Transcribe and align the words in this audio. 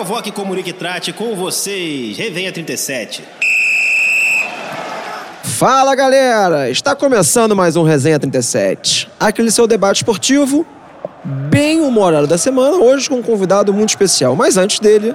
Provoque, 0.00 0.32
comunique 0.32 0.70
e 0.70 0.72
trate 0.72 1.12
com 1.12 1.36
vocês. 1.36 2.16
Revenha 2.16 2.50
37. 2.50 3.22
Fala 5.42 5.94
galera! 5.94 6.70
Está 6.70 6.96
começando 6.96 7.54
mais 7.54 7.76
um 7.76 7.82
Resenha 7.82 8.18
37. 8.18 9.10
Aquele 9.20 9.50
seu 9.50 9.66
debate 9.66 9.96
esportivo, 9.96 10.64
bem 11.22 11.82
humorado 11.82 12.26
da 12.26 12.38
semana, 12.38 12.78
hoje 12.78 13.10
com 13.10 13.16
um 13.16 13.22
convidado 13.22 13.74
muito 13.74 13.90
especial. 13.90 14.34
Mas 14.34 14.56
antes 14.56 14.80
dele, 14.80 15.14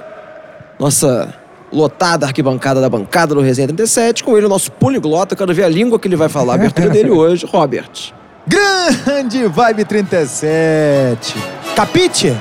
nossa 0.78 1.34
lotada 1.72 2.24
arquibancada 2.24 2.80
da 2.80 2.88
bancada 2.88 3.34
do 3.34 3.40
Resenha 3.40 3.66
37, 3.66 4.22
com 4.22 4.36
ele 4.36 4.46
o 4.46 4.48
nosso 4.48 4.70
poliglota, 4.70 5.34
quero 5.34 5.52
ver 5.52 5.64
a 5.64 5.68
língua 5.68 5.98
que 5.98 6.06
ele 6.06 6.14
vai 6.14 6.28
falar, 6.28 6.52
a 6.52 6.54
abertura 6.54 6.90
dele 6.90 7.10
hoje, 7.10 7.44
Robert. 7.44 8.14
Grande 8.46 9.48
Vibe 9.48 9.84
37. 9.84 11.34
Capite? 11.74 12.36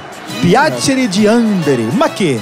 Piacere 0.45 1.07
di 1.07 1.25
andere. 1.25 1.81
Ma 1.93 2.07
che? 2.09 2.39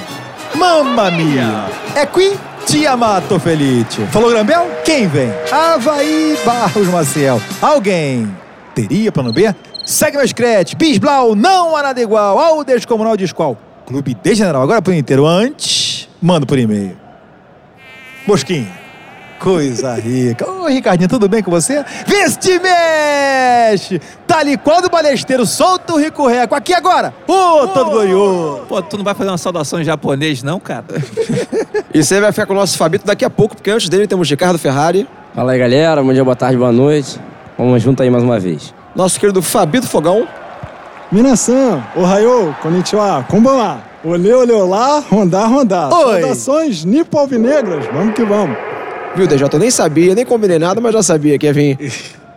Mamma 0.55 1.09
mia. 1.09 1.69
É 1.95 2.05
qui 2.05 2.37
ti 2.65 2.85
amato 2.85 3.39
felice. 3.39 4.05
Falou 4.07 4.29
Grambel? 4.29 4.81
Quem 4.83 5.07
vem? 5.07 5.31
Havaí 5.49 6.37
Barros 6.43 6.89
Maciel. 6.89 7.41
Alguém 7.61 8.29
teria 8.75 9.09
plano 9.09 9.31
B? 9.31 9.55
Segue 9.85 10.17
meu 10.17 10.27
scratch. 10.27 10.75
Bisblau, 10.75 11.33
não 11.33 11.77
há 11.77 11.81
nada 11.81 12.01
igual. 12.01 12.37
Ao 12.37 12.61
Descomunal 12.65 13.15
diz 13.15 13.31
qual? 13.31 13.57
Clube 13.85 14.17
de 14.21 14.35
General. 14.35 14.63
Agora 14.63 14.81
por 14.81 14.93
inteiro. 14.93 15.25
Antes, 15.25 16.09
mando 16.21 16.45
por 16.45 16.59
e-mail. 16.59 16.97
Bosquinha. 18.27 18.82
Coisa 19.43 19.93
rica. 19.95 20.49
Ô, 20.49 20.67
Ricardinho, 20.67 21.09
tudo 21.09 21.27
bem 21.27 21.43
com 21.43 21.51
você? 21.51 21.83
Veste 22.07 22.57
mexe! 22.59 23.99
Tá 24.25 24.37
ali 24.39 24.55
qual 24.57 24.81
do 24.81 24.89
balesteiro, 24.89 25.45
solta 25.45 25.91
o 25.93 25.97
Rico 25.99 26.25
Reco. 26.25 26.55
Aqui 26.55 26.73
agora! 26.73 27.13
Ô, 27.27 27.67
todo 27.67 27.91
glorioso! 27.91 28.61
Pô, 28.69 28.81
tu 28.81 28.97
não 28.97 29.03
vai 29.03 29.13
fazer 29.13 29.29
uma 29.29 29.37
saudação 29.37 29.81
em 29.81 29.83
japonês, 29.83 30.41
não, 30.41 30.61
cara? 30.61 30.85
E 31.93 32.03
você 32.03 32.19
vai 32.19 32.31
ficar 32.31 32.47
com 32.47 32.53
o 32.53 32.55
nosso 32.55 32.75
Fabito 32.75 33.05
daqui 33.05 33.23
a 33.23 33.29
pouco, 33.29 33.55
porque 33.55 33.69
antes 33.69 33.87
dele 33.87 34.07
temos 34.07 34.27
Ricardo 34.27 34.57
Ferrari, 34.57 35.07
Fala 35.35 35.51
aí, 35.51 35.59
galera. 35.59 36.01
Bom 36.01 36.11
dia, 36.13 36.23
boa 36.23 36.35
tarde, 36.35 36.57
boa 36.57 36.71
noite. 36.71 37.19
Vamos 37.57 37.83
junto 37.83 38.01
aí 38.01 38.09
mais 38.09 38.23
uma 38.23 38.39
vez. 38.39 38.73
nosso 38.95 39.19
querido 39.19 39.41
Fabito 39.43 39.87
Fogão, 39.87 40.27
Minasan, 41.11 41.83
Ohayou, 41.95 42.55
Konnichiwa, 42.63 43.23
Konbanwa. 43.29 43.77
Olê, 44.03 44.33
olê, 44.33 44.53
olá, 44.53 45.03
rondar, 45.07 45.47
rondar. 45.49 45.93
Oi. 45.93 46.21
Saudações 46.21 46.83
nipo 46.85 47.17
alvinegras, 47.17 47.85
vamos 47.93 48.15
que 48.15 48.23
vamos. 48.23 48.57
Viu, 49.15 49.27
DJ? 49.27 49.47
Eu 49.51 49.59
nem 49.59 49.71
sabia, 49.71 50.15
nem 50.15 50.25
combinei 50.25 50.59
nada, 50.59 50.81
mas 50.81 50.93
já 50.93 51.03
sabia 51.03 51.37
que 51.37 51.45
ia 51.45 51.53
vir 51.53 51.77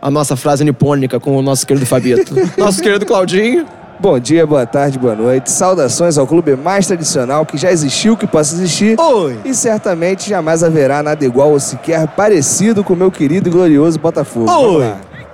a 0.00 0.10
nossa 0.10 0.36
frase 0.36 0.64
nipônica 0.64 1.18
com 1.18 1.36
o 1.36 1.42
nosso 1.42 1.66
querido 1.66 1.86
Fabito. 1.86 2.34
nosso 2.56 2.80
querido 2.82 3.04
Claudinho. 3.06 3.66
Bom 3.98 4.18
dia, 4.18 4.46
boa 4.46 4.66
tarde, 4.66 4.98
boa 4.98 5.14
noite. 5.14 5.50
Saudações 5.50 6.18
ao 6.18 6.26
clube 6.26 6.54
mais 6.54 6.86
tradicional 6.86 7.46
que 7.46 7.56
já 7.56 7.72
existiu, 7.72 8.14
que 8.14 8.26
possa 8.26 8.54
existir. 8.54 9.00
Oi! 9.00 9.38
E 9.42 9.54
certamente 9.54 10.28
jamais 10.28 10.62
haverá 10.62 11.02
nada 11.02 11.24
igual 11.24 11.50
ou 11.50 11.58
sequer 11.58 12.06
parecido 12.08 12.84
com 12.84 12.92
o 12.92 12.96
meu 12.96 13.10
querido 13.10 13.48
e 13.48 13.52
glorioso 13.52 13.98
Botafogo. 13.98 14.50
Oi. 14.50 14.92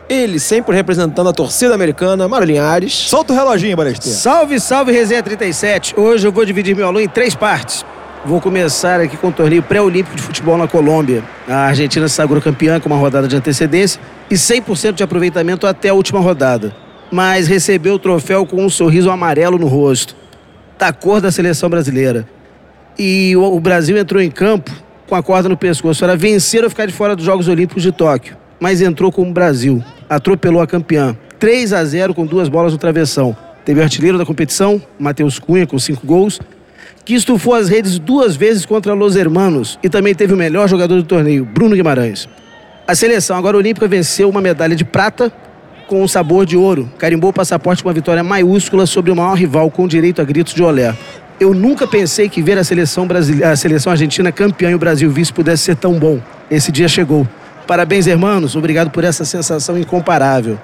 Ele 0.08 0.38
sempre 0.38 0.76
representando 0.76 1.28
a 1.28 1.32
torcida 1.32 1.74
americana, 1.74 2.28
Marlin 2.28 2.58
Ares. 2.58 2.92
Solta 2.92 3.32
o 3.32 3.36
reloginho, 3.36 3.76
balesteiro. 3.76 4.16
Salve, 4.16 4.60
salve, 4.60 4.92
Resenha 4.92 5.22
37. 5.22 5.98
Hoje 5.98 6.28
eu 6.28 6.30
vou 6.30 6.44
dividir 6.44 6.76
meu 6.76 6.86
aluno 6.86 7.00
em 7.00 7.08
três 7.08 7.34
partes. 7.34 7.84
Vou 8.24 8.40
começar 8.40 9.00
aqui 9.00 9.16
com 9.16 9.28
o 9.28 9.32
torneio 9.32 9.64
pré-olímpico 9.64 10.14
de 10.14 10.22
futebol 10.22 10.56
na 10.56 10.68
Colômbia. 10.68 11.24
A 11.48 11.66
Argentina 11.66 12.06
se 12.06 12.14
sagrou 12.14 12.40
campeã 12.40 12.78
com 12.78 12.88
uma 12.88 12.96
rodada 12.96 13.26
de 13.26 13.34
antecedência 13.34 14.00
e 14.30 14.34
100% 14.36 14.92
de 14.92 15.02
aproveitamento 15.02 15.66
até 15.66 15.88
a 15.88 15.94
última 15.94 16.20
rodada. 16.20 16.72
Mas 17.10 17.48
recebeu 17.48 17.94
o 17.94 17.98
troféu 17.98 18.46
com 18.46 18.64
um 18.64 18.70
sorriso 18.70 19.10
amarelo 19.10 19.58
no 19.58 19.66
rosto, 19.66 20.14
da 20.78 20.92
cor 20.92 21.20
da 21.20 21.32
seleção 21.32 21.68
brasileira. 21.68 22.24
E 22.96 23.34
o 23.36 23.58
Brasil 23.58 23.98
entrou 23.98 24.22
em 24.22 24.30
campo 24.30 24.70
com 25.08 25.16
a 25.16 25.22
corda 25.22 25.48
no 25.48 25.56
pescoço. 25.56 26.04
Era 26.04 26.16
vencer 26.16 26.62
ou 26.62 26.70
ficar 26.70 26.86
de 26.86 26.92
fora 26.92 27.16
dos 27.16 27.24
Jogos 27.24 27.48
Olímpicos 27.48 27.82
de 27.82 27.90
Tóquio. 27.90 28.36
Mas 28.60 28.80
entrou 28.80 29.10
como 29.10 29.32
Brasil. 29.32 29.82
Atropelou 30.08 30.62
a 30.62 30.66
campeã. 30.66 31.16
3 31.40 31.72
a 31.72 31.84
0 31.84 32.14
com 32.14 32.24
duas 32.24 32.48
bolas 32.48 32.72
no 32.72 32.78
travessão. 32.78 33.36
Teve 33.64 33.80
o 33.80 33.82
artilheiro 33.82 34.16
da 34.16 34.24
competição, 34.24 34.80
Matheus 34.96 35.40
Cunha, 35.40 35.66
com 35.66 35.78
cinco 35.78 36.06
gols, 36.06 36.40
que 37.04 37.14
estufou 37.14 37.54
as 37.54 37.68
redes 37.68 37.98
duas 37.98 38.36
vezes 38.36 38.64
contra 38.64 38.94
Los 38.94 39.16
Hermanos. 39.16 39.78
E 39.82 39.88
também 39.88 40.14
teve 40.14 40.32
o 40.32 40.36
melhor 40.36 40.68
jogador 40.68 40.96
do 40.96 41.04
torneio, 41.04 41.44
Bruno 41.44 41.74
Guimarães. 41.74 42.28
A 42.86 42.94
seleção 42.94 43.36
agora 43.36 43.56
olímpica 43.56 43.86
venceu 43.88 44.28
uma 44.28 44.40
medalha 44.40 44.76
de 44.76 44.84
prata 44.84 45.32
com 45.86 46.02
um 46.02 46.08
sabor 46.08 46.46
de 46.46 46.56
ouro. 46.56 46.90
Carimbou 46.98 47.30
o 47.30 47.32
passaporte 47.32 47.82
com 47.82 47.88
uma 47.88 47.94
vitória 47.94 48.22
maiúscula 48.22 48.86
sobre 48.86 49.10
o 49.10 49.16
maior 49.16 49.34
rival 49.34 49.70
com 49.70 49.86
direito 49.86 50.20
a 50.20 50.24
gritos 50.24 50.54
de 50.54 50.62
olé. 50.62 50.94
Eu 51.40 51.52
nunca 51.52 51.86
pensei 51.86 52.28
que 52.28 52.40
ver 52.40 52.56
a 52.56 52.64
seleção, 52.64 53.06
brasile... 53.06 53.42
a 53.42 53.56
seleção 53.56 53.90
argentina 53.90 54.30
campeã 54.30 54.70
e 54.70 54.74
o 54.74 54.78
Brasil 54.78 55.10
vice 55.10 55.32
pudesse 55.32 55.64
ser 55.64 55.76
tão 55.76 55.94
bom. 55.94 56.20
Esse 56.50 56.70
dia 56.70 56.88
chegou. 56.88 57.26
Parabéns, 57.66 58.06
irmãos. 58.06 58.54
Obrigado 58.54 58.90
por 58.90 59.02
essa 59.02 59.24
sensação 59.24 59.78
incomparável. 59.78 60.58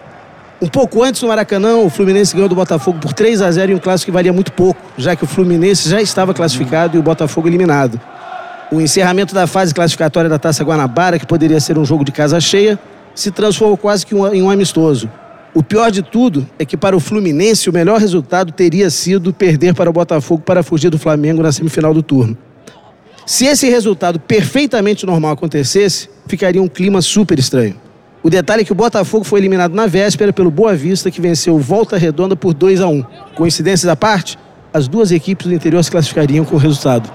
Um 0.60 0.66
pouco 0.66 1.04
antes 1.04 1.20
do 1.20 1.28
Maracanã, 1.28 1.76
o 1.76 1.88
Fluminense 1.88 2.34
ganhou 2.34 2.48
do 2.48 2.54
Botafogo 2.56 2.98
por 2.98 3.12
3 3.12 3.42
a 3.42 3.50
0 3.50 3.70
em 3.70 3.74
um 3.76 3.78
clássico 3.78 4.10
que 4.10 4.12
valia 4.12 4.32
muito 4.32 4.52
pouco, 4.52 4.80
já 4.96 5.14
que 5.14 5.22
o 5.22 5.26
Fluminense 5.26 5.88
já 5.88 6.02
estava 6.02 6.34
classificado 6.34 6.96
e 6.96 6.98
o 6.98 7.02
Botafogo 7.02 7.46
eliminado. 7.46 8.00
O 8.72 8.80
encerramento 8.80 9.32
da 9.32 9.46
fase 9.46 9.72
classificatória 9.72 10.28
da 10.28 10.36
Taça 10.36 10.64
Guanabara, 10.64 11.16
que 11.16 11.24
poderia 11.24 11.60
ser 11.60 11.78
um 11.78 11.84
jogo 11.84 12.04
de 12.04 12.10
casa 12.10 12.40
cheia, 12.40 12.76
se 13.14 13.30
transformou 13.30 13.76
quase 13.76 14.04
que 14.04 14.16
em 14.16 14.42
um 14.42 14.50
amistoso. 14.50 15.08
O 15.54 15.62
pior 15.62 15.92
de 15.92 16.02
tudo 16.02 16.44
é 16.58 16.64
que 16.64 16.76
para 16.76 16.96
o 16.96 17.00
Fluminense 17.00 17.70
o 17.70 17.72
melhor 17.72 18.00
resultado 18.00 18.50
teria 18.50 18.90
sido 18.90 19.32
perder 19.32 19.74
para 19.74 19.88
o 19.88 19.92
Botafogo 19.92 20.42
para 20.44 20.64
fugir 20.64 20.90
do 20.90 20.98
Flamengo 20.98 21.40
na 21.40 21.52
semifinal 21.52 21.94
do 21.94 22.02
turno. 22.02 22.36
Se 23.24 23.46
esse 23.46 23.70
resultado 23.70 24.18
perfeitamente 24.18 25.06
normal 25.06 25.32
acontecesse, 25.32 26.10
ficaria 26.26 26.60
um 26.60 26.68
clima 26.68 27.00
super 27.00 27.38
estranho. 27.38 27.76
O 28.22 28.28
detalhe 28.28 28.62
é 28.62 28.64
que 28.64 28.72
o 28.72 28.74
Botafogo 28.74 29.24
foi 29.24 29.40
eliminado 29.40 29.74
na 29.74 29.86
véspera 29.86 30.32
pelo 30.32 30.50
Boa 30.50 30.74
Vista, 30.74 31.10
que 31.10 31.20
venceu 31.20 31.58
Volta 31.58 31.96
Redonda 31.96 32.34
por 32.34 32.52
2 32.52 32.80
a 32.80 32.88
1 32.88 33.04
Coincidências 33.34 33.88
à 33.88 33.94
parte, 33.94 34.36
as 34.72 34.88
duas 34.88 35.12
equipes 35.12 35.46
do 35.46 35.54
interior 35.54 35.82
se 35.82 35.90
classificariam 35.90 36.44
com 36.44 36.56
o 36.56 36.58
resultado. 36.58 37.10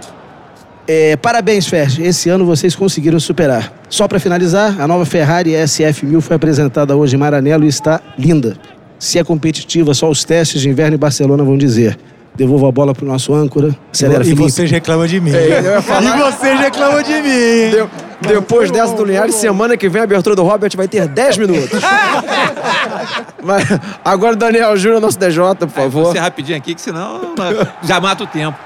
É, 0.88 1.16
parabéns, 1.16 1.68
Ferdi. 1.68 2.04
Esse 2.04 2.30
ano 2.30 2.46
vocês 2.46 2.76
conseguiram 2.76 3.20
superar. 3.20 3.72
Só 3.90 4.08
para 4.08 4.20
finalizar, 4.20 4.80
a 4.82 4.88
nova 4.88 5.06
Ferrari 5.06 5.52
SF1000 5.52 6.22
foi 6.22 6.36
apresentada 6.36 6.96
hoje 6.96 7.16
em 7.16 7.20
Maranello 7.20 7.64
e 7.64 7.68
está 7.68 8.02
linda. 8.18 8.58
Se 9.00 9.20
é 9.20 9.24
competitiva, 9.24 9.94
só 9.94 10.10
os 10.10 10.24
testes 10.24 10.62
de 10.62 10.70
inverno 10.70 10.96
em 10.96 11.00
Barcelona 11.00 11.44
vão 11.44 11.58
dizer. 11.58 11.98
Devolvo 12.36 12.66
a 12.68 12.72
bola 12.72 12.96
pro 12.96 13.06
nosso 13.06 13.32
âncora. 13.34 13.76
Acelera, 13.94 14.22
e 14.24 14.26
Felipe. 14.26 14.42
vocês 14.42 14.72
reclamam 14.72 15.06
de 15.06 15.20
mim. 15.20 15.32
É, 15.32 15.80
falar. 15.82 16.18
E 16.18 16.22
vocês 16.32 16.60
reclamam 16.60 17.04
de 17.04 17.14
mim. 17.22 17.70
Deu- 17.72 17.90
depois 18.22 18.72
dessa 18.72 18.96
do 18.96 19.04
Linhares, 19.06 19.36
semana 19.36 19.76
que 19.78 19.88
vem 19.90 20.02
a 20.02 20.04
abertura 20.06 20.36
do 20.36 20.44
Robert 20.44 20.72
vai 20.76 20.88
ter 20.88 21.08
10 21.08 21.38
minutos. 21.38 21.80
Mas, 23.44 23.66
agora, 24.04 24.36
Daniel 24.36 24.76
Júnior, 24.78 25.00
nosso 25.02 25.20
DJ, 25.20 25.38
por 25.60 25.68
Vou 25.68 25.70
favor. 25.70 26.12
ser 26.14 26.20
rapidinho 26.20 26.58
aqui, 26.58 26.74
que 26.74 26.82
senão 26.82 27.36
já 27.84 28.00
mata 28.00 28.24
o 28.24 28.28
tempo. 28.28 28.58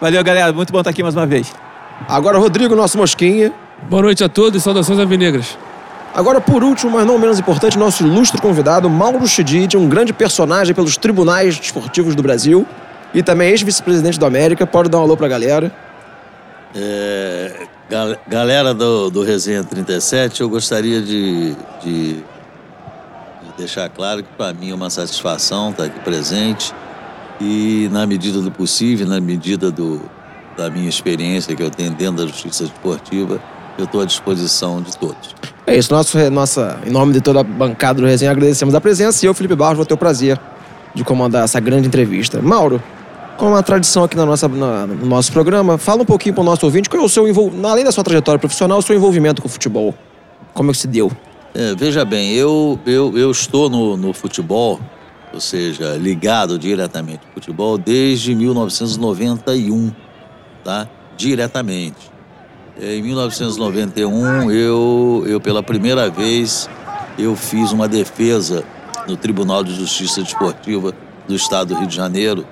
Valeu, 0.00 0.24
galera. 0.24 0.52
Muito 0.52 0.72
bom 0.72 0.78
estar 0.78 0.90
aqui 0.90 1.02
mais 1.02 1.14
uma 1.14 1.26
vez. 1.26 1.52
Agora, 2.08 2.38
Rodrigo, 2.38 2.74
nosso 2.74 2.98
Mosquinha. 2.98 3.52
Boa 3.88 4.02
noite 4.02 4.24
a 4.24 4.28
todos 4.28 4.60
e 4.60 4.64
saudações 4.64 4.98
alvinegras. 4.98 5.56
Agora, 6.14 6.40
por 6.40 6.64
último, 6.64 6.92
mas 6.92 7.06
não 7.06 7.18
menos 7.18 7.38
importante, 7.38 7.78
nosso 7.78 8.02
ilustre 8.02 8.40
convidado, 8.40 8.88
Mauro 8.88 9.26
Chidid, 9.28 9.76
um 9.76 9.86
grande 9.86 10.14
personagem 10.14 10.74
pelos 10.74 10.96
tribunais 10.96 11.58
esportivos 11.62 12.14
do 12.14 12.22
Brasil 12.22 12.66
e 13.16 13.22
também 13.22 13.48
ex-vice-presidente 13.50 14.20
da 14.20 14.26
América. 14.28 14.66
Pode 14.66 14.88
dar 14.88 14.98
um 14.98 15.02
alô 15.02 15.16
pra 15.16 15.26
galera. 15.26 15.72
É, 16.74 17.66
gal- 17.88 18.16
galera 18.28 18.74
do, 18.74 19.10
do 19.10 19.22
Resenha 19.22 19.64
37, 19.64 20.40
eu 20.42 20.48
gostaria 20.48 21.00
de, 21.00 21.54
de- 21.82 22.14
de 22.14 22.22
deixar 23.56 23.88
claro 23.88 24.22
que 24.22 24.28
para 24.36 24.52
mim 24.52 24.70
é 24.70 24.74
uma 24.74 24.90
satisfação 24.90 25.70
estar 25.70 25.84
aqui 25.84 25.98
presente 26.00 26.74
e, 27.40 27.88
na 27.90 28.06
medida 28.06 28.40
do 28.40 28.50
possível, 28.50 29.06
na 29.06 29.20
medida 29.20 29.70
do, 29.70 30.02
da 30.56 30.68
minha 30.68 30.88
experiência 30.88 31.56
que 31.56 31.62
eu 31.62 31.70
tenho 31.70 31.92
dentro 31.92 32.16
da 32.16 32.26
justiça 32.26 32.64
esportiva, 32.64 33.40
eu 33.78 33.84
estou 33.84 34.00
à 34.02 34.04
disposição 34.04 34.82
de 34.82 34.96
todos. 34.96 35.34
É 35.66 35.76
isso, 35.76 35.92
nosso, 35.92 36.18
nossa, 36.30 36.78
em 36.86 36.90
nome 36.90 37.12
de 37.14 37.20
toda 37.20 37.40
a 37.40 37.42
bancada 37.42 38.00
do 38.00 38.06
Resenha, 38.06 38.30
agradecemos 38.32 38.74
a 38.74 38.80
presença 38.80 39.24
e 39.24 39.28
eu, 39.28 39.34
Felipe 39.34 39.54
Barros, 39.54 39.76
vou 39.78 39.86
ter 39.86 39.94
o 39.94 39.98
prazer 39.98 40.38
de 40.94 41.02
comandar 41.04 41.44
essa 41.44 41.58
grande 41.60 41.88
entrevista. 41.88 42.40
Mauro, 42.40 42.82
como 43.36 43.52
uma 43.52 43.62
tradição 43.62 44.04
aqui 44.04 44.16
na 44.16 44.24
nossa, 44.26 44.48
na- 44.48 44.86
no 44.86 45.06
nosso 45.06 45.32
programa, 45.32 45.78
fala 45.78 46.02
um 46.02 46.06
pouquinho 46.06 46.34
para 46.34 46.42
o 46.42 46.44
nosso 46.44 46.64
ouvinte 46.66 46.88
qual 46.88 47.02
é 47.02 47.04
o 47.04 47.08
seu 47.08 47.28
envolvimento, 47.28 47.66
além 47.66 47.84
da 47.84 47.92
sua 47.92 48.02
trajetória 48.04 48.38
profissional, 48.38 48.78
o 48.78 48.82
seu 48.82 48.96
envolvimento 48.96 49.40
com 49.42 49.48
o 49.48 49.50
futebol. 49.50 49.94
Como 50.54 50.70
é 50.70 50.72
que 50.72 50.78
se 50.78 50.86
deu? 50.88 51.10
É, 51.54 51.74
veja 51.74 52.04
bem, 52.04 52.32
eu, 52.32 52.78
eu, 52.86 53.16
eu 53.16 53.30
estou 53.30 53.68
no, 53.70 53.96
no 53.96 54.12
futebol, 54.12 54.80
ou 55.32 55.40
seja, 55.40 55.96
ligado 55.96 56.58
diretamente 56.58 57.20
ao 57.26 57.34
futebol 57.34 57.76
desde 57.78 58.34
1991, 58.34 59.90
tá? 60.64 60.88
Diretamente. 61.16 62.10
Em 62.80 63.00
1991, 63.02 64.50
eu, 64.50 65.24
eu 65.26 65.40
pela 65.40 65.62
primeira 65.62 66.10
vez, 66.10 66.68
eu 67.18 67.34
fiz 67.34 67.72
uma 67.72 67.88
defesa 67.88 68.64
no 69.08 69.16
Tribunal 69.16 69.64
de 69.64 69.74
Justiça 69.74 70.22
Desportiva 70.22 70.92
do 71.26 71.34
Estado 71.34 71.68
do 71.74 71.78
Rio 71.80 71.86
de 71.86 71.96
Janeiro, 71.96 72.46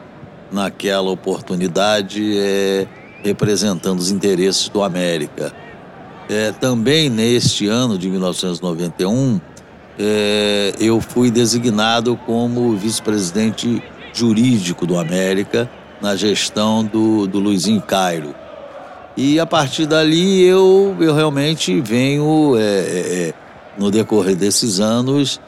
naquela 0.55 1.11
oportunidade, 1.11 2.39
é, 2.39 2.87
representando 3.23 3.99
os 3.99 4.11
interesses 4.11 4.69
do 4.69 4.83
América. 4.83 5.53
É, 6.31 6.53
também 6.53 7.11
neste 7.11 7.67
ano 7.67 7.99
de 7.99 8.09
1991, 8.09 9.41
é, 9.99 10.73
eu 10.79 11.01
fui 11.01 11.31
designado 11.31 12.17
como 12.25 12.77
vice-presidente 12.77 13.83
jurídico 14.13 14.87
do 14.87 14.99
América 14.99 15.69
na 16.01 16.17
gestão 16.17 16.85
do, 16.85 17.27
do 17.27 17.39
Luizinho 17.39 17.83
Cairo. 17.83 18.35
E 19.17 19.39
a 19.39 19.47
partir 19.47 19.87
dali 19.87 20.43
eu, 20.43 20.97
eu 21.01 21.15
realmente 21.15 21.81
venho, 21.81 22.57
é, 22.57 22.61
é, 22.61 23.29
é 23.29 23.35
no 23.79 23.91
decorrer 23.91 24.37
desses 24.37 24.81
anos, 24.81 25.41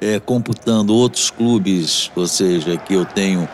é, 0.00 0.18
computando 0.18 0.94
outros 0.94 1.30
clubes, 1.30 2.10
ou 2.16 2.26
seja, 2.26 2.76
que 2.76 2.94
eu 2.94 3.04
tenho 3.04 3.48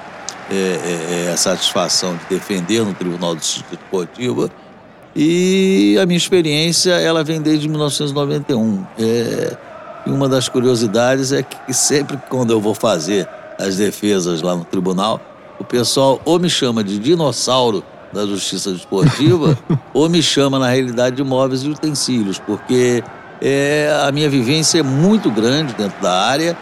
é, 0.50 1.26
é, 1.26 1.32
a 1.32 1.36
satisfação 1.36 2.16
de 2.16 2.36
defender 2.36 2.84
no 2.84 2.94
Tribunal 2.94 3.34
de 3.34 3.42
Justiça 3.42 3.66
Esportiva. 3.72 4.50
E 5.14 5.98
a 6.00 6.06
minha 6.06 6.16
experiência, 6.16 6.92
ela 6.92 7.24
vem 7.24 7.40
desde 7.40 7.68
1991. 7.68 8.84
É, 8.98 9.56
e 10.06 10.10
uma 10.10 10.28
das 10.28 10.48
curiosidades 10.48 11.32
é 11.32 11.42
que 11.42 11.72
sempre 11.72 12.18
quando 12.28 12.52
eu 12.52 12.60
vou 12.60 12.74
fazer 12.74 13.28
as 13.58 13.76
defesas 13.76 14.40
lá 14.40 14.54
no 14.54 14.64
tribunal, 14.64 15.20
o 15.58 15.64
pessoal 15.64 16.20
ou 16.24 16.38
me 16.38 16.48
chama 16.48 16.84
de 16.84 16.98
dinossauro 16.98 17.82
da 18.12 18.24
justiça 18.24 18.72
desportiva 18.72 19.58
ou 19.92 20.08
me 20.08 20.22
chama, 20.22 20.58
na 20.58 20.68
realidade, 20.70 21.16
de 21.16 21.24
móveis 21.24 21.62
e 21.62 21.68
utensílios, 21.68 22.38
porque 22.38 23.02
é, 23.40 23.92
a 24.06 24.12
minha 24.12 24.30
vivência 24.30 24.78
é 24.78 24.82
muito 24.82 25.30
grande 25.30 25.74
dentro 25.74 26.00
da 26.00 26.12
área 26.12 26.56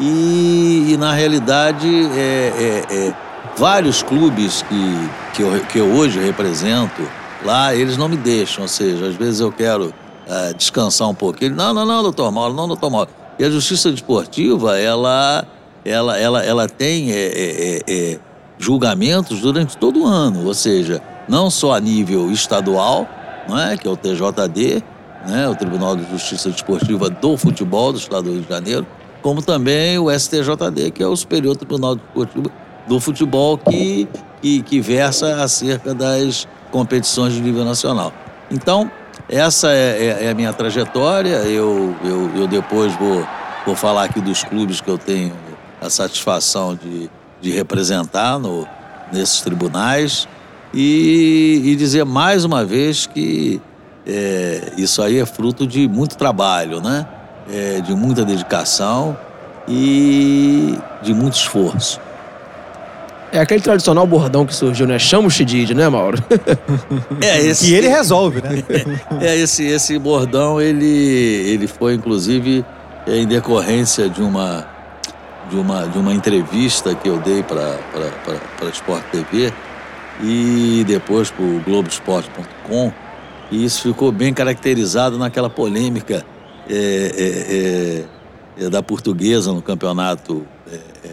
e, 0.00 0.92
e 0.92 0.96
na 0.96 1.12
realidade, 1.12 1.86
é, 1.86 2.84
é, 2.88 2.94
é, 2.94 3.14
vários 3.56 4.02
clubes 4.02 4.62
que, 4.62 5.10
que, 5.34 5.42
eu, 5.42 5.60
que 5.66 5.78
eu 5.78 5.86
hoje 5.92 6.18
represento 6.18 7.02
lá, 7.44 7.74
eles 7.74 7.96
não 7.98 8.08
me 8.08 8.16
deixam, 8.16 8.62
ou 8.62 8.68
seja, 8.68 9.06
às 9.06 9.14
vezes 9.14 9.40
eu 9.40 9.52
quero 9.52 9.92
é, 10.26 10.54
descansar 10.54 11.08
um 11.08 11.14
pouquinho. 11.14 11.54
Não, 11.54 11.74
não, 11.74 11.84
não, 11.84 12.02
doutor 12.02 12.32
Mauro, 12.32 12.54
não, 12.54 12.66
doutor 12.66 12.90
Mauro. 12.90 13.10
E 13.38 13.44
a 13.44 13.50
justiça 13.50 13.90
desportiva, 13.90 14.78
ela, 14.78 15.46
ela, 15.84 16.18
ela, 16.18 16.44
ela 16.44 16.68
tem 16.68 17.12
é, 17.12 17.82
é, 17.86 18.18
julgamentos 18.58 19.40
durante 19.40 19.76
todo 19.76 20.02
o 20.02 20.06
ano, 20.06 20.46
ou 20.46 20.54
seja, 20.54 21.02
não 21.28 21.50
só 21.50 21.74
a 21.74 21.80
nível 21.80 22.30
estadual, 22.30 23.06
não 23.48 23.58
é, 23.58 23.76
que 23.76 23.86
é 23.86 23.90
o 23.90 23.96
TJD, 23.96 24.82
né, 25.26 25.48
o 25.48 25.54
Tribunal 25.54 25.96
de 25.96 26.08
Justiça 26.10 26.50
Desportiva 26.50 27.10
do 27.10 27.36
Futebol 27.36 27.92
do 27.92 27.98
Estado 27.98 28.24
do 28.24 28.32
Rio 28.32 28.42
de 28.42 28.48
Janeiro, 28.48 28.86
como 29.22 29.42
também 29.42 29.98
o 29.98 30.10
STJD, 30.10 30.90
que 30.92 31.02
é 31.02 31.06
o 31.06 31.14
Superior 31.16 31.56
Tribunal 31.56 31.96
do 32.86 33.00
Futebol, 33.00 33.58
que, 33.58 34.08
que, 34.40 34.62
que 34.62 34.80
versa 34.80 35.42
acerca 35.42 35.94
das 35.94 36.48
competições 36.70 37.34
de 37.34 37.40
nível 37.40 37.64
nacional. 37.64 38.12
Então, 38.50 38.90
essa 39.28 39.70
é, 39.70 40.18
é, 40.20 40.26
é 40.26 40.30
a 40.30 40.34
minha 40.34 40.52
trajetória. 40.52 41.36
Eu, 41.44 41.94
eu, 42.04 42.30
eu 42.36 42.46
depois 42.46 42.94
vou, 42.96 43.26
vou 43.64 43.76
falar 43.76 44.04
aqui 44.04 44.20
dos 44.20 44.42
clubes 44.42 44.80
que 44.80 44.88
eu 44.88 44.98
tenho 44.98 45.32
a 45.80 45.88
satisfação 45.88 46.74
de, 46.74 47.10
de 47.40 47.50
representar 47.50 48.38
no, 48.38 48.66
nesses 49.12 49.40
tribunais 49.40 50.28
e, 50.74 51.62
e 51.64 51.76
dizer 51.76 52.04
mais 52.04 52.44
uma 52.44 52.64
vez 52.64 53.06
que 53.06 53.60
é, 54.06 54.72
isso 54.76 55.02
aí 55.02 55.18
é 55.18 55.26
fruto 55.26 55.66
de 55.66 55.86
muito 55.86 56.16
trabalho, 56.16 56.80
né? 56.80 57.06
É, 57.52 57.80
de 57.80 57.94
muita 57.94 58.24
dedicação 58.24 59.16
e 59.66 60.78
de 61.02 61.12
muito 61.12 61.34
esforço. 61.34 62.00
É 63.32 63.38
aquele 63.38 63.60
tradicional 63.60 64.06
bordão 64.06 64.44
que 64.44 64.54
surgiu, 64.54 64.86
né? 64.86 64.98
Chama 64.98 65.28
o 65.28 65.30
Xidid, 65.30 65.72
né, 65.74 65.88
Mauro? 65.88 66.18
É 67.22 67.40
esse. 67.40 67.70
E 67.70 67.74
ele 67.74 67.88
resolve, 67.88 68.42
né? 68.42 68.62
É, 69.20 69.36
esse, 69.36 69.64
esse 69.64 69.98
bordão, 69.98 70.60
ele, 70.60 70.84
ele 70.86 71.66
foi, 71.66 71.94
inclusive, 71.94 72.64
em 73.06 73.26
decorrência 73.26 74.08
de 74.08 74.20
uma 74.22 74.66
de 75.50 75.56
uma, 75.56 75.86
de 75.88 75.98
uma 75.98 76.14
entrevista 76.14 76.94
que 76.94 77.08
eu 77.08 77.18
dei 77.18 77.42
para 77.42 77.76
a 78.62 78.68
Sport 78.70 79.02
TV 79.10 79.52
e 80.22 80.84
depois 80.86 81.30
para 81.30 81.44
o 81.44 81.60
Globoesporte.com. 81.60 82.92
E 83.50 83.64
isso 83.64 83.82
ficou 83.82 84.12
bem 84.12 84.32
caracterizado 84.32 85.18
naquela 85.18 85.50
polêmica 85.50 86.24
é, 86.72 88.04
é, 88.58 88.64
é, 88.64 88.70
da 88.70 88.82
portuguesa 88.82 89.52
no 89.52 89.60
campeonato 89.60 90.46
é, 90.70 90.76
é, 90.76 91.10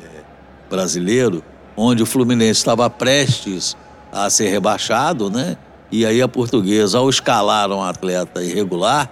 brasileiro, 0.70 1.44
onde 1.76 2.04
o 2.04 2.06
Fluminense 2.06 2.60
estava 2.60 2.88
prestes 2.90 3.76
a 4.12 4.30
ser 4.30 4.50
rebaixado, 4.50 5.32
né? 5.32 5.58
E 5.92 6.06
aí 6.06 6.22
a 6.22 6.28
portuguesa, 6.28 7.00
ao 7.00 7.10
escalar 7.10 7.72
um 7.72 7.82
atleta 7.82 8.44
irregular, 8.44 9.10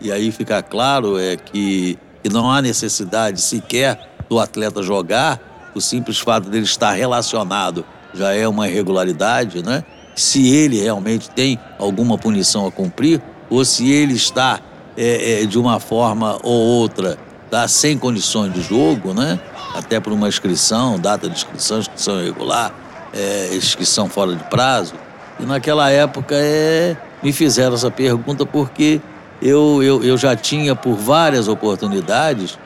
e 0.00 0.12
aí 0.12 0.30
fica 0.30 0.62
claro 0.62 1.18
é 1.18 1.36
que, 1.36 1.98
que 2.22 2.28
não 2.28 2.50
há 2.50 2.62
necessidade 2.62 3.40
sequer 3.40 3.98
do 4.28 4.38
atleta 4.38 4.82
jogar, 4.82 5.40
o 5.74 5.80
simples 5.80 6.18
fato 6.18 6.48
dele 6.48 6.64
estar 6.64 6.92
relacionado 6.92 7.84
já 8.14 8.32
é 8.32 8.46
uma 8.46 8.68
irregularidade, 8.68 9.62
né? 9.64 9.84
Se 10.14 10.48
ele 10.54 10.80
realmente 10.80 11.30
tem 11.30 11.58
alguma 11.78 12.18
punição 12.18 12.66
a 12.66 12.72
cumprir, 12.72 13.22
ou 13.50 13.64
se 13.64 13.90
ele 13.90 14.14
está 14.14 14.60
é, 14.98 15.42
é, 15.42 15.46
de 15.46 15.56
uma 15.56 15.78
forma 15.78 16.40
ou 16.42 16.60
outra 16.60 17.16
tá, 17.48 17.68
sem 17.68 17.96
condições 17.96 18.52
de 18.52 18.60
jogo, 18.60 19.14
né? 19.14 19.38
Até 19.74 20.00
por 20.00 20.12
uma 20.12 20.28
inscrição, 20.28 20.98
data 20.98 21.28
de 21.28 21.36
inscrição, 21.36 21.78
inscrição 21.78 22.20
irregular, 22.20 22.74
é, 23.14 23.54
inscrição 23.54 24.08
fora 24.08 24.34
de 24.34 24.42
prazo. 24.44 24.94
E 25.38 25.44
naquela 25.44 25.88
época 25.88 26.34
é, 26.36 26.96
me 27.22 27.32
fizeram 27.32 27.74
essa 27.74 27.92
pergunta 27.92 28.44
porque 28.44 29.00
eu, 29.40 29.80
eu, 29.82 30.02
eu 30.02 30.18
já 30.18 30.34
tinha 30.34 30.74
por 30.74 30.94
várias 30.94 31.46
oportunidades 31.46 32.58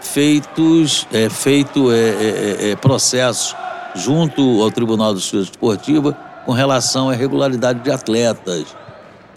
feitos, 0.00 1.06
é, 1.12 1.30
feito 1.30 1.92
é, 1.92 1.98
é, 1.98 2.56
é, 2.60 2.70
é 2.70 2.76
processos 2.76 3.54
junto 3.94 4.60
ao 4.60 4.70
Tribunal 4.72 5.14
de 5.14 5.20
Justiça 5.20 5.50
Esportiva 5.52 6.16
com 6.44 6.52
relação 6.52 7.10
à 7.10 7.14
irregularidade 7.14 7.80
de 7.80 7.90
atletas. 7.90 8.66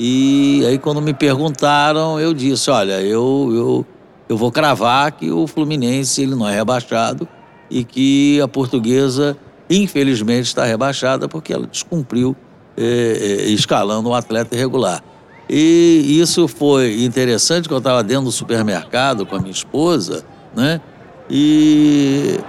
E 0.01 0.63
aí 0.65 0.79
quando 0.79 1.01
me 1.01 1.13
perguntaram, 1.13 2.17
eu 2.17 2.33
disse, 2.33 2.71
olha, 2.71 3.01
eu, 3.01 3.49
eu, 3.53 3.85
eu 4.29 4.37
vou 4.37 4.49
cravar 4.49 5.11
que 5.11 5.29
o 5.29 5.45
Fluminense 5.45 6.21
ele 6.21 6.35
não 6.35 6.47
é 6.47 6.55
rebaixado 6.55 7.27
e 7.69 7.83
que 7.83 8.39
a 8.39 8.47
portuguesa, 8.47 9.37
infelizmente, 9.69 10.45
está 10.45 10.63
rebaixada 10.63 11.27
porque 11.27 11.51
ela 11.51 11.67
descumpriu 11.67 12.33
é, 12.77 12.83
é, 12.83 13.49
escalando 13.49 14.07
um 14.07 14.13
atleta 14.13 14.55
irregular. 14.55 15.03
E 15.49 16.17
isso 16.21 16.47
foi 16.47 17.03
interessante, 17.03 17.67
que 17.67 17.73
eu 17.73 17.79
estava 17.79 18.01
dentro 18.01 18.25
do 18.25 18.31
supermercado 18.31 19.25
com 19.25 19.35
a 19.35 19.39
minha 19.39 19.51
esposa, 19.51 20.23
né? 20.55 20.79
E 21.29 22.39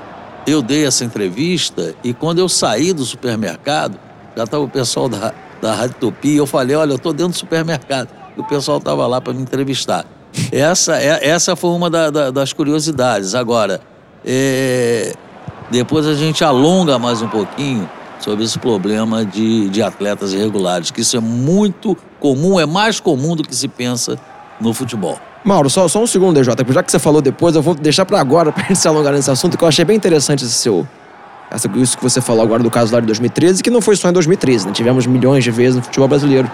eu 0.47 0.63
dei 0.63 0.87
essa 0.87 1.05
entrevista 1.05 1.97
e 2.05 2.15
quando 2.15 2.39
eu 2.39 2.49
saí 2.49 2.93
do 2.93 3.05
supermercado, 3.05 3.99
já 4.37 4.45
estava 4.45 4.63
o 4.63 4.69
pessoal 4.69 5.09
da, 5.09 5.35
da 5.61 5.75
Rádio 5.75 5.97
Tupi, 6.01 6.37
eu 6.37 6.47
falei, 6.47 6.77
olha, 6.77 6.93
eu 6.93 6.97
estou 6.97 7.13
dentro 7.13 7.33
do 7.33 7.39
supermercado. 7.39 8.09
E 8.37 8.41
o 8.41 8.45
pessoal 8.45 8.79
estava 8.79 9.07
lá 9.07 9.21
para 9.21 9.33
me 9.33 9.43
entrevistar. 9.43 10.05
Essa, 10.53 11.01
é, 11.01 11.29
essa 11.29 11.57
foi 11.57 11.71
uma 11.71 11.91
da, 11.91 12.11
da, 12.11 12.31
das 12.31 12.53
curiosidades. 12.53 13.35
Agora, 13.35 13.81
é, 14.25 15.15
depois 15.71 16.07
a 16.07 16.15
gente 16.15 16.45
alonga 16.45 16.99
mais 16.99 17.23
um 17.23 17.29
pouquinho 17.29 17.89
sobre 18.21 18.45
esse 18.45 18.59
problema 18.59 19.25
de, 19.25 19.69
de 19.71 19.83
atletas 19.83 20.33
irregulares, 20.33 20.91
que 20.91 21.01
isso 21.01 21.17
é 21.17 21.21
muito 21.21 21.97
comum, 22.19 22.61
é 22.61 22.67
mais 22.67 23.01
comum 23.01 23.35
do 23.35 23.43
que 23.43 23.55
se 23.55 23.67
pensa 23.67 24.19
no 24.61 24.75
futebol. 24.75 25.19
Mauro, 25.43 25.71
só, 25.71 25.89
só 25.89 26.03
um 26.03 26.07
segundo, 26.07 26.35
DJ, 26.35 26.55
já 26.69 26.83
que 26.83 26.93
você 26.93 26.99
falou 26.99 27.23
depois, 27.23 27.57
eu 27.57 27.63
vou 27.63 27.75
deixar 27.75 28.05
para 28.05 28.21
agora, 28.21 28.53
para 28.53 28.75
se 28.75 28.87
alongar 28.87 29.13
nesse 29.15 29.31
assunto, 29.31 29.57
que 29.57 29.65
eu 29.65 29.69
achei 29.69 29.85
bem 29.85 29.97
interessante 29.97 30.45
esse 30.45 30.53
seu. 30.53 30.87
Essa, 31.51 31.69
isso 31.75 31.97
que 31.97 32.03
você 32.03 32.21
falou 32.21 32.45
agora 32.45 32.63
do 32.63 32.71
caso 32.71 32.95
lá 32.95 33.01
de 33.01 33.07
2013, 33.07 33.63
que 33.63 33.71
não 33.71 33.81
foi 33.81 33.97
só 33.97 34.09
em 34.09 34.13
2013, 34.13 34.67
né? 34.67 34.73
Tivemos 34.73 35.07
milhões 35.07 35.43
de 35.43 35.51
vezes 35.51 35.77
no 35.77 35.83
futebol 35.83 36.07
brasileiro. 36.07 36.51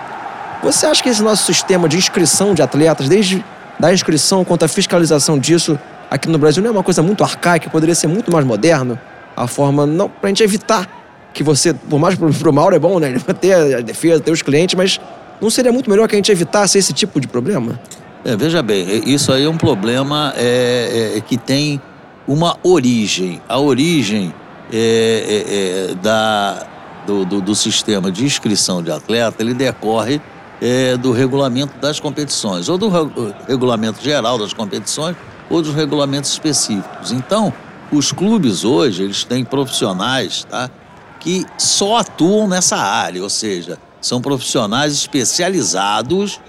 Você 0.63 0.87
acha 0.87 1.03
que 1.03 1.09
esse 1.09 1.23
nosso 1.23 1.45
sistema 1.45 1.89
de 1.89 1.99
inscrição 1.99 2.55
de 2.55 2.63
atletas, 2.63 3.09
desde 3.09 3.45
da 3.79 3.93
inscrição 3.93 4.43
quanto 4.43 4.65
à 4.65 4.69
fiscalização 4.69 5.39
disso, 5.39 5.79
aqui 6.11 6.29
no 6.29 6.39
Brasil 6.39 6.63
não 6.63 6.71
é 6.71 6.73
uma 6.73 6.83
coisa 6.83 7.03
muito 7.03 7.23
arcaica, 7.23 7.69
poderia 7.69 7.95
ser 7.95 8.07
muito 8.07 8.33
mais 8.33 8.45
moderno? 8.45 8.99
A 9.37 9.47
forma, 9.47 9.85
não, 9.85 10.09
pra 10.09 10.29
gente 10.29 10.43
evitar 10.43 10.89
que 11.35 11.43
você, 11.43 11.75
por 11.75 11.99
mais 11.99 12.15
pro, 12.15 12.33
pro 12.33 12.51
Mauro 12.51 12.75
é 12.75 12.79
bom, 12.79 12.99
né? 12.99 13.15
Ter 13.39 13.75
a 13.75 13.81
defesa, 13.83 14.19
ter 14.21 14.31
os 14.31 14.41
clientes, 14.41 14.75
mas 14.75 14.99
não 15.43 15.51
seria 15.51 15.71
muito 15.71 15.91
melhor 15.91 16.09
que 16.09 16.15
a 16.15 16.19
gente 16.19 16.33
evitasse 16.33 16.79
esse 16.79 16.95
tipo 16.95 17.21
de 17.21 17.29
problema? 17.29 17.79
É, 18.25 18.35
veja 18.35 18.63
bem, 18.63 19.03
isso 19.07 19.31
aí 19.31 19.45
é 19.45 19.49
um 19.49 19.59
problema 19.59 20.33
é, 20.37 21.13
é, 21.15 21.19
é 21.19 21.21
que 21.21 21.37
tem 21.37 21.81
uma 22.27 22.57
origem. 22.63 23.43
A 23.47 23.59
origem 23.59 24.35
é, 24.73 25.89
é, 25.91 25.95
da, 25.97 26.67
do, 27.07 27.25
do, 27.25 27.41
do, 27.41 27.55
sistema 27.55 28.11
de 28.11 28.25
inscrição 28.25 28.83
de 28.83 28.91
atleta, 28.91 29.43
ele 29.43 29.55
decorre 29.55 30.21
do 31.01 31.13
regulamento 31.13 31.79
das 31.79 32.01
competições, 32.01 32.71
ou 32.71 32.79
do 32.79 32.89
regulamento 33.47 34.03
geral 34.03 34.39
das 34.39 34.55
competições, 34.55 35.15
ou 35.51 35.61
dos 35.61 35.75
regulamentos 35.75 36.31
específicos. 36.31 37.13
Então, 37.13 37.53
os 37.93 38.11
clubes 38.11 38.65
hoje, 38.65 39.03
eles 39.03 39.23
têm 39.23 39.45
profissionais, 39.45 40.45
tá? 40.45 40.71
que 41.21 41.45
só 41.59 41.99
atuam 41.99 42.49
nessa 42.49 42.77
área, 42.77 43.23
ou 43.23 43.31
seja, 43.31 43.79
são 44.01 44.21
profissionais 44.21 44.93
especializados 44.93 46.41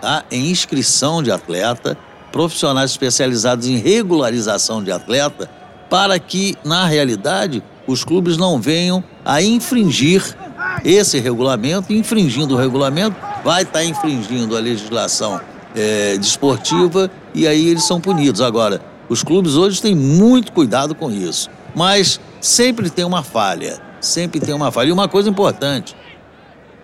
tá, 0.00 0.24
em 0.30 0.50
inscrição 0.50 1.22
de 1.22 1.30
atleta, 1.30 1.96
profissionais 2.30 2.90
especializados 2.90 3.66
em 3.66 3.76
regularização 3.76 4.82
de 4.82 4.92
atleta, 4.92 5.50
para 5.88 6.18
que, 6.18 6.56
na 6.64 6.86
realidade, 6.86 7.62
os 7.86 8.04
clubes 8.04 8.36
não 8.36 8.60
venham 8.60 9.02
a 9.24 9.42
infringir 9.42 10.36
esse 10.84 11.18
regulamento, 11.18 11.92
infringindo 11.92 12.54
o 12.54 12.58
regulamento, 12.58 13.16
vai 13.42 13.62
estar 13.62 13.84
infringindo 13.84 14.56
a 14.56 14.60
legislação 14.60 15.40
é, 15.74 16.16
desportiva 16.18 17.10
e 17.34 17.46
aí 17.46 17.68
eles 17.68 17.84
são 17.84 18.00
punidos. 18.00 18.40
Agora, 18.40 18.80
os 19.08 19.22
clubes 19.22 19.54
hoje 19.54 19.80
têm 19.80 19.94
muito 19.94 20.52
cuidado 20.52 20.94
com 20.94 21.10
isso, 21.10 21.48
mas 21.74 22.20
sempre 22.40 22.90
tem 22.90 23.04
uma 23.04 23.22
falha, 23.22 23.80
sempre 24.00 24.40
tem 24.40 24.54
uma 24.54 24.70
falha. 24.70 24.88
E 24.88 24.92
uma 24.92 25.08
coisa 25.08 25.30
importante, 25.30 25.96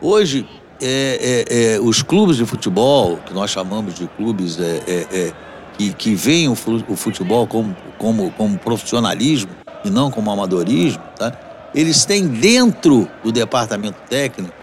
hoje 0.01 0.49
é, 0.81 1.45
é, 1.49 1.75
é, 1.75 1.81
os 1.81 2.03
clubes 2.03 2.37
de 2.37 2.47
futebol, 2.47 3.19
que 3.19 3.33
nós 3.33 3.51
chamamos 3.51 3.95
de 3.95 4.07
clubes 4.07 4.59
é, 4.59 4.83
é, 4.87 5.33
que, 5.76 5.93
que 5.93 6.14
veem 6.14 6.49
o, 6.49 6.54
fu- 6.54 6.85
o 6.88 6.97
futebol 6.97 7.47
como, 7.47 7.76
como, 7.99 8.31
como 8.33 8.59
profissionalismo 8.59 9.50
e 9.85 9.90
não 9.90 10.11
como 10.11 10.31
amadorismo, 10.31 11.02
tá? 11.16 11.33
eles 11.75 12.04
têm 12.04 12.26
dentro 12.26 13.09
do 13.23 13.31
departamento 13.33 13.99
técnico 14.09 14.54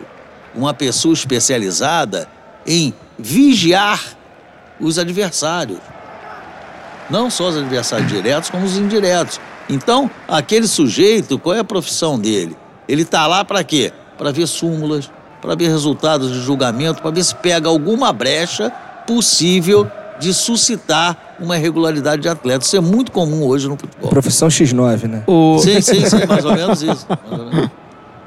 uma 0.56 0.74
pessoa 0.74 1.14
especializada 1.14 2.28
em 2.66 2.94
vigiar 3.18 4.02
os 4.80 4.98
adversários. 4.98 5.80
Não 7.10 7.30
só 7.30 7.50
os 7.50 7.58
adversários 7.58 8.10
diretos, 8.10 8.50
como 8.50 8.66
os 8.66 8.78
indiretos. 8.78 9.40
Então, 9.70 10.10
aquele 10.28 10.68
sujeito, 10.68 11.38
qual 11.38 11.56
é 11.56 11.60
a 11.60 11.64
profissão 11.64 12.18
dele? 12.20 12.56
Ele 12.88 13.04
está 13.04 13.28
lá 13.28 13.44
para 13.46 13.64
quê? 13.64 13.92
Para 14.18 14.32
ver 14.32 14.48
súmulas, 14.48 15.10
para 15.42 15.56
ver 15.56 15.68
resultados 15.70 16.32
de 16.32 16.42
julgamento, 16.42 17.02
para 17.02 17.12
ver 17.12 17.24
se 17.24 17.36
pega 17.36 17.68
alguma 17.70 18.12
brecha 18.14 18.70
possível 19.06 19.90
de 20.22 20.34
suscitar 20.34 21.36
uma 21.40 21.58
irregularidade 21.58 22.22
de 22.22 22.30
atleta. 22.30 22.64
Isso 22.64 22.78
é 22.78 22.80
muito 22.80 23.12
comum 23.12 23.44
hoje 23.44 23.68
no 23.68 23.76
futebol. 23.76 24.10
Profissão 24.10 24.48
X9, 24.48 25.08
né? 25.08 25.24
O- 25.26 25.58
Sim, 25.60 25.82
sim, 25.82 26.06
sim, 26.06 26.26
mais 26.28 26.46
ou 26.46 26.54
menos 26.54 26.82
isso. 26.84 27.08
ou 27.30 27.38
menos. 27.50 27.70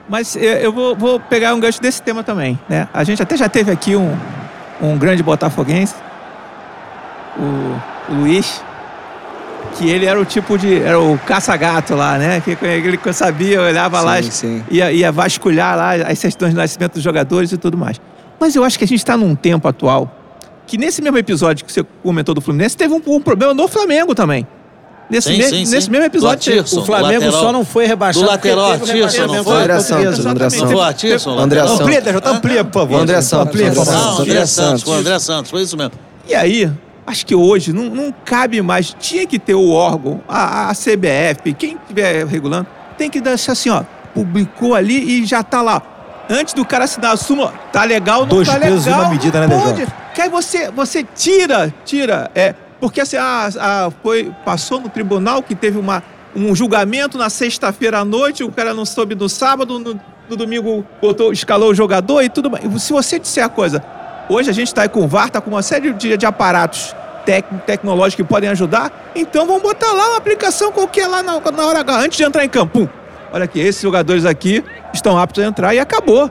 Mas 0.08 0.36
eu, 0.36 0.72
vou, 0.72 0.94
vou 0.96 1.20
pegar 1.20 1.54
um 1.54 1.60
gancho 1.60 1.80
desse 1.80 2.02
tema 2.02 2.22
também, 2.22 2.58
né? 2.68 2.88
A 2.92 3.04
gente 3.04 3.22
até 3.22 3.36
já 3.36 3.48
teve 3.48 3.70
aqui 3.70 3.96
um, 3.96 4.14
um 4.82 4.98
grande 4.98 5.22
botafoguense, 5.22 5.94
o, 7.38 8.12
o 8.12 8.16
Luiz, 8.16 8.60
que 9.78 9.88
ele 9.88 10.04
era 10.06 10.20
o 10.20 10.24
tipo 10.24 10.58
de... 10.58 10.82
Era 10.82 11.00
o 11.00 11.16
caça-gato 11.18 11.94
lá, 11.94 12.18
né? 12.18 12.40
Que 12.40 12.56
ele 12.60 12.98
sabia, 13.12 13.62
olhava 13.62 14.00
lá, 14.02 14.22
Sim, 14.22 14.30
sim. 14.30 14.64
Ia, 14.70 14.92
ia 14.92 15.10
vasculhar 15.10 15.76
lá 15.76 15.94
as 15.94 16.18
certidões 16.18 16.50
de 16.52 16.56
nascimento 16.58 16.94
dos 16.94 17.02
jogadores 17.02 17.50
e 17.52 17.56
tudo 17.56 17.78
mais. 17.78 18.00
Mas 18.38 18.54
eu 18.54 18.62
acho 18.64 18.76
que 18.78 18.84
a 18.84 18.88
gente 18.88 18.98
está 18.98 19.16
num 19.16 19.34
tempo 19.34 19.66
atual 19.66 20.12
que 20.66 20.76
nesse 20.78 21.00
mesmo 21.02 21.18
episódio 21.18 21.64
que 21.64 21.72
você 21.72 21.84
comentou 22.02 22.34
do 22.34 22.40
Fluminense, 22.40 22.76
teve 22.76 22.92
um, 22.94 23.02
um 23.06 23.20
problema 23.20 23.52
no 23.54 23.68
Flamengo 23.68 24.14
também. 24.14 24.46
Nesse, 25.10 25.28
Sim, 25.28 25.36
me- 25.36 25.44
sim, 25.44 25.66
sim. 25.66 25.74
nesse 25.74 25.90
mesmo 25.90 26.06
episódio. 26.06 26.52
Atirson, 26.54 26.80
O 26.80 26.84
Flamengo 26.86 27.24
lateral. 27.26 27.40
só 27.42 27.52
não 27.52 27.62
foi 27.64 27.86
rebaixado. 27.86 28.24
Do 28.24 28.30
lateral 28.30 28.72
Atirson, 28.72 29.26
não 29.26 29.44
foi? 29.44 29.56
André. 29.62 29.80
Santos, 29.80 30.24
André 30.26 30.44
Não 30.44 30.66
foi 30.66 30.74
o 30.74 30.80
Atirson? 30.82 31.38
André? 31.38 31.60
Santos. 31.60 31.80
Amplia, 31.80 32.00
DJ, 32.00 32.20
amplia, 32.24 32.64
por 32.64 32.72
favor. 32.80 33.00
André 33.02 33.20
Santos, 33.20 33.48
Amplia, 33.48 33.66
André 33.68 33.78
por 33.80 33.84
favor. 33.86 34.20
André 34.22 34.46
Santos, 34.46 34.50
Santos. 34.50 34.82
foi 34.82 34.94
o 34.94 34.98
André 35.00 35.18
Santos, 35.18 35.50
foi 35.50 35.62
isso 35.62 35.76
mesmo. 35.76 35.92
E 36.26 36.34
aí, 36.34 36.70
acho 37.06 37.26
que 37.26 37.34
hoje 37.34 37.70
não, 37.74 37.84
não 37.90 38.14
cabe 38.24 38.62
mais. 38.62 38.96
Tinha 38.98 39.26
que 39.26 39.38
ter 39.38 39.54
o 39.54 39.68
órgão, 39.72 40.22
a, 40.26 40.70
a 40.70 40.74
CBF, 40.74 41.52
quem 41.52 41.76
estiver 41.82 42.26
regulando, 42.26 42.66
tem 42.96 43.10
que 43.10 43.20
deixar 43.20 43.52
assim, 43.52 43.68
ó. 43.68 43.82
Publicou 44.14 44.74
ali 44.74 45.20
e 45.20 45.26
já 45.26 45.42
tá 45.42 45.60
lá. 45.60 45.82
Antes 46.28 46.54
do 46.54 46.64
cara 46.64 46.84
assinar 46.84 47.12
a 47.12 47.16
súmula, 47.16 47.52
tá 47.72 47.84
legal, 47.84 48.20
não 48.20 48.28
Dois 48.28 48.48
tá 48.48 48.58
pesos 48.58 48.86
e 48.86 48.88
legal. 48.88 49.04
uma 49.04 49.10
medida, 49.10 49.46
né, 49.46 49.62
pode. 49.62 49.86
Que 50.14 50.22
aí 50.22 50.28
você, 50.28 50.70
você 50.70 51.04
tira, 51.04 51.72
tira. 51.84 52.30
É, 52.34 52.54
porque 52.80 53.00
assim, 53.00 53.16
ah, 53.16 53.48
ah, 53.58 53.90
foi, 54.02 54.32
passou 54.44 54.80
no 54.80 54.88
tribunal 54.88 55.42
que 55.42 55.54
teve 55.54 55.78
uma, 55.78 56.02
um 56.34 56.54
julgamento 56.54 57.18
na 57.18 57.28
sexta-feira 57.28 57.98
à 57.98 58.04
noite, 58.04 58.42
o 58.42 58.50
cara 58.50 58.72
não 58.72 58.84
soube 58.84 59.14
no 59.14 59.28
sábado, 59.28 59.78
no, 59.78 60.00
no 60.28 60.36
domingo 60.36 60.84
botou, 61.00 61.32
escalou 61.32 61.70
o 61.70 61.74
jogador 61.74 62.22
e 62.22 62.28
tudo 62.28 62.50
mais. 62.50 62.64
Se 62.82 62.92
você 62.92 63.18
disser 63.18 63.44
a 63.44 63.48
coisa, 63.48 63.84
hoje 64.28 64.48
a 64.48 64.52
gente 64.52 64.68
está 64.68 64.82
aí 64.82 64.88
com 64.88 65.04
o 65.04 65.08
VAR, 65.08 65.30
tá 65.30 65.40
com 65.40 65.50
uma 65.50 65.62
série 65.62 65.92
de, 65.92 66.16
de 66.16 66.26
aparatos 66.26 66.94
tec, 67.24 67.44
tecnológicos 67.66 68.16
que 68.16 68.24
podem 68.24 68.48
ajudar, 68.50 69.12
então 69.14 69.46
vamos 69.46 69.62
botar 69.62 69.92
lá 69.92 70.10
uma 70.10 70.18
aplicação 70.18 70.70
qualquer 70.72 71.06
lá 71.06 71.22
na, 71.22 71.40
na 71.40 71.66
hora 71.66 71.80
H, 71.80 72.00
antes 72.00 72.16
de 72.16 72.24
entrar 72.24 72.44
em 72.44 72.48
campo. 72.48 72.80
Pum. 72.80 73.03
Olha 73.34 73.46
aqui, 73.46 73.58
esses 73.58 73.82
jogadores 73.82 74.24
aqui 74.24 74.62
estão 74.92 75.18
aptos 75.18 75.42
a 75.42 75.46
entrar 75.48 75.74
e 75.74 75.80
acabou. 75.80 76.30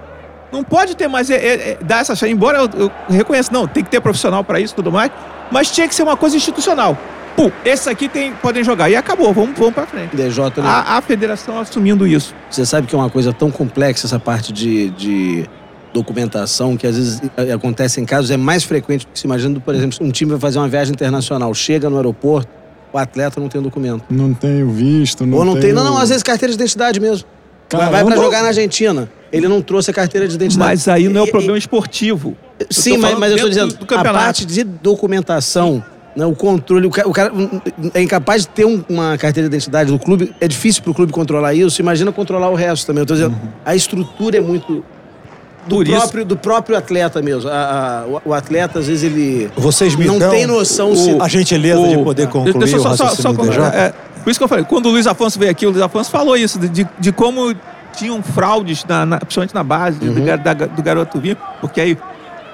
Não 0.53 0.63
pode 0.63 0.95
ter 0.95 1.09
mais, 1.09 1.29
é, 1.29 1.35
é, 1.35 1.53
é, 1.71 1.77
dar 1.83 1.99
essa 1.99 2.15
chance. 2.15 2.31
Embora 2.31 2.59
eu, 2.59 2.69
eu 2.79 2.91
reconheça, 3.09 3.51
não, 3.51 3.67
tem 3.67 3.83
que 3.83 3.89
ter 3.89 3.99
profissional 3.99 4.41
para 4.41 4.57
isso 4.61 4.73
e 4.73 4.75
tudo 4.77 4.89
mais, 4.89 5.11
mas 5.51 5.69
tinha 5.69 5.85
que 5.85 5.93
ser 5.93 6.03
uma 6.03 6.15
coisa 6.15 6.37
institucional. 6.37 6.97
Pum, 7.35 7.51
esses 7.65 7.89
aqui 7.89 8.07
tem, 8.07 8.31
podem 8.35 8.63
jogar. 8.63 8.89
E 8.89 8.95
acabou, 8.95 9.33
vamos, 9.33 9.59
vamos 9.59 9.73
para 9.73 9.85
frente. 9.85 10.15
DJ, 10.15 10.43
né? 10.45 10.63
A, 10.63 10.97
a 10.97 11.01
federação 11.01 11.59
assumindo 11.59 12.07
isso. 12.07 12.33
Você 12.49 12.65
sabe 12.65 12.87
que 12.87 12.95
é 12.95 12.97
uma 12.97 13.09
coisa 13.09 13.33
tão 13.33 13.51
complexa 13.51 14.07
essa 14.07 14.17
parte 14.17 14.53
de, 14.53 14.89
de 14.91 15.49
documentação, 15.93 16.77
que 16.77 16.87
às 16.87 16.95
vezes 16.95 17.21
eh, 17.35 17.51
acontece 17.51 17.99
em 17.99 18.05
casos, 18.05 18.31
é 18.31 18.37
mais 18.37 18.63
frequente 18.63 19.05
do 19.05 19.11
que 19.11 19.19
se 19.19 19.25
imagina. 19.27 19.59
Por 19.59 19.75
exemplo, 19.75 19.97
um 19.99 20.09
time 20.09 20.31
vai 20.31 20.39
fazer 20.39 20.57
uma 20.57 20.69
viagem 20.69 20.93
internacional, 20.93 21.53
chega 21.53 21.89
no 21.89 21.97
aeroporto, 21.97 22.62
o 22.93 22.97
atleta 22.97 23.39
não 23.41 23.49
tem 23.49 23.59
documento. 23.61 24.03
Não 24.09 24.33
tenho 24.33 24.69
visto, 24.69 25.25
não 25.25 25.39
Ou 25.39 25.43
não 25.45 25.53
tem, 25.53 25.63
tenho... 25.63 25.75
não, 25.75 25.83
não, 25.83 25.97
às 25.97 26.09
vezes 26.09 26.21
carteira 26.23 26.51
de 26.51 26.55
identidade 26.55 26.99
mesmo. 26.99 27.27
Vai- 27.71 27.81
vai 27.81 27.91
Caramba. 27.91 28.11
pra 28.15 28.23
jogar 28.23 28.41
na 28.43 28.47
Argentina. 28.49 29.09
Ele 29.31 29.47
não 29.47 29.61
trouxe 29.63 29.89
a 29.89 29.93
carteira 29.93 30.27
de 30.27 30.35
identidade. 30.35 30.69
Mas 30.69 30.87
aí 30.87 31.09
não 31.09 31.21
é 31.21 31.23
E- 31.23 31.25
o 31.25 31.27
e- 31.27 31.31
problema 31.31 31.57
esportivo. 31.57 32.37
Eu 32.59 32.67
Sim, 32.69 32.97
mas, 32.99 33.17
mas 33.17 33.31
eu 33.31 33.37
tô 33.37 33.43
dentro 33.45 33.49
dizendo, 33.49 33.77
do- 33.79 33.85
do 33.85 33.95
a 33.95 34.03
parte 34.13 34.45
de 34.45 34.63
documentação, 34.63 35.83
né, 36.15 36.23
o 36.23 36.35
controle, 36.35 36.85
o 36.85 36.91
cara, 36.91 37.07
o 37.07 37.11
cara 37.11 37.31
é 37.95 38.01
incapaz 38.03 38.43
de 38.43 38.49
ter 38.49 38.65
um- 38.65 38.83
uma 38.87 39.17
carteira 39.17 39.49
de 39.49 39.55
identidade 39.55 39.91
do 39.91 39.97
clube, 39.97 40.35
é 40.39 40.47
difícil 40.47 40.83
pro 40.83 40.93
clube 40.93 41.11
controlar 41.11 41.55
isso, 41.55 41.81
imagina 41.81 42.11
controlar 42.11 42.49
o 42.49 42.55
resto 42.55 42.85
também. 42.85 43.01
Eu 43.01 43.07
tô 43.07 43.15
dizendo, 43.15 43.35
a 43.65 43.75
estrutura 43.75 44.37
é 44.37 44.41
muito 44.41 44.85
do 45.67 45.75
Por 45.77 45.87
isso- 45.87 45.97
próprio, 45.97 46.25
do 46.25 46.35
próprio 46.37 46.77
atleta 46.77 47.21
mesmo. 47.21 47.49
A- 47.49 47.53
a- 48.03 48.05
o, 48.07 48.21
o 48.29 48.33
atleta, 48.33 48.79
às 48.79 48.87
vezes, 48.87 49.03
ele 49.03 49.49
Vocês 49.55 49.95
me 49.95 50.05
não 50.05 50.19
dão 50.19 50.29
tem 50.31 50.45
noção 50.45 50.95
se... 50.95 51.15
a 51.19 51.27
gentileza 51.27 51.87
de 51.87 51.97
poder 51.97 52.27
concluir 52.27 52.57
Deixa 52.59 52.75
eu 52.75 52.79
o 52.79 52.83
só, 52.83 52.95
só, 52.95 53.09
só, 53.15 53.31
do 53.31 53.43
é, 53.51 53.93
por 54.23 54.29
isso 54.29 54.39
que 54.39 54.43
eu 54.43 54.47
falei, 54.47 54.65
quando 54.65 54.87
o 54.87 54.89
Luiz 54.91 55.07
Afonso 55.07 55.37
veio 55.39 55.51
aqui, 55.51 55.65
o 55.65 55.69
Luiz 55.69 55.81
Afonso 55.81 56.09
falou 56.11 56.35
isso, 56.37 56.59
de- 56.59 56.69
de, 56.69 56.87
de 56.99 57.11
como 57.11 57.55
tinham 57.95 58.21
fraudes, 58.23 58.83
na, 58.85 59.05
na- 59.05 59.17
principalmente 59.19 59.53
na 59.53 59.63
base 59.63 59.99
do, 59.99 60.21
gar- 60.23 60.37
da- 60.37 60.53
do 60.53 60.81
garoto 60.83 61.19
vir, 61.19 61.37
porque 61.61 61.79
aí 61.79 61.97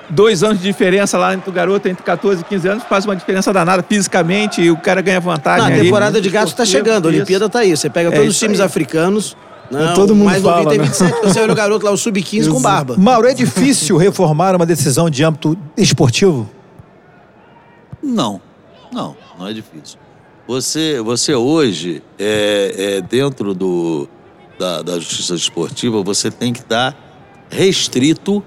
dois 0.09 0.43
anos 0.43 0.57
de 0.57 0.63
diferença 0.63 1.17
lá 1.17 1.33
entre 1.35 1.49
o 1.49 1.53
garoto, 1.53 1.87
entre 1.87 2.03
14 2.03 2.41
e 2.41 2.43
15 2.43 2.67
anos, 2.67 2.83
faz 2.89 3.05
uma 3.05 3.15
diferença 3.15 3.53
danada 3.53 3.83
fisicamente 3.87 4.59
e 4.61 4.71
o 4.71 4.77
cara 4.77 5.01
ganha 5.01 5.19
vantagem. 5.19 5.67
Não, 5.69 5.75
a 5.75 5.79
temporada 5.83 6.19
de 6.19 6.29
gatos 6.29 6.53
tá 6.53 6.65
chegando, 6.65 7.07
a 7.07 7.11
Isso. 7.11 7.17
Olimpíada 7.19 7.47
tá 7.47 7.59
aí. 7.59 7.75
Você 7.77 7.89
pega 7.89 8.09
É 8.09 8.11
todos 8.11 8.27
os 8.29 8.35
isso 8.35 8.43
times 8.43 8.59
aí. 8.59 8.65
africanos, 8.65 9.37
não, 9.71 9.93
todo 9.93 10.15
mundo 10.15 10.25
mais 10.25 10.41
novinho 10.41 10.63
fala, 10.63 10.69
tem 10.69 10.79
né? 10.79 10.85
27, 10.85 11.21
você 11.23 11.39
olha 11.39 11.51
o 11.51 11.55
garoto 11.55 11.85
lá, 11.85 11.91
o 11.91 11.97
sub-15 11.97 12.51
com 12.51 12.61
barba. 12.61 12.97
Mauro, 12.97 13.27
é 13.27 13.33
difícil 13.33 13.97
reformar 13.97 14.55
uma 14.55 14.65
decisão 14.65 15.09
de 15.09 15.23
âmbito 15.23 15.57
esportivo? 15.77 16.49
Não, 18.01 18.41
não, 18.91 19.15
não 19.37 19.47
é 19.47 19.53
difícil. 19.53 19.99
Você, 20.47 20.99
você 21.01 21.35
hoje, 21.35 22.01
é, 22.17 22.97
é, 22.97 23.01
dentro 23.01 23.53
do, 23.53 24.07
da, 24.57 24.81
da 24.81 24.93
justiça 24.99 25.35
esportiva, 25.35 26.01
você 26.01 26.31
tem 26.31 26.51
que 26.51 26.59
estar 26.59 26.95
restrito 27.49 28.43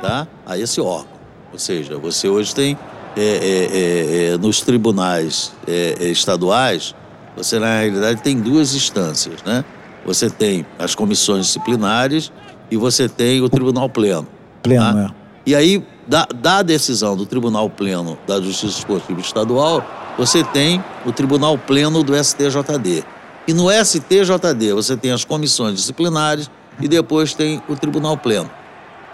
tá, 0.00 0.26
a 0.46 0.58
esse 0.58 0.80
órgão. 0.80 1.14
Ou 1.52 1.58
seja, 1.58 1.98
você 1.98 2.28
hoje 2.28 2.54
tem, 2.54 2.78
é, 3.16 3.20
é, 3.20 3.26
é, 3.26 4.32
é, 4.32 4.38
nos 4.38 4.60
tribunais 4.60 5.52
é, 5.66 5.94
é, 6.00 6.08
estaduais, 6.08 6.94
você 7.36 7.58
na 7.58 7.80
realidade 7.80 8.22
tem 8.22 8.40
duas 8.40 8.74
instâncias, 8.74 9.42
né? 9.42 9.64
Você 10.04 10.28
tem 10.30 10.66
as 10.78 10.94
comissões 10.94 11.46
disciplinares 11.46 12.30
e 12.70 12.76
você 12.76 13.08
tem 13.08 13.40
o 13.40 13.48
tribunal 13.48 13.88
pleno. 13.88 14.26
Pleno, 14.62 14.84
tá? 15.08 15.10
é. 15.20 15.24
E 15.46 15.54
aí, 15.54 15.86
da, 16.06 16.26
da 16.34 16.62
decisão 16.62 17.14
do 17.16 17.26
Tribunal 17.26 17.68
Pleno 17.68 18.16
da 18.26 18.40
Justiça 18.40 18.78
Esportiva 18.78 19.20
Estadual, 19.20 19.84
você 20.16 20.42
tem 20.42 20.82
o 21.04 21.12
Tribunal 21.12 21.58
Pleno 21.58 22.02
do 22.02 22.14
STJD. 22.16 23.04
E 23.46 23.52
no 23.52 23.66
STJD 23.70 24.72
você 24.72 24.96
tem 24.96 25.10
as 25.12 25.22
comissões 25.24 25.74
disciplinares 25.76 26.50
e 26.80 26.88
depois 26.88 27.34
tem 27.34 27.62
o 27.68 27.76
Tribunal 27.76 28.16
Pleno. 28.16 28.50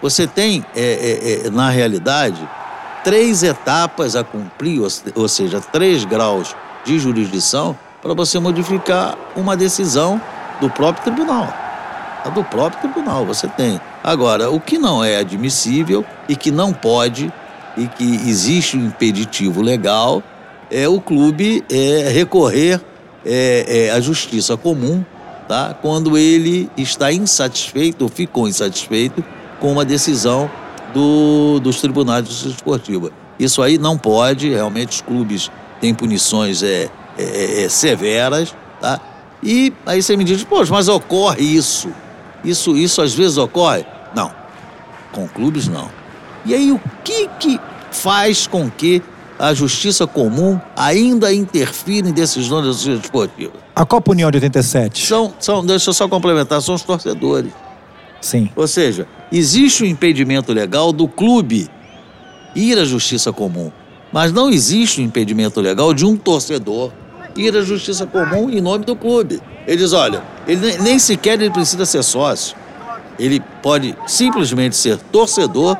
Você 0.01 0.25
tem, 0.25 0.65
é, 0.73 1.41
é, 1.43 1.47
é, 1.47 1.49
na 1.49 1.69
realidade, 1.69 2.47
três 3.03 3.43
etapas 3.43 4.15
a 4.15 4.23
cumprir, 4.23 4.79
ou 4.81 4.89
se- 4.89 5.03
ou 5.15 5.27
seja, 5.27 5.59
três 5.59 6.05
graus 6.05 6.55
de 6.85 6.97
jurisdição 6.97 7.77
para 8.01 8.13
você 8.13 8.39
modificar 8.39 9.17
uma 9.35 9.55
decisão 9.57 10.19
do 10.61 10.69
próprio 10.69 11.03
tribunal. 11.03 11.53
A 12.23 12.29
do 12.29 12.43
próprio 12.43 12.79
tribunal 12.81 13.25
você 13.25 13.47
tem. 13.47 13.81
Agora, 14.03 14.49
o 14.49 14.59
que 14.59 14.77
não 14.77 15.03
é 15.03 15.17
admissível 15.17 16.05
e 16.29 16.35
que 16.35 16.51
não 16.51 16.71
pode 16.71 17.33
e 17.75 17.87
que 17.87 18.03
existe 18.29 18.77
um 18.77 18.85
impeditivo 18.85 19.61
legal 19.61 20.21
é 20.69 20.87
o 20.87 21.01
clube 21.01 21.65
é, 21.69 22.09
recorrer 22.09 22.79
é, 23.25 23.87
é, 23.87 23.91
à 23.91 23.99
justiça 23.99 24.55
comum 24.55 25.03
tá? 25.47 25.75
quando 25.81 26.17
ele 26.17 26.69
está 26.77 27.11
insatisfeito 27.11 28.03
ou 28.03 28.09
ficou 28.09 28.47
insatisfeito 28.47 29.23
com 29.59 29.71
uma 29.71 29.83
decisão 29.83 30.49
do, 30.93 31.59
dos 31.59 31.81
tribunais 31.81 32.23
de 32.23 32.31
justiça 32.31 32.55
esportiva. 32.55 33.11
Isso 33.39 33.61
aí 33.61 33.77
não 33.77 33.97
pode, 33.97 34.49
realmente 34.49 34.91
os 34.91 35.01
clubes 35.01 35.51
têm 35.79 35.93
punições 35.93 36.61
é, 36.61 36.89
é, 37.17 37.63
é, 37.63 37.69
severas, 37.69 38.55
tá? 38.79 38.99
E 39.43 39.73
aí 39.85 40.01
você 40.01 40.15
me 40.15 40.23
diz, 40.23 40.43
poxa, 40.43 40.71
mas 40.71 40.87
ocorre 40.87 41.43
isso. 41.43 41.89
Isso, 42.43 42.75
isso 42.75 43.01
às 43.01 43.13
vezes 43.13 43.37
ocorre? 43.37 43.85
Não. 44.15 44.31
Com 45.11 45.27
clubes, 45.27 45.67
não. 45.67 45.89
E 46.45 46.53
aí, 46.53 46.71
o 46.71 46.79
que 47.03 47.27
que 47.39 47.59
faz 47.91 48.47
com 48.47 48.69
que 48.69 49.01
a 49.37 49.53
justiça 49.53 50.07
comum 50.07 50.59
ainda 50.75 51.33
interfira 51.33 52.07
em 52.09 52.13
decisões 52.13 52.65
da 52.65 52.71
justiça 52.71 53.01
esportiva? 53.03 53.53
A 53.75 53.85
Copa 53.85 54.11
União 54.11 54.29
de 54.31 54.37
87. 54.37 55.05
São, 55.05 55.33
são, 55.39 55.65
deixa 55.65 55.89
eu 55.89 55.93
só 55.93 56.07
complementar, 56.07 56.61
são 56.61 56.75
os 56.75 56.83
torcedores. 56.83 57.51
Sim. 58.19 58.49
Ou 58.55 58.67
seja, 58.67 59.07
existe 59.31 59.83
o 59.83 59.85
impedimento 59.85 60.53
legal 60.53 60.91
do 60.91 61.07
clube 61.07 61.69
ir 62.55 62.77
à 62.77 62.85
justiça 62.85 63.33
comum, 63.33 63.71
mas 64.11 64.31
não 64.31 64.49
existe 64.49 65.01
o 65.01 65.03
impedimento 65.03 65.59
legal 65.59 65.93
de 65.93 66.05
um 66.05 66.15
torcedor 66.15 66.91
ir 67.35 67.55
à 67.55 67.61
justiça 67.61 68.05
comum 68.05 68.49
em 68.49 68.61
nome 68.61 68.85
do 68.85 68.95
clube. 68.95 69.39
Ele 69.67 69.77
diz, 69.77 69.93
olha, 69.93 70.21
ele 70.47 70.77
nem- 70.79 70.99
sequer 70.99 71.39
ele 71.39 71.51
precisa 71.51 71.85
ser 71.85 72.03
sócio. 72.03 72.55
Ele 73.19 73.41
pode 73.61 73.95
simplesmente 74.07 74.75
ser 74.75 74.97
torcedor, 74.97 75.77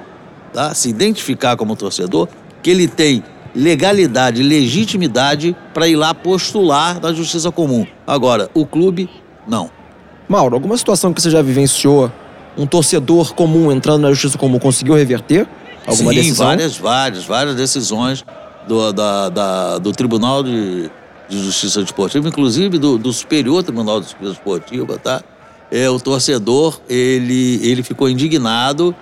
tá? 0.53 0.74
se 0.74 0.89
identificar 0.89 1.55
como 1.58 1.75
torcedor, 1.75 2.27
que 2.62 2.70
ele 2.70 2.88
tem 2.88 3.24
legalidade, 3.55 4.41
legitimidade 4.43 5.55
para 5.74 5.88
ir 5.88 5.96
lá 5.96 6.13
postular 6.13 7.00
na 7.01 7.12
justiça 7.13 7.51
comum. 7.51 7.86
Agora, 8.05 8.50
o 8.53 8.65
clube, 8.65 9.10
não. 9.48 9.70
Mauro, 10.29 10.55
alguma 10.55 10.77
situação 10.77 11.12
que 11.13 11.22
você 11.22 11.29
já 11.29 11.41
vivenciou, 11.41 12.12
um 12.58 12.65
torcedor 12.65 13.34
comum 13.34 13.72
entrando 13.72 14.01
na 14.03 14.10
justiça 14.12 14.38
comum 14.38 14.60
conseguiu 14.60 14.93
reverter 14.93 15.48
alguma 15.88 16.12
Sim, 16.12 16.17
decisão? 16.20 16.48
várias, 16.48 16.77
várias, 16.77 17.25
várias 17.25 17.55
decisões 17.55 18.24
do, 18.67 18.93
da- 18.93 19.29
da- 19.29 19.77
do 19.79 19.91
Tribunal 19.91 20.43
de, 20.43 20.89
de 21.32 21.44
Justiça 21.46 21.82
Desportiva, 21.82 22.28
inclusive 22.28 22.78
do, 22.78 22.98
do 22.98 23.14
Superior 23.14 23.64
Tribunal 23.64 24.02
de 24.02 24.08
Justiça 24.08 24.32
Desportiva, 24.32 24.98
tá? 24.98 25.24
É, 25.72 25.90
o 25.90 25.98
torcedor, 26.00 26.82
ele, 26.90 27.60
ele 27.64 27.82
ficou 27.82 28.10
indignado, 28.10 28.94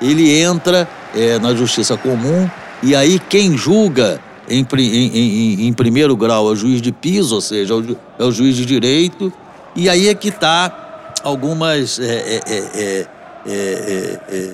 ele 0.00 0.30
entra 0.40 0.88
é, 1.14 1.38
na 1.38 1.54
Justiça 1.54 1.96
Comum 1.98 2.48
e 2.82 2.96
aí 2.96 3.18
quem 3.18 3.56
julga 3.56 4.18
em, 4.48 4.66
em- 4.78 5.16
em- 5.18 5.66
em 5.68 5.72
primeiro 5.74 6.16
grau 6.16 6.48
é 6.48 6.52
o 6.52 6.56
juiz 6.56 6.80
de 6.80 6.90
piso, 6.92 7.34
ou 7.34 7.40
seja, 7.42 7.74
é 7.74 7.76
o, 7.76 8.28
é 8.28 8.30
juiz 8.32 8.56
de 8.56 8.64
direito, 8.64 9.30
e 9.76 9.88
aí 9.88 10.08
é 10.08 10.14
que 10.14 10.28
está 10.28 11.12
algumas 11.22 11.98
é, 11.98 12.40
é, 12.46 13.06
é, 13.46 14.20
é, 14.30 14.50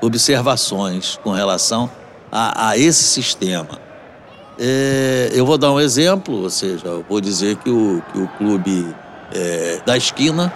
observações 0.00 1.18
com 1.22 1.30
relação 1.32 1.90
a, 2.32 2.70
a 2.70 2.78
esse 2.78 3.04
sistema. 3.04 3.78
É, 4.62 5.30
eu 5.32 5.46
vou 5.46 5.56
dar 5.56 5.72
um 5.72 5.80
exemplo, 5.80 6.42
ou 6.42 6.50
seja, 6.50 7.02
vou 7.08 7.18
dizer 7.18 7.56
que 7.56 7.70
o, 7.70 8.02
que 8.12 8.18
o 8.18 8.28
clube 8.36 8.94
é, 9.32 9.80
da 9.86 9.96
esquina, 9.96 10.52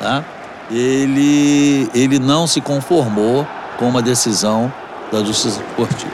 tá? 0.00 0.24
ele, 0.70 1.90
ele 1.94 2.18
não 2.18 2.46
se 2.46 2.62
conformou 2.62 3.46
com 3.78 3.86
uma 3.86 4.00
decisão 4.00 4.72
da 5.12 5.22
Justiça 5.22 5.60
Esportiva. 5.60 6.10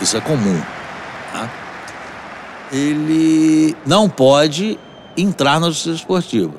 Isso 0.00 0.16
é 0.16 0.20
comum. 0.20 0.60
Tá? 1.32 1.48
Ele 2.72 3.76
não 3.86 4.08
pode 4.08 4.76
entrar 5.16 5.60
na 5.60 5.68
Justiça 5.68 5.94
Esportiva, 5.94 6.54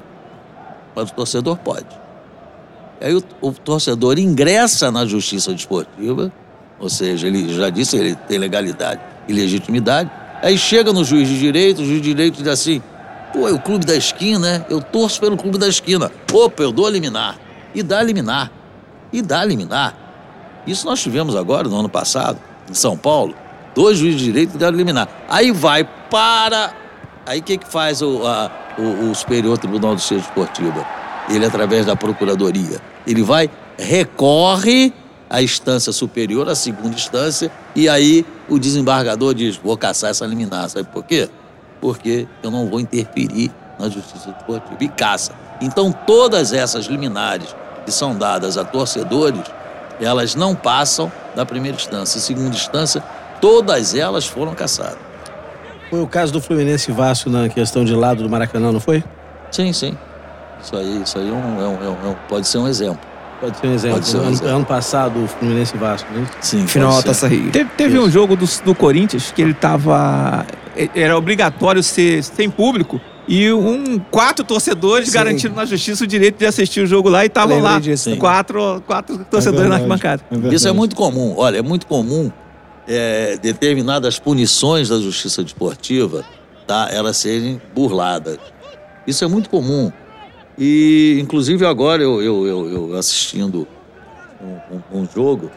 mas 0.95 1.09
o 1.09 1.13
torcedor 1.13 1.57
pode. 1.57 1.87
Aí 3.01 3.13
o, 3.13 3.21
o 3.41 3.51
torcedor 3.51 4.17
ingressa 4.17 4.89
na 4.89 5.05
justiça 5.05 5.53
desportiva, 5.53 6.31
ou 6.79 6.89
seja, 6.89 7.27
ele 7.27 7.53
já 7.53 7.69
disse, 7.69 7.97
ele 7.97 8.15
tem 8.15 8.37
legalidade 8.37 9.16
e 9.27 9.33
legitimidade. 9.33 10.09
Aí 10.41 10.57
chega 10.57 10.93
no 10.93 11.03
juiz 11.03 11.27
de 11.27 11.39
direito, 11.39 11.81
o 11.81 11.85
juiz 11.85 12.01
de 12.01 12.09
direito 12.13 12.37
diz 12.37 12.47
assim: 12.47 12.81
pô, 13.33 13.47
é 13.47 13.51
o 13.51 13.59
clube 13.59 13.85
da 13.85 13.95
esquina, 13.95 14.39
né? 14.39 14.65
Eu 14.69 14.81
torço 14.81 15.19
pelo 15.19 15.35
clube 15.37 15.57
da 15.57 15.67
esquina. 15.67 16.11
Opa, 16.31 16.63
eu 16.63 16.71
dou 16.71 16.85
a 16.85 16.89
liminar. 16.89 17.37
E 17.73 17.81
dá 17.83 17.99
a 17.99 18.03
liminar. 18.03 18.51
E 19.11 19.21
dá 19.21 19.41
a 19.41 19.45
liminar. 19.45 19.95
Isso 20.65 20.85
nós 20.85 21.01
tivemos 21.01 21.35
agora, 21.35 21.67
no 21.69 21.77
ano 21.79 21.89
passado, 21.89 22.39
em 22.69 22.73
São 22.73 22.97
Paulo. 22.97 23.33
Dois 23.73 23.97
juízes 23.99 24.19
de 24.19 24.25
direito 24.25 24.57
deram 24.57 24.75
liminar. 24.77 25.07
Aí 25.29 25.51
vai 25.51 25.83
para. 26.09 26.73
Aí 27.25 27.39
o 27.39 27.43
que, 27.43 27.57
que 27.57 27.67
faz 27.67 28.01
o, 28.01 28.25
a- 28.25 28.51
o, 28.77 29.09
o 29.11 29.15
Superior 29.15 29.57
Tribunal 29.57 29.95
de 29.95 30.01
Justiça 30.01 30.21
Esportiva? 30.27 30.85
Ele, 31.29 31.45
através 31.45 31.85
da 31.85 31.95
Procuradoria, 31.95 32.79
ele 33.05 33.21
vai, 33.21 33.49
recorre 33.77 34.93
à 35.29 35.41
instância 35.41 35.91
superior, 35.91 36.47
à 36.47 36.55
segunda 36.55 36.95
instância, 36.95 37.51
e 37.75 37.89
aí 37.89 38.25
o 38.49 38.59
desembargador 38.59 39.33
diz: 39.33 39.57
vou 39.57 39.77
caçar 39.77 40.09
essa 40.11 40.25
liminar. 40.25 40.69
Sabe 40.69 40.87
por 40.91 41.03
quê? 41.03 41.29
Porque 41.81 42.27
eu 42.41 42.49
não 42.51 42.67
vou 42.67 42.79
interferir 42.79 43.51
na 43.79 43.89
justiça 43.89 44.29
esportiva. 44.29 44.77
E 44.83 44.87
caça. 44.89 45.33
Então, 45.61 45.91
todas 45.91 46.53
essas 46.53 46.85
liminares 46.85 47.55
que 47.85 47.91
são 47.91 48.15
dadas 48.15 48.57
a 48.57 48.65
torcedores, 48.65 49.41
elas 49.99 50.35
não 50.35 50.53
passam 50.55 51.11
da 51.35 51.45
primeira 51.45 51.75
instância. 51.77 52.17
Em 52.17 52.21
segunda 52.21 52.55
instância, 52.55 53.03
todas 53.39 53.95
elas 53.95 54.25
foram 54.25 54.53
caçadas. 54.53 54.97
Foi 55.89 56.01
o 56.01 56.07
caso 56.07 56.33
do 56.33 56.41
Fluminense 56.41 56.91
Vasco 56.91 57.29
na 57.29 57.47
questão 57.47 57.85
de 57.85 57.95
lado 57.95 58.21
do 58.21 58.29
Maracanã, 58.29 58.71
não 58.71 58.79
foi? 58.79 59.03
Sim, 59.51 59.71
sim. 59.71 59.97
Isso 60.61 60.75
aí, 60.75 61.01
isso 61.01 61.17
aí 61.17 61.29
é 61.29 61.31
um- 61.31 61.61
é 61.61 61.67
um- 61.67 61.83
é 61.83 61.89
um- 61.89 62.07
é 62.07 62.09
um- 62.09 62.15
pode 62.27 62.47
ser 62.47 62.57
um 62.57 62.67
exemplo. 62.67 62.99
Pode 63.39 63.57
ser 63.59 63.67
um 63.67 63.73
exemplo. 63.73 63.97
Pode 63.97 64.09
ser 64.09 64.17
um 64.17 64.21
ano, 64.21 64.31
exemplo. 64.31 64.55
ano 64.55 64.65
passado, 64.65 65.23
o 65.23 65.27
Fluminense 65.27 65.75
e 65.75 65.77
Vasco, 65.77 66.11
né? 66.11 66.25
Sim, 66.41 66.65
Final 66.65 66.97
da. 66.97 67.03
Taça 67.03 67.27
Rio. 67.27 67.51
Teve, 67.51 67.69
teve 67.77 67.99
um 67.99 68.09
jogo 68.09 68.35
do, 68.35 68.45
do 68.65 68.73
Corinthians 68.73 69.31
que 69.31 69.41
ele 69.41 69.53
tava. 69.53 70.45
Era 70.95 71.17
obrigatório 71.17 71.83
ser 71.83 72.23
sem 72.23 72.49
público. 72.49 72.99
E 73.27 73.51
um, 73.51 73.99
quatro 73.99 74.43
torcedores 74.45 75.09
Sim. 75.09 75.13
garantiram 75.13 75.53
na 75.53 75.65
justiça 75.65 76.05
o 76.05 76.07
direito 76.07 76.37
de 76.37 76.45
assistir 76.45 76.79
o 76.79 76.87
jogo 76.87 77.09
lá 77.09 77.23
e 77.25 77.27
estavam 77.27 77.59
lá. 77.59 77.77
disso. 77.77 78.15
Quatro, 78.17 78.81
quatro 78.87 79.17
torcedores 79.29 79.69
na 79.69 79.77
verdade. 79.77 79.91
arquibancada. 79.91 80.49
É. 80.49 80.55
Isso 80.55 80.67
é 80.67 80.71
muito 80.71 80.95
comum. 80.95 81.33
Olha, 81.37 81.57
é 81.57 81.61
muito 81.61 81.85
comum 81.85 82.31
é, 82.87 83.37
determinadas 83.37 84.17
punições 84.17 84.87
da 84.87 84.97
justiça 84.97 85.43
desportiva, 85.43 86.23
tá? 86.65 86.87
Elas 86.89 87.17
serem 87.17 87.61
burladas. 87.75 88.37
Isso 89.05 89.25
é 89.25 89.27
muito 89.27 89.49
comum. 89.49 89.91
E, 90.57 91.19
inclusive, 91.21 91.65
agora 91.65 92.01
eu, 92.01 92.21
eu, 92.21 92.47
eu, 92.47 92.71
eu 92.91 92.95
assistindo 92.97 93.67
um, 94.41 94.75
um- 94.75 95.01
um 95.01 95.07
jogo, 95.07 95.51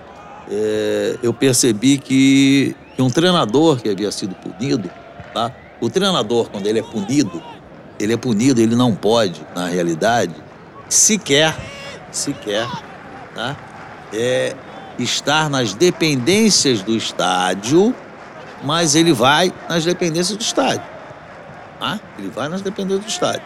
é, 0.50 1.16
eu 1.22 1.32
percebi 1.32 1.96
que, 1.98 2.76
que 2.94 3.02
um 3.02 3.08
treinador 3.10 3.80
que 3.80 3.88
havia 3.88 4.10
sido 4.12 4.34
punido, 4.34 4.90
tá? 5.32 5.52
O 5.80 5.88
treinador, 5.88 6.50
quando 6.50 6.66
ele 6.66 6.80
é 6.80 6.82
punido, 6.82 7.42
ele 7.98 8.12
é 8.12 8.16
punido, 8.16 8.60
ele 8.60 8.74
não 8.76 8.94
pode, 8.94 9.40
na 9.54 9.66
realidade, 9.68 10.34
sequer, 10.88 11.56
sequer, 12.10 12.68
tá? 13.34 13.56
É, 14.12 14.54
estar 14.98 15.48
nas 15.48 15.72
dependências 15.72 16.82
do 16.82 16.94
estádio, 16.94 17.94
mas 18.62 18.94
ele 18.94 19.12
vai 19.14 19.50
nas 19.68 19.84
dependências 19.84 20.36
do 20.36 20.42
estádio. 20.42 20.82
Tá? 21.78 21.98
Ele 22.18 22.28
vai 22.28 22.48
nas 22.50 22.60
dependências 22.60 23.04
do 23.06 23.08
estádio. 23.08 23.42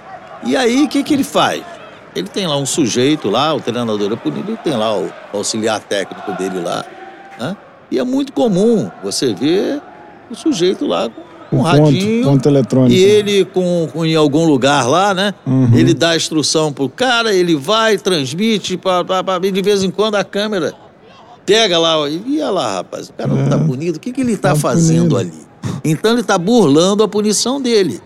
E 0.47 0.57
aí, 0.57 0.85
o 0.85 0.89
que, 0.89 1.03
que 1.03 1.15
ele 1.15 1.25
faz? 1.25 1.63
Ele 2.15 2.29
tem 2.29 2.47
lá 2.47 2.57
um 2.57 2.67
sujeito 2.67 3.29
lá, 3.29 3.53
o 3.55 3.61
treinador 3.61 4.13
é 4.13 4.17
punido, 4.17 4.51
ele 4.53 4.59
tem 4.63 4.77
lá 4.77 4.97
o 4.97 5.11
auxiliar 5.33 5.81
técnico 5.81 6.33
dele 6.33 6.61
lá. 6.61 6.85
né? 7.39 7.57
E 7.91 7.99
é 7.99 8.05
muito 8.05 8.33
comum 8.33 8.91
você 9.03 9.35
ver 9.35 9.81
o 10.31 10.35
sujeito 10.35 10.87
lá 10.87 11.09
com 11.51 11.57
um 11.57 11.61
Um 11.61 11.65
ponto, 11.65 11.83
radinho. 11.85 12.25
ponto 12.25 12.49
eletrônico. 12.49 12.93
E 12.95 13.03
ele 13.03 13.45
com, 13.47 13.89
com- 13.93 14.05
em 14.05 14.15
algum 14.15 14.45
lugar 14.45 14.87
lá, 14.89 15.13
né? 15.13 15.35
Uhum. 15.47 15.71
Ele 15.75 15.93
dá 15.95 16.11
a 16.11 16.17
instrução 16.17 16.73
pro 16.73 16.89
cara, 16.89 17.35
ele 17.35 17.57
vai, 17.57 17.99
transmite, 17.99 18.77
pá, 18.77 19.05
pá, 19.05 19.23
pá, 19.25 19.41
e 19.43 19.51
de 19.51 19.63
vez 19.63 19.83
em 19.83 19.91
quando 19.91 20.15
a 20.17 20.25
câmera 20.25 20.73
pega 21.45 21.79
lá, 21.79 22.09
e 22.09 22.23
olha 22.41 22.51
lá, 22.51 22.73
rapaz, 22.77 23.09
o 23.09 23.13
cara 23.13 23.29
não 23.33 23.49
tá 23.49 23.59
punido, 23.59 23.99
o 23.99 24.01
que, 24.01 24.13
que 24.13 24.21
ele 24.23 24.37
tá, 24.37 24.51
Tá 24.51 24.57
fazendo 24.57 25.15
punido. 25.15 25.17
ali? 25.19 25.33
Então 25.85 26.13
ele 26.13 26.23
tá 26.23 26.39
burlando 26.39 27.03
a 27.03 27.09
punição 27.09 27.61
dele. 27.61 28.01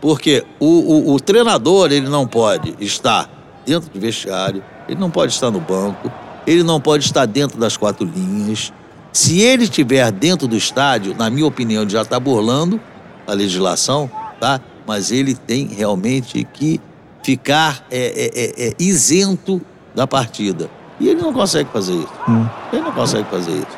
Porque 0.00 0.44
o, 0.58 1.10
o, 1.10 1.14
o 1.14 1.20
treinador, 1.20 1.92
ele 1.92 2.08
não 2.08 2.26
pode 2.26 2.74
estar 2.80 3.28
dentro 3.64 3.90
do 3.90 3.98
vestiário, 3.98 4.62
ele 4.88 4.98
não 4.98 5.10
pode 5.10 5.32
estar 5.32 5.50
no 5.50 5.60
banco, 5.60 6.10
ele 6.46 6.62
não 6.62 6.80
pode 6.80 7.04
estar 7.04 7.26
dentro 7.26 7.58
das 7.58 7.76
quatro 7.76 8.06
linhas. 8.06 8.72
Se 9.12 9.40
ele 9.40 9.64
estiver 9.64 10.10
dentro 10.12 10.46
do 10.46 10.56
estádio, 10.56 11.14
na 11.16 11.28
minha 11.30 11.46
opinião, 11.46 11.82
ele 11.82 11.90
já 11.90 12.02
está 12.02 12.20
burlando 12.20 12.80
a 13.26 13.32
legislação, 13.32 14.10
tá? 14.38 14.60
Mas 14.86 15.10
ele 15.10 15.34
tem 15.34 15.66
realmente 15.66 16.46
que 16.52 16.80
ficar 17.24 17.84
é, 17.90 17.98
é, 17.98 18.66
é, 18.66 18.68
é, 18.68 18.72
isento 18.78 19.60
da 19.94 20.06
partida. 20.06 20.70
E 21.00 21.08
ele 21.08 21.20
não 21.20 21.32
consegue 21.32 21.68
fazer 21.72 21.94
isso. 21.94 22.12
Hum. 22.28 22.46
Ele 22.72 22.82
não 22.82 22.92
consegue 22.92 23.28
fazer 23.28 23.52
isso. 23.52 23.76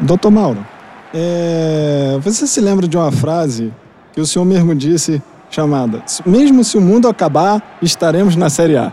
Doutor 0.00 0.30
Mauro, 0.30 0.66
é, 1.14 2.18
você 2.22 2.46
se 2.46 2.60
lembra 2.60 2.88
de 2.88 2.96
uma 2.96 3.12
frase 3.12 3.72
que 4.12 4.20
o 4.20 4.26
senhor 4.26 4.44
mesmo 4.44 4.74
disse 4.74 5.22
chamada 5.50 6.02
Mesmo 6.24 6.62
se 6.64 6.78
o 6.78 6.80
mundo 6.80 7.08
acabar, 7.08 7.60
estaremos 7.82 8.36
na 8.36 8.48
Série 8.48 8.76
A. 8.76 8.92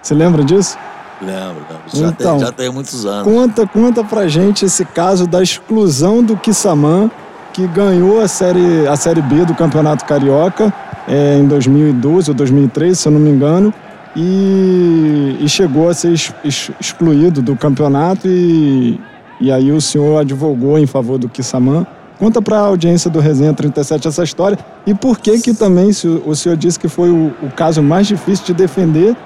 Você 0.00 0.14
lembra 0.14 0.44
disso? 0.44 0.78
Lembro, 1.20 1.56
lembro. 1.68 1.76
Já, 1.92 2.08
Então, 2.08 2.36
tem, 2.38 2.46
já 2.46 2.52
tem 2.52 2.70
muitos 2.70 3.04
anos. 3.04 3.24
Conta, 3.24 3.66
conta 3.66 4.04
pra 4.04 4.28
gente 4.28 4.64
esse 4.64 4.84
caso 4.84 5.26
da 5.26 5.42
exclusão 5.42 6.22
do 6.22 6.36
Kissamã, 6.36 7.10
que 7.52 7.66
ganhou 7.66 8.20
a 8.20 8.28
série, 8.28 8.86
a 8.86 8.94
série 8.94 9.20
B 9.20 9.44
do 9.44 9.54
Campeonato 9.54 10.04
Carioca 10.04 10.72
é, 11.08 11.36
em 11.38 11.46
2012 11.46 12.30
ou 12.30 12.34
2013, 12.36 12.94
se 12.96 13.08
eu 13.08 13.12
não 13.12 13.18
me 13.20 13.30
engano, 13.30 13.74
e, 14.14 15.36
e 15.40 15.48
chegou 15.48 15.88
a 15.88 15.94
ser 15.94 16.08
ex- 16.10 16.32
ex- 16.44 16.70
excluído 16.80 17.42
do 17.42 17.56
campeonato 17.56 18.28
e, 18.28 19.00
e 19.40 19.50
aí 19.50 19.72
o 19.72 19.80
senhor 19.80 20.20
advogou 20.20 20.78
em 20.78 20.86
favor 20.86 21.18
do 21.18 21.28
Kissamã. 21.28 21.86
Conta 22.18 22.42
pra 22.42 22.58
audiência 22.58 23.08
do 23.08 23.20
Resenha 23.20 23.54
37 23.54 24.08
essa 24.08 24.24
história 24.24 24.58
e 24.84 24.92
por 24.92 25.18
que 25.18 25.38
que 25.40 25.54
também 25.54 25.90
o 25.90 26.34
senhor 26.34 26.56
disse 26.56 26.78
que 26.78 26.88
foi 26.88 27.10
o, 27.10 27.32
o 27.42 27.50
caso 27.54 27.80
mais 27.82 28.08
difícil 28.08 28.44
de 28.46 28.54
defender 28.54 29.16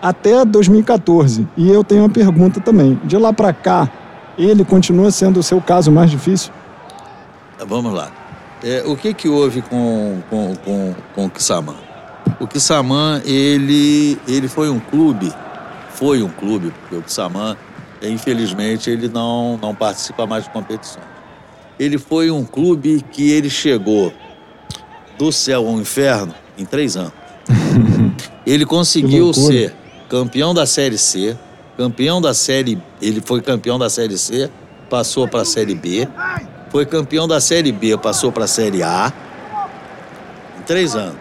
até 0.00 0.44
2014. 0.44 1.46
E 1.56 1.70
eu 1.70 1.84
tenho 1.84 2.02
uma 2.02 2.08
pergunta 2.08 2.58
também. 2.58 2.98
De 3.04 3.16
lá 3.18 3.32
para 3.32 3.52
cá, 3.52 3.90
ele 4.38 4.64
continua 4.64 5.10
sendo 5.10 5.40
o 5.40 5.42
seu 5.42 5.60
caso 5.60 5.92
mais 5.92 6.10
difícil? 6.10 6.50
Vamos 7.66 7.92
lá. 7.92 8.10
É, 8.62 8.82
o 8.86 8.96
que 8.96 9.12
que 9.12 9.28
houve 9.28 9.60
com, 9.62 10.22
com, 10.30 10.54
com, 10.64 10.94
com 11.14 11.26
o 11.26 11.30
Kissamã? 11.30 11.74
O 12.38 12.46
Kissamã, 12.46 13.20
ele, 13.24 14.18
ele 14.26 14.48
foi 14.48 14.70
um 14.70 14.80
clube, 14.80 15.32
foi 15.90 16.22
um 16.22 16.28
clube, 16.28 16.72
porque 16.80 16.96
o 16.96 17.02
Kissamã, 17.02 17.56
é, 18.00 18.08
infelizmente, 18.08 18.88
ele 18.88 19.08
não, 19.08 19.58
não 19.58 19.74
participa 19.74 20.26
mais 20.26 20.44
de 20.44 20.50
competições. 20.50 21.09
Ele 21.80 21.96
foi 21.96 22.30
um 22.30 22.44
clube 22.44 23.02
que 23.10 23.30
ele 23.30 23.48
chegou 23.48 24.12
do 25.18 25.32
céu 25.32 25.66
ao 25.66 25.80
inferno 25.80 26.34
em 26.58 26.64
três 26.66 26.94
anos. 26.94 27.14
Ele 28.46 28.66
conseguiu 28.66 29.32
ser 29.32 29.74
campeão 30.06 30.52
da 30.52 30.66
Série 30.66 30.98
C, 30.98 31.34
campeão 31.78 32.20
da 32.20 32.34
Série... 32.34 32.78
Ele 33.00 33.22
foi 33.24 33.40
campeão 33.40 33.78
da 33.78 33.88
Série 33.88 34.18
C, 34.18 34.50
passou 34.90 35.26
para 35.26 35.40
a 35.40 35.44
Série 35.46 35.74
B, 35.74 36.06
foi 36.68 36.84
campeão 36.84 37.26
da 37.26 37.40
Série 37.40 37.72
B, 37.72 37.96
passou 37.96 38.30
para 38.30 38.44
a 38.44 38.48
Série 38.48 38.82
A 38.82 39.10
em 40.58 40.62
três 40.64 40.94
anos. 40.94 41.16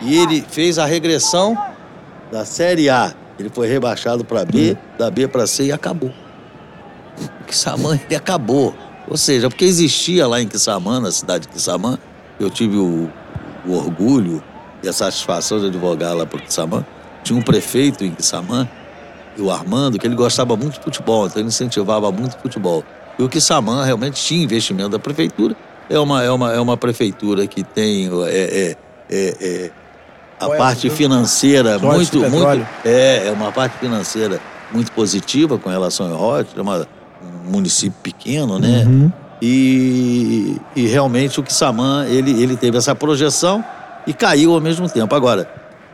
E 0.00 0.16
ele 0.16 0.42
fez 0.48 0.78
a 0.78 0.86
regressão 0.86 1.54
da 2.32 2.46
Série 2.46 2.88
A. 2.88 3.12
Ele 3.38 3.50
foi 3.50 3.68
rebaixado 3.68 4.24
para 4.24 4.46
B, 4.46 4.78
da 4.98 5.10
B 5.10 5.28
para 5.28 5.46
C 5.46 5.64
e 5.64 5.72
acabou. 5.72 6.12
O 7.42 7.44
Kissamã, 7.44 7.98
ele 8.06 8.14
acabou. 8.14 8.74
Ou 9.10 9.16
seja, 9.16 9.48
porque 9.48 9.64
existia 9.64 10.26
lá 10.26 10.40
em 10.40 10.46
Kissamã, 10.46 11.00
na 11.00 11.10
cidade 11.10 11.46
de 11.46 11.52
Kissamã, 11.52 11.98
eu 12.38 12.50
tive 12.50 12.76
o, 12.76 13.10
o 13.66 13.72
orgulho 13.72 14.42
e 14.82 14.88
a 14.88 14.92
satisfação 14.92 15.58
de 15.58 15.66
advogar 15.66 16.14
lá 16.14 16.26
para 16.26 16.40
Kissamã. 16.40 16.84
Tinha 17.24 17.38
um 17.38 17.42
prefeito 17.42 18.04
em 18.04 18.10
Kissamã, 18.10 18.68
o 19.38 19.50
Armando, 19.50 19.98
que 19.98 20.06
ele 20.06 20.14
gostava 20.14 20.56
muito 20.56 20.74
de 20.74 20.84
futebol, 20.84 21.26
então 21.26 21.40
ele 21.40 21.48
incentivava 21.48 22.10
muito 22.12 22.36
o 22.36 22.40
futebol. 22.40 22.84
E 23.18 23.22
o 23.22 23.28
Kissamã 23.28 23.84
realmente 23.84 24.22
tinha 24.22 24.42
investimento 24.42 24.90
da 24.90 24.98
prefeitura. 24.98 25.56
É 25.88 25.98
uma, 25.98 26.22
é 26.22 26.30
uma, 26.30 26.52
é 26.52 26.60
uma 26.60 26.76
prefeitura 26.76 27.46
que 27.46 27.62
tem 27.62 28.10
é, 28.26 28.30
é, 28.30 28.76
é, 29.10 29.36
é, 29.40 29.70
a 30.38 30.48
parte 30.50 30.90
financeira 30.90 31.78
muito, 31.78 32.18
muito. 32.20 32.66
É, 32.84 33.28
é 33.28 33.32
uma 33.32 33.50
parte 33.50 33.78
financeira 33.78 34.40
muito 34.70 34.92
positiva 34.92 35.58
com 35.58 35.70
relação 35.70 36.12
ao 36.12 36.18
Rote, 36.18 36.50
é 36.56 36.60
uma, 36.60 36.80
um 36.80 36.97
município 37.48 37.98
pequeno, 38.02 38.58
né? 38.58 38.84
E, 39.40 40.56
e 40.74 40.86
realmente 40.86 41.38
o 41.38 41.42
Kissamã, 41.42 42.04
ele, 42.06 42.42
ele 42.42 42.56
teve 42.56 42.76
essa 42.76 42.94
projeção 42.94 43.64
e 44.06 44.12
caiu 44.12 44.52
ao 44.52 44.60
mesmo 44.60 44.88
tempo. 44.88 45.14
Agora, 45.14 45.48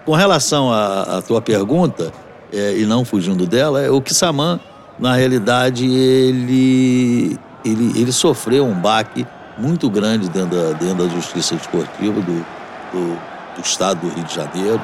com 0.05 0.13
relação 0.13 0.73
à, 0.73 1.19
à 1.19 1.23
tua 1.23 1.43
pergunta, 1.43 2.13
é, 2.53 2.77
e 2.79 2.87
não 2.87 3.05
fugindo 3.05 3.47
dela, 3.47 3.83
é, 3.83 3.91
o 3.91 4.01
Kissamã, 4.01 4.59
na 4.99 5.15
realidade, 5.15 5.85
ele, 5.85 7.39
ele, 7.65 8.01
ele 8.01 8.13
sofreu 8.13 8.65
um 8.67 8.75
baque 8.75 9.27
muito 9.59 9.91
grande 9.91 10.29
dentro 10.29 10.57
da, 10.57 10.73
dentro 10.73 11.07
da 11.07 11.15
justiça 11.15 11.55
desportiva 11.55 12.21
do, 12.21 12.47
do, 12.93 13.19
do 13.57 13.63
estado 13.63 14.01
do 14.01 14.15
Rio 14.15 14.25
de 14.25 14.35
Janeiro. 14.35 14.81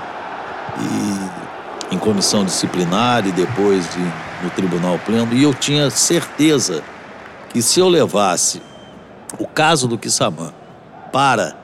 E 0.78 1.50
em 1.94 1.98
comissão 1.98 2.44
disciplinar 2.44 3.26
e 3.26 3.32
depois 3.32 3.84
de, 3.90 4.12
no 4.42 4.50
tribunal 4.50 4.98
pleno. 4.98 5.34
E 5.34 5.42
eu 5.42 5.54
tinha 5.54 5.90
certeza 5.90 6.82
que 7.50 7.60
se 7.60 7.80
eu 7.80 7.88
levasse 7.88 8.62
o 9.38 9.46
caso 9.46 9.86
do 9.86 9.98
Kissamã 9.98 10.52
para 11.12 11.56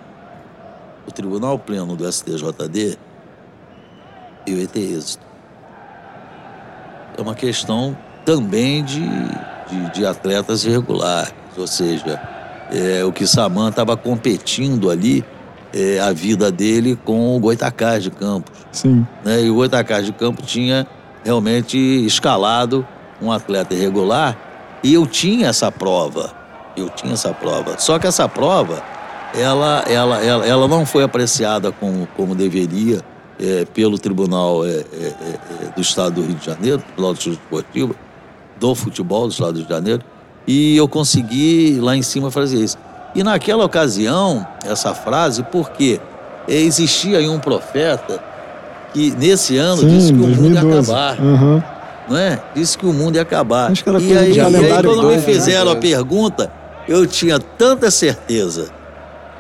o 1.07 1.13
tribunal 1.13 1.59
pleno 1.59 1.97
do 1.97 2.11
STJD, 2.11 2.99
eu 4.47 4.59
ia 4.59 4.67
ter 4.67 4.81
êxito. 4.81 5.25
É 7.17 7.23
uma 7.23 7.35
questão 7.35 7.97
também 8.25 8.85
de, 8.85 9.01
de, 9.01 9.93
de 9.95 10.07
atletas 10.07 10.65
irregulares, 10.65 11.33
ou 11.57 11.67
seja, 11.67 12.21
é, 12.71 13.05
o 13.05 13.13
Kissamã 13.13 13.71
estava 13.71 13.97
competindo 13.97 14.91
ali 14.91 15.25
é, 15.73 16.01
a 16.01 16.13
vida 16.13 16.51
dele 16.51 16.99
com 17.05 17.37
o 17.37 17.41
Goitacás 17.41 18.03
de 18.03 18.11
Campos 18.11 18.67
Sim. 18.73 19.07
né? 19.25 19.43
E 19.43 19.51
o 19.51 19.55
Goitacás 19.55 20.05
de 20.05 20.13
Campo 20.13 20.43
tinha 20.43 20.87
realmente 21.27 21.77
escalado 22.07 22.87
um 23.21 23.33
atleta 23.33 23.75
irregular 23.75 24.37
e 24.83 24.95
eu 24.95 25.05
tinha 25.05 25.49
essa 25.49 25.73
prova. 25.73 26.33
Eu 26.77 26.89
tinha 26.89 27.15
essa 27.15 27.35
prova. 27.35 27.77
Só 27.79 27.99
que 27.99 28.07
essa 28.07 28.29
prova, 28.29 28.81
ela, 29.35 29.83
ela, 29.89 30.25
ela, 30.25 30.47
ela 30.47 30.69
não 30.69 30.87
foi 30.87 31.03
apreciada 31.03 31.73
como, 31.73 32.07
como 32.17 32.35
deveria 32.35 33.01
é, 33.41 33.65
pelo 33.65 33.99
Tribunal 33.99 34.65
é, 34.65 34.69
é, 34.69 34.85
é, 34.93 35.73
do 35.75 35.81
Estado 35.83 36.17
do 36.17 36.23
Rio 36.23 36.37
de 36.37 36.47
Janeiro, 36.47 36.79
Tribunal 36.79 37.15
de 37.15 37.39
do 38.61 38.75
futebol 38.75 39.27
do 39.27 39.33
Estado 39.33 39.53
do 39.53 39.59
Rio 39.59 39.67
de 39.67 39.73
Janeiro, 39.73 40.03
e 40.47 40.77
eu 40.77 40.89
consegui 40.89 41.79
lá 41.81 41.97
em 41.97 42.03
cima 42.03 42.31
fazer 42.31 42.63
isso. 42.63 42.79
E 43.15 43.23
naquela 43.23 43.65
ocasião, 43.65 44.47
essa 44.65 44.95
frase, 44.95 45.43
porque 45.43 46.01
existia 46.47 47.19
aí 47.19 47.29
um 47.29 47.41
profeta 47.41 48.23
que 48.97 49.11
nesse 49.11 49.59
ano 49.59 49.85
disse 49.85 50.07
Sim, 50.07 50.17
que 50.17 50.25
o 50.25 50.29
mundo 50.29 50.55
ia 50.55 50.61
2012. 50.63 50.91
acabar, 50.91 51.21
Aham. 51.21 51.65
não 52.09 52.17
é? 52.17 52.41
Disse 52.55 52.79
que 52.79 52.87
o 52.87 52.93
mundo 52.95 53.17
ia 53.17 53.23
acabar. 53.23 53.71
Acho 53.71 53.85
que 53.85 53.91
era 53.91 54.01
e 54.01 54.17
aí, 54.17 54.33
de 54.33 54.39
e 54.39 54.41
aí 54.41 54.51
quando 54.51 54.63
me 54.63 54.83
doido, 54.83 55.11
né? 55.11 55.19
fizeram 55.19 55.71
a 55.71 55.77
pergunta, 55.77 56.51
eu 56.89 57.07
tinha 57.07 57.39
tanta 57.39 57.91
certeza 57.91 58.71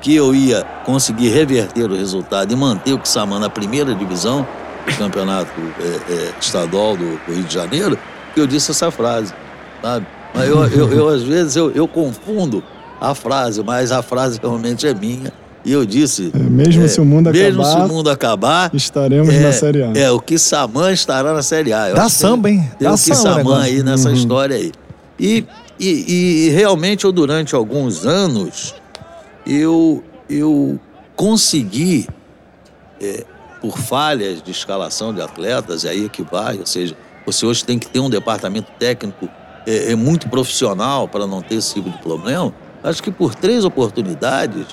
que 0.02 0.14
eu 0.14 0.34
ia 0.34 0.62
conseguir 0.84 1.30
reverter 1.30 1.90
o 1.90 1.96
resultado 1.96 2.52
e 2.52 2.56
manter 2.56 2.92
o 2.92 2.98
Kissamã 2.98 3.38
na 3.38 3.48
primeira 3.48 3.94
divisão 3.94 4.46
do 4.86 4.94
campeonato 4.98 5.50
é, 5.80 6.12
é, 6.12 6.32
estadual 6.38 6.94
do, 6.94 7.18
do 7.26 7.32
Rio 7.32 7.44
de 7.44 7.54
Janeiro, 7.54 7.98
que 8.34 8.40
eu 8.40 8.46
disse 8.46 8.72
essa 8.72 8.90
frase, 8.90 9.32
sabe? 9.80 10.06
Mas 10.34 10.48
eu, 10.50 10.66
eu, 10.66 10.92
eu, 10.92 11.08
às 11.08 11.22
vezes, 11.22 11.56
eu, 11.56 11.70
eu 11.70 11.88
confundo 11.88 12.62
a 13.00 13.14
frase, 13.14 13.62
mas 13.64 13.90
a 13.90 14.02
frase 14.02 14.38
realmente 14.38 14.86
é 14.86 14.92
minha. 14.92 15.32
E 15.66 15.72
eu 15.72 15.84
disse... 15.84 16.30
É, 16.32 16.38
mesmo 16.38 16.86
se 16.86 17.00
o 17.00 17.04
mundo 17.04 17.32
mesmo 17.32 17.60
acabar, 17.60 17.80
se 17.80 17.90
o 17.90 17.92
mundo 17.92 18.08
acabar, 18.08 18.70
estaremos 18.72 19.34
é, 19.34 19.40
na 19.40 19.52
Série 19.52 19.82
A. 19.82 19.92
É, 19.96 20.10
o 20.12 20.20
Kissamã 20.20 20.92
estará 20.92 21.32
na 21.32 21.42
Série 21.42 21.72
A. 21.72 21.88
Eu 21.88 21.96
Dá 21.96 22.04
que 22.04 22.12
samba, 22.12 22.48
hein? 22.48 22.70
Tem 22.78 22.86
Dá 22.86 22.94
o 22.94 22.96
samba 22.96 23.12
o 23.12 23.16
Kissamã 23.16 23.36
negócio. 23.38 23.62
aí 23.62 23.82
nessa 23.82 24.12
história 24.12 24.56
aí. 24.56 24.70
E, 25.18 25.44
e, 25.76 25.88
e 25.88 26.48
realmente 26.50 27.04
eu, 27.04 27.10
durante 27.10 27.56
alguns 27.56 28.06
anos, 28.06 28.76
eu, 29.44 30.04
eu 30.30 30.78
consegui, 31.16 32.06
é, 33.00 33.24
por 33.60 33.76
falhas 33.76 34.40
de 34.40 34.52
escalação 34.52 35.12
de 35.12 35.20
atletas, 35.20 35.82
e 35.82 35.88
aí 35.88 36.04
é 36.04 36.08
que 36.08 36.22
vai, 36.22 36.58
ou 36.60 36.66
seja, 36.66 36.94
você 37.26 37.44
hoje 37.44 37.64
tem 37.64 37.76
que 37.76 37.88
ter 37.88 37.98
um 37.98 38.08
departamento 38.08 38.70
técnico 38.78 39.28
é, 39.66 39.90
é 39.90 39.96
muito 39.96 40.28
profissional 40.28 41.08
para 41.08 41.26
não 41.26 41.42
ter 41.42 41.56
esse 41.56 41.74
tipo 41.74 41.90
de 41.90 41.98
problema. 41.98 42.54
Acho 42.84 43.02
que 43.02 43.10
por 43.10 43.34
três 43.34 43.64
oportunidades 43.64 44.66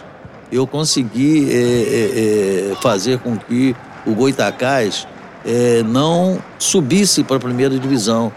eu 0.54 0.68
consegui 0.68 1.50
é, 1.52 2.72
é, 2.72 2.76
fazer 2.82 3.18
com 3.20 3.36
que 3.36 3.76
o 4.06 4.14
Goitacás 4.14 5.08
é, 5.46 5.82
não 5.84 6.38
subisse 6.60 7.24
para 7.24 7.38
a 7.38 7.40
primeira 7.40 7.78
divisão 7.80 8.32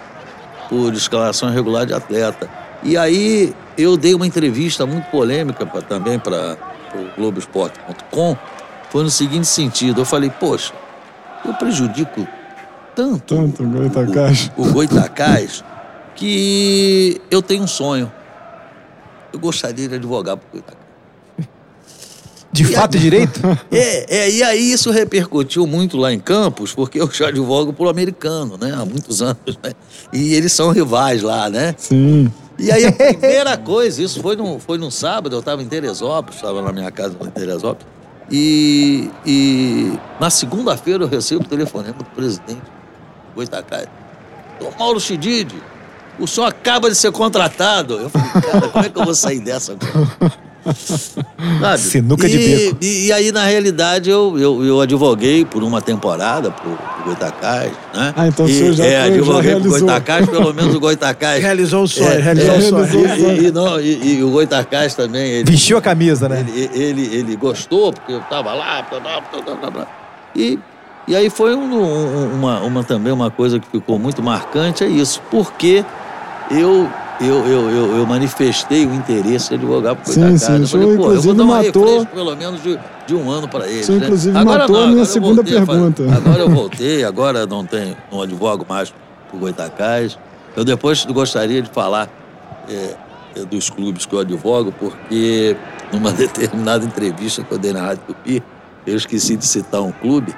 por 0.68 0.92
escalação 0.94 1.50
irregular 1.50 1.84
de 1.84 1.92
atleta. 1.92 2.48
E 2.82 2.96
aí 2.96 3.54
eu 3.76 3.96
dei 3.96 4.14
uma 4.14 4.26
entrevista 4.26 4.86
muito 4.86 5.04
polêmica 5.10 5.66
pra, 5.66 5.82
também 5.82 6.18
para 6.18 6.56
o 6.94 7.20
Globoesporte.com. 7.20 8.36
Foi 8.90 9.02
no 9.02 9.10
seguinte 9.10 9.46
sentido: 9.46 10.00
eu 10.00 10.04
falei, 10.04 10.30
poxa, 10.30 10.72
eu 11.44 11.52
prejudico 11.54 12.26
tanto, 12.94 13.34
Tanto 13.34 13.62
o 13.62 13.68
Goitacás. 13.68 14.50
o, 14.56 14.62
o 14.62 14.72
Goitacás 14.72 15.62
que 16.14 17.20
eu 17.30 17.42
tenho 17.42 17.62
um 17.62 17.66
sonho. 17.66 18.10
Eu 19.32 19.38
gostaria 19.38 19.86
de 19.86 19.96
advogar 19.96 20.36
para 20.38 20.48
o 20.48 20.52
Goitacás. 20.52 20.75
De 22.56 22.64
fato 22.64 22.96
e 22.96 23.00
direito? 23.00 23.40
É, 23.70 24.16
é, 24.18 24.30
e 24.30 24.42
aí 24.42 24.72
isso 24.72 24.90
repercutiu 24.90 25.66
muito 25.66 25.96
lá 25.96 26.12
em 26.12 26.18
Campos, 26.18 26.72
porque 26.72 27.00
eu 27.00 27.10
já 27.10 27.28
advogo 27.28 27.72
pro 27.72 27.88
americano, 27.88 28.56
né? 28.56 28.72
Há 28.74 28.84
muitos 28.84 29.20
anos, 29.20 29.58
né? 29.62 29.72
E 30.12 30.34
eles 30.34 30.52
são 30.52 30.70
rivais 30.70 31.22
lá, 31.22 31.50
né? 31.50 31.74
Sim. 31.76 32.32
E 32.58 32.70
aí 32.70 32.86
a 32.86 32.92
primeira 32.92 33.56
coisa, 33.56 34.02
isso 34.02 34.20
foi 34.22 34.36
num, 34.36 34.58
foi 34.58 34.78
num 34.78 34.90
sábado, 34.90 35.34
eu 35.34 35.40
estava 35.40 35.62
em 35.62 35.66
Teresópolis, 35.66 36.36
estava 36.36 36.62
na 36.62 36.72
minha 36.72 36.90
casa 36.90 37.14
em 37.20 37.30
Teresópolis, 37.30 37.86
E, 38.30 39.10
e 39.26 39.92
na 40.18 40.30
segunda-feira 40.30 41.04
eu 41.04 41.08
recebo 41.08 41.44
o 41.44 41.48
telefonema 41.48 41.94
do 41.94 42.04
presidente 42.04 42.62
Goitacai. 43.34 43.86
Ô 44.60 44.78
Mauro 44.78 44.98
Chidid, 44.98 45.54
o 46.18 46.26
senhor 46.26 46.46
acaba 46.46 46.88
de 46.88 46.96
ser 46.96 47.12
contratado. 47.12 47.94
Eu 47.94 48.08
falei, 48.08 48.42
cara, 48.42 48.68
como 48.68 48.84
é 48.84 48.88
que 48.88 48.98
eu 48.98 49.04
vou 49.04 49.14
sair 49.14 49.40
dessa 49.40 49.72
agora? 49.72 50.32
Sabe? 51.60 51.78
Sinuca 51.78 52.28
de 52.28 52.36
E- 52.36 52.56
bico. 52.70 52.78
E, 52.80 53.06
e 53.06 53.12
aí, 53.12 53.32
na 53.32 53.44
realidade, 53.44 54.10
eu, 54.10 54.38
eu, 54.38 54.64
eu 54.64 54.80
advoguei 54.80 55.44
por 55.44 55.62
uma 55.62 55.80
temporada 55.80 56.50
pro, 56.50 56.70
pro 56.70 57.04
Goitacás, 57.04 57.70
né? 57.94 58.12
Ah, 58.16 58.26
então 58.28 58.46
o 58.46 58.48
e, 58.48 58.52
senhor 58.52 58.72
já 58.72 58.84
É, 58.84 58.88
foi- 58.88 58.98
já 58.98 59.14
advoguei 59.14 59.40
pro 59.40 59.42
realizou. 59.60 59.70
Goitacás, 59.80 60.28
pelo 60.28 60.54
menos 60.54 60.74
o 60.74 60.80
Goitacás. 60.80 61.42
Realizou 61.42 61.82
o 61.84 61.88
sonho, 61.88 62.10
É, 62.12 62.18
realizou 62.20 62.54
é, 62.54 62.58
o 62.58 62.88
sonho. 62.88 63.06
E, 63.06 63.44
e- 63.44 63.46
e 63.46 63.50
não, 63.52 63.80
e- 63.80 64.14
e 64.18 64.22
o 64.24 64.30
Goitacás 64.30 64.94
também, 64.94 65.22
ele, 65.30 65.50
Vestiu 65.50 65.76
a 65.78 65.80
camisa, 65.82 66.28
né? 66.28 66.44
ele, 66.48 66.70
ele, 66.74 67.14
ele 67.16 67.36
gostou, 67.36 67.92
porque 67.92 68.12
eu 68.12 68.20
tava 68.22 68.52
lá, 68.54 68.82
blá, 68.82 69.00
blá, 69.00 69.20
blá, 69.20 69.42
blá, 69.42 69.54
blá, 69.56 69.70
blá. 69.70 69.86
E, 70.34 70.58
e 71.08 71.14
aí 71.14 71.30
foi 71.30 71.54
um- 71.54 71.74
um- 71.82 72.34
uma, 72.34 72.60
uma, 72.60 72.82
também 72.84 73.12
uma 73.12 73.30
coisa 73.30 73.58
que 73.60 73.66
ficou 73.70 73.98
muito 73.98 74.22
marcante, 74.22 74.82
é 74.84 74.88
isso, 74.88 75.22
porque 75.30 75.84
eu, 76.50 76.88
eu, 77.20 77.46
eu, 77.46 77.70
eu, 77.70 77.96
eu 77.96 78.06
manifestei 78.06 78.86
o 78.86 78.92
interesse 78.92 79.48
de 79.48 79.54
advogar 79.54 79.96
pro 79.96 80.12
Sim, 80.12 80.36
sim, 80.36 80.60
eu 80.60 80.68
falei, 80.68 80.96
pô, 80.96 81.12
eu 81.12 81.22
vou 81.22 81.34
dar 81.34 81.44
um 81.44 81.46
matou- 81.46 82.06
pelo 82.06 82.36
menos 82.36 82.62
de, 82.62 82.78
de 83.06 83.14
um 83.14 83.30
ano 83.30 83.48
para 83.48 83.66
eles. 83.66 83.82
O 83.82 83.86
senhor, 83.86 84.00
né? 84.00 84.06
inclusive, 84.06 84.36
Agora 84.38 84.58
matou 84.60 84.76
não, 84.76 84.84
a 84.84 84.88
minha 84.88 85.04
segunda 85.04 85.42
voltei 85.42 85.54
pergunta. 85.54 86.02
Agora 86.14 86.38
eu 86.40 86.50
voltei, 86.50 87.04
agora 87.04 87.46
não 87.46 87.64
tenho, 87.64 87.96
não 88.12 88.20
advogo 88.22 88.66
mais 88.68 88.92
pro 89.30 89.38
Goitacás. 89.38 90.18
Eu 90.54 90.64
depois 90.64 91.04
gostaria 91.06 91.62
de 91.62 91.70
falar 91.70 92.08
é, 92.68 93.44
dos 93.44 93.70
clubes 93.70 94.04
que 94.04 94.14
eu 94.14 94.20
advogo, 94.20 94.72
porque 94.72 95.56
numa 95.92 96.12
determinada 96.14 96.84
entrevista 96.84 97.42
que 97.42 97.52
eu 97.52 97.58
dei 97.58 97.72
na 97.72 97.80
Rádio 97.80 98.02
Tupi, 98.08 98.42
eu 98.86 98.96
esqueci 98.96 99.36
de 99.36 99.46
citar 99.46 99.80
um 99.80 99.92
clube, 99.92 100.34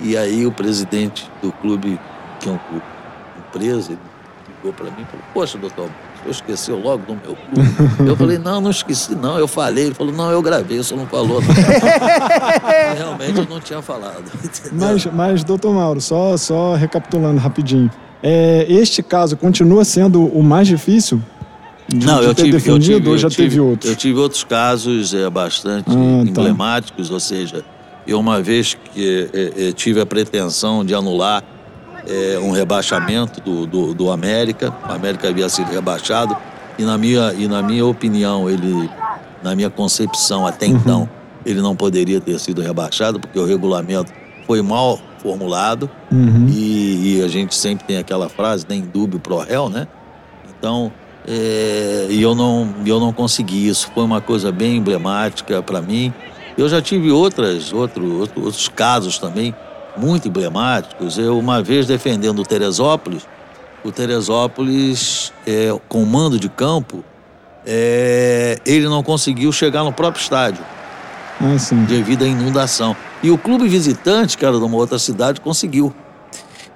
e 0.00 0.16
aí 0.16 0.44
o 0.46 0.52
presidente 0.52 1.30
do 1.42 1.52
clube, 1.52 1.98
que 2.40 2.48
é 2.48 2.52
um 2.52 2.58
clube 2.58 2.82
empresa, 3.48 3.92
ele 3.92 4.00
ligou 4.46 4.72
para 4.72 4.86
mim 4.86 5.02
e 5.02 5.04
falou, 5.04 5.24
poxa, 5.32 5.58
doutor, 5.58 5.90
senhor 6.18 6.30
esqueceu 6.30 6.78
logo 6.78 7.04
do 7.06 7.14
meu 7.14 7.36
clube? 7.36 8.08
Eu 8.08 8.16
falei, 8.16 8.38
não, 8.38 8.60
não 8.60 8.70
esqueci 8.70 9.14
não, 9.14 9.38
eu 9.38 9.48
falei. 9.48 9.86
Ele 9.86 9.94
falou, 9.94 10.12
não, 10.12 10.30
eu 10.30 10.42
gravei, 10.42 10.78
o 10.78 10.84
senhor 10.84 11.00
não 11.00 11.06
falou. 11.06 11.40
não." 11.40 11.48
Realmente 12.96 13.38
eu 13.38 13.46
não 13.48 13.60
tinha 13.60 13.82
falado. 13.82 14.24
entendeu? 14.44 14.72
Mas, 14.88 15.06
mas, 15.06 15.44
doutor 15.44 15.72
Mauro, 15.74 16.00
só, 16.00 16.36
só 16.36 16.74
recapitulando 16.74 17.38
rapidinho. 17.38 17.90
É, 18.22 18.66
este 18.68 19.02
caso 19.02 19.36
continua 19.36 19.84
sendo 19.84 20.24
o 20.24 20.42
mais 20.42 20.66
difícil 20.66 21.22
de, 21.88 22.04
Não, 22.06 22.20
de 22.20 22.26
eu 22.26 22.34
tive, 22.34 22.68
eu 22.70 22.78
tive, 22.78 23.08
ou 23.08 23.16
já 23.16 23.30
tive- 23.30 23.42
teve 23.44 23.60
outros? 23.60 23.90
Eu 23.90 23.96
tive 23.96 24.18
outros 24.18 24.44
casos 24.44 25.14
é, 25.14 25.30
bastante 25.30 25.88
Ah, 25.90 25.92
tá. 25.94 26.28
emblemáticos, 26.30 27.10
ou 27.10 27.20
seja, 27.20 27.64
eu 28.06 28.18
uma 28.18 28.42
vez 28.42 28.74
que 28.92 29.30
é, 29.32 29.68
é, 29.68 29.72
tive 29.72 30.00
a 30.00 30.06
pretensão 30.06 30.84
de 30.84 30.94
anular 30.94 31.42
é, 32.08 32.38
um 32.38 32.50
rebaixamento 32.50 33.40
do, 33.40 33.66
do, 33.66 33.94
do 33.94 34.10
América, 34.10 34.72
o 34.88 34.92
América 34.92 35.28
havia 35.28 35.48
sido 35.48 35.70
rebaixado, 35.70 36.36
e 36.78 36.82
na 36.84 36.96
minha, 36.96 37.32
e 37.34 37.46
na 37.48 37.62
minha 37.62 37.84
opinião, 37.86 38.48
ele, 38.48 38.88
na 39.42 39.54
minha 39.54 39.68
concepção 39.70 40.46
até 40.46 40.66
Uhum. 40.66 40.76
então, 40.76 41.08
ele 41.44 41.60
não 41.60 41.74
poderia 41.76 42.20
ter 42.20 42.38
sido 42.38 42.60
rebaixado, 42.62 43.18
porque 43.20 43.38
o 43.38 43.44
regulamento 43.44 44.12
foi 44.46 44.62
mal 44.62 44.98
formulado, 45.22 45.90
Uhum. 46.10 46.46
e, 46.48 47.18
e 47.18 47.22
a 47.24 47.28
gente 47.28 47.54
sempre 47.54 47.84
tem 47.86 47.96
aquela 47.98 48.28
frase, 48.28 48.64
nem 48.68 48.80
dúbio 48.82 49.18
pro 49.20 49.38
réu, 49.38 49.68
né? 49.68 49.86
Então, 50.58 50.90
é, 51.26 52.06
e 52.08 52.22
eu 52.22 52.34
não, 52.34 52.68
eu 52.86 52.98
não 52.98 53.12
consegui 53.12 53.68
isso. 53.68 53.90
Foi 53.94 54.02
uma 54.04 54.20
coisa 54.20 54.50
bem 54.50 54.76
emblemática 54.76 55.62
para 55.62 55.80
mim. 55.82 56.12
Eu 56.56 56.68
já 56.68 56.80
tive 56.80 57.10
outras, 57.10 57.72
outro- 57.72 58.20
outros 58.36 58.68
casos 58.68 59.18
também 59.18 59.54
muito 59.98 60.28
emblemáticos. 60.28 61.18
Eu, 61.18 61.38
uma 61.38 61.62
vez 61.62 61.86
defendendo 61.86 62.40
o 62.40 62.44
Teresópolis, 62.44 63.26
o 63.84 63.92
Teresópolis, 63.92 65.32
é, 65.46 65.76
com 65.88 66.04
mando 66.04 66.38
de 66.38 66.48
campo, 66.48 67.04
é, 67.66 68.58
ele 68.64 68.88
não 68.88 69.02
conseguiu 69.02 69.52
chegar 69.52 69.84
no 69.84 69.92
próprio 69.92 70.22
estádio 70.22 70.64
Ah, 71.40 71.56
devido 71.86 72.24
à 72.24 72.26
inundação. 72.26 72.96
E 73.22 73.30
o 73.30 73.38
clube 73.38 73.68
visitante, 73.68 74.38
que 74.38 74.44
era 74.44 74.58
de 74.58 74.64
uma 74.64 74.76
outra 74.76 74.98
cidade, 74.98 75.40
conseguiu. 75.40 75.94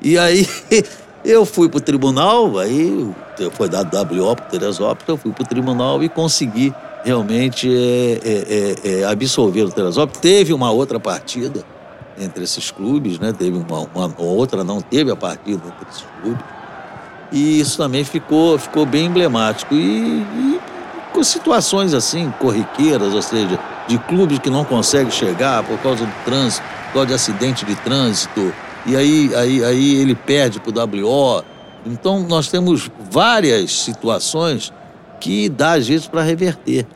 E 0.01 0.19
aí 0.19 0.47
eu 1.25 1.45
fui 1.45 1.69
para 1.69 1.79
o 1.79 1.81
tribunal, 1.81 2.59
aí 2.59 3.11
foi 3.53 3.69
dado 3.69 3.97
WO 3.97 4.37
para 4.37 4.45
Teresópolis, 4.47 5.09
eu 5.09 5.17
fui 5.17 5.33
para 5.33 5.43
o 5.43 5.47
tribunal 5.47 6.03
e 6.03 6.09
consegui 6.09 6.75
realmente 7.05 7.69
é, 7.69 8.21
é, 8.25 8.91
é, 8.91 9.01
é, 9.01 9.05
absolver 9.05 9.63
o 9.63 9.71
Teresópolis. 9.71 10.21
Teve 10.21 10.53
uma 10.53 10.71
outra 10.71 11.01
partida 11.01 11.65
entre 12.18 12.44
esses 12.44 12.70
clubes, 12.70 13.18
né? 13.18 13.33
Teve 13.33 13.57
uma, 13.57 13.88
uma 13.94 14.14
outra, 14.18 14.62
não 14.62 14.81
teve 14.81 15.11
a 15.11 15.16
partida 15.16 15.62
entre 15.66 15.88
esses 15.90 16.05
clubes. 16.20 16.44
E 17.31 17.61
isso 17.61 17.79
também 17.79 18.05
ficou, 18.05 18.59
ficou 18.59 18.85
bem 18.85 19.07
emblemático. 19.07 19.75
E, 19.75 19.79
e 19.79 20.61
com 21.12 21.22
situações 21.25 21.94
assim, 21.94 22.33
corriqueiras, 22.38 23.14
ou 23.14 23.22
seja, 23.22 23.59
de 23.87 23.98
clubes 23.98 24.38
que 24.38 24.51
não 24.51 24.64
conseguem 24.64 25.11
chegar 25.11 25.62
por 25.62 25.79
causa 25.79 26.05
do 26.05 26.25
trânsito, 26.25 26.66
por 26.87 26.92
causa 26.94 27.07
de 27.09 27.14
acidente 27.14 27.64
de 27.64 27.75
trânsito, 27.77 28.53
e 28.85 28.96
aí, 28.96 29.35
aí, 29.35 29.64
aí 29.64 29.94
ele 29.96 30.14
perde 30.14 30.61
para 30.61 30.70
o 30.70 31.07
WO. 31.07 31.44
Então 31.87 32.20
nós 32.20 32.48
temos 32.48 32.90
várias 33.11 33.72
situações 33.72 34.72
que 35.20 35.48
dá 35.48 35.75
vezes 35.75 36.07
para 36.07 36.22
reverter. 36.22 36.87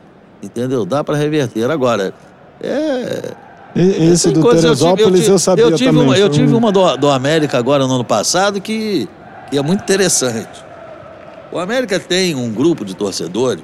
Entendeu? 0.41 0.85
Dá 0.85 1.03
para 1.03 1.15
reverter. 1.15 1.69
Agora, 1.69 2.13
é, 2.61 3.33
Esse 3.81 4.31
tem 4.31 4.41
do 4.41 4.49
Teresópolis 4.49 5.27
eu, 5.27 5.37
sabia 5.39 5.65
eu 5.65 5.71
tive 5.75 5.89
também. 5.91 6.03
Uma, 6.03 6.17
eu 6.17 6.29
tive 6.29 6.53
um- 6.53 6.57
uma 6.57 6.71
do, 6.71 6.97
do 6.97 7.09
América 7.09 7.57
agora 7.57 7.85
no 7.87 7.93
ano 7.95 8.03
passado 8.03 8.59
que, 8.61 9.07
que 9.51 9.57
é 9.57 9.61
muito 9.61 9.81
interessante. 9.83 10.65
O 11.51 11.59
América 11.59 11.99
tem 11.99 12.35
um 12.35 12.51
grupo 12.51 12.83
de 12.83 12.93
torcedores, 12.95 13.63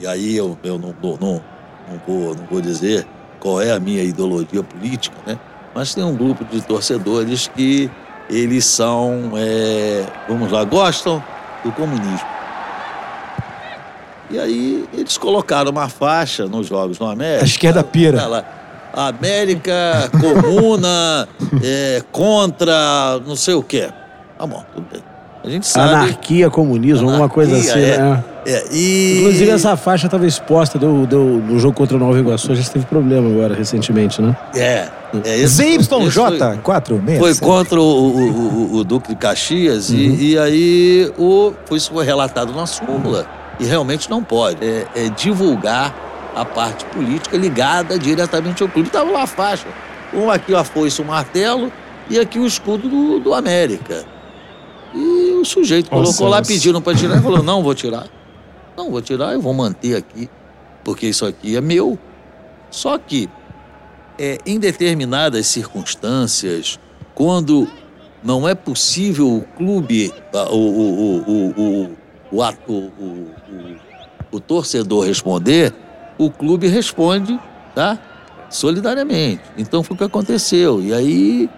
e 0.00 0.06
aí 0.06 0.36
eu, 0.36 0.56
eu 0.62 0.78
não, 0.78 0.94
não, 1.02 1.18
não, 1.20 1.32
não 1.90 2.00
vou, 2.06 2.34
não 2.34 2.44
vou 2.50 2.60
dizer 2.60 3.06
qual 3.40 3.60
é 3.60 3.72
a 3.72 3.78
minha 3.80 4.02
ideologia 4.02 4.62
política, 4.62 5.16
né? 5.26 5.38
Mas 5.74 5.94
tem 5.94 6.02
um 6.04 6.14
grupo 6.16 6.44
de 6.44 6.62
torcedores 6.62 7.48
que 7.48 7.90
eles 8.30 8.64
são, 8.64 9.32
é, 9.36 10.04
vamos 10.28 10.50
lá, 10.50 10.64
gostam 10.64 11.22
do 11.64 11.70
comunismo. 11.72 12.26
E 14.30 14.38
aí 14.38 14.88
eles 14.94 15.18
colocaram 15.18 15.70
uma 15.70 15.88
faixa 15.88 16.46
nos 16.46 16.66
jogos 16.66 16.98
no 16.98 17.06
América. 17.06 17.42
A 17.44 17.46
esquerda 17.46 17.84
pira. 17.84 18.18
Tá 18.18 18.26
lá, 18.26 18.44
América, 18.94 20.10
comuna, 20.20 21.28
é, 21.62 22.02
contra, 22.12 23.20
não 23.26 23.36
sei 23.36 23.54
o 23.54 23.62
quê. 23.62 23.88
Tá 24.38 24.46
bom, 24.46 24.62
tudo 24.74 24.86
bem. 24.92 25.02
A 25.44 25.48
gente 25.50 25.66
sabe. 25.66 25.94
Anarquia, 25.94 26.48
comunismo, 26.48 27.06
alguma 27.08 27.28
coisa 27.28 27.54
assim, 27.56 27.78
é. 27.78 27.98
né? 27.98 28.24
É, 28.46 28.64
e... 28.72 29.18
Inclusive, 29.20 29.50
essa 29.50 29.76
faixa 29.76 30.06
estava 30.06 30.26
exposta 30.26 30.78
deu, 30.78 31.06
deu, 31.06 31.20
no 31.22 31.58
jogo 31.58 31.74
contra 31.76 31.96
o 31.96 32.00
Nova 32.00 32.18
Iguaçu. 32.18 32.50
A 32.50 32.54
gente 32.54 32.70
teve 32.70 32.86
problema 32.86 33.28
agora, 33.28 33.54
recentemente, 33.54 34.22
né? 34.22 34.34
É. 34.54 34.88
é 35.24 35.36
esse- 35.38 35.62
esse 35.76 35.88
foi- 35.88 36.08
ZYJ467. 36.08 37.18
Foi 37.18 37.34
contra 37.36 37.78
o, 37.78 37.84
o- 37.84 38.30
o- 38.72 38.76
o 38.76 38.84
Duque 38.84 39.08
de 39.10 39.16
Caxias 39.16 39.90
e, 39.90 40.30
e 40.32 40.38
aí 40.38 41.12
o, 41.18 41.52
foi 41.66 41.76
isso 41.78 41.90
foi 41.92 42.04
relatado 42.06 42.52
na 42.54 42.64
súmula. 42.66 43.26
E 43.60 43.64
realmente 43.66 44.08
não 44.10 44.22
pode. 44.22 44.64
É, 44.64 44.86
é 44.96 45.08
divulgar 45.10 45.94
a 46.34 46.44
parte 46.44 46.84
política 46.86 47.36
ligada 47.36 47.98
diretamente 47.98 48.62
ao 48.62 48.68
clube. 48.68 48.88
Estava 48.88 49.10
lá 49.10 49.22
a 49.22 49.26
faixa. 49.26 49.66
Um 50.12 50.30
aqui 50.30 50.54
a 50.54 50.62
foice, 50.64 51.00
um 51.02 51.06
martelo 51.06 51.72
e 52.08 52.18
aqui 52.18 52.38
o 52.38 52.46
escudo 52.46 52.88
do, 52.88 53.18
do 53.20 53.34
América. 53.34 54.04
E 54.94 55.32
o 55.40 55.44
sujeito 55.44 55.90
colocou 55.90 56.10
Nossa, 56.12 56.24
lá, 56.24 56.38
nossa. 56.38 56.52
pediram 56.52 56.80
para 56.80 56.96
tirar, 56.96 57.18
e 57.18 57.22
falou: 57.22 57.42
não, 57.42 57.62
vou 57.62 57.74
tirar. 57.74 58.06
Não, 58.76 58.90
vou 58.90 59.00
tirar, 59.02 59.32
eu 59.32 59.40
vou 59.40 59.52
manter 59.54 59.96
aqui, 59.96 60.28
porque 60.84 61.06
isso 61.06 61.24
aqui 61.26 61.56
é 61.56 61.60
meu. 61.60 61.98
Só 62.70 62.98
que 62.98 63.28
é, 64.18 64.38
em 64.46 64.58
determinadas 64.58 65.46
circunstâncias, 65.46 66.78
quando 67.14 67.68
não 68.22 68.48
é 68.48 68.54
possível 68.54 69.28
o 69.36 69.42
clube, 69.56 70.12
o, 70.32 70.56
o, 70.56 70.56
o, 70.56 71.24
o, 71.26 71.54
o, 71.56 71.96
o, 72.30 72.42
o, 72.66 72.72
o, 72.72 72.72
o- 72.72 73.76
o 74.32 74.40
torcedor 74.40 75.04
responder, 75.06 75.72
o 76.18 76.30
clube 76.30 76.66
responde, 76.68 77.38
tá? 77.74 77.98
Solidariamente. 78.50 79.42
Então 79.58 79.82
foi 79.82 79.94
o 79.94 79.98
que 79.98 80.04
aconteceu. 80.04 80.80
E 80.80 80.92
aí, 80.94 81.50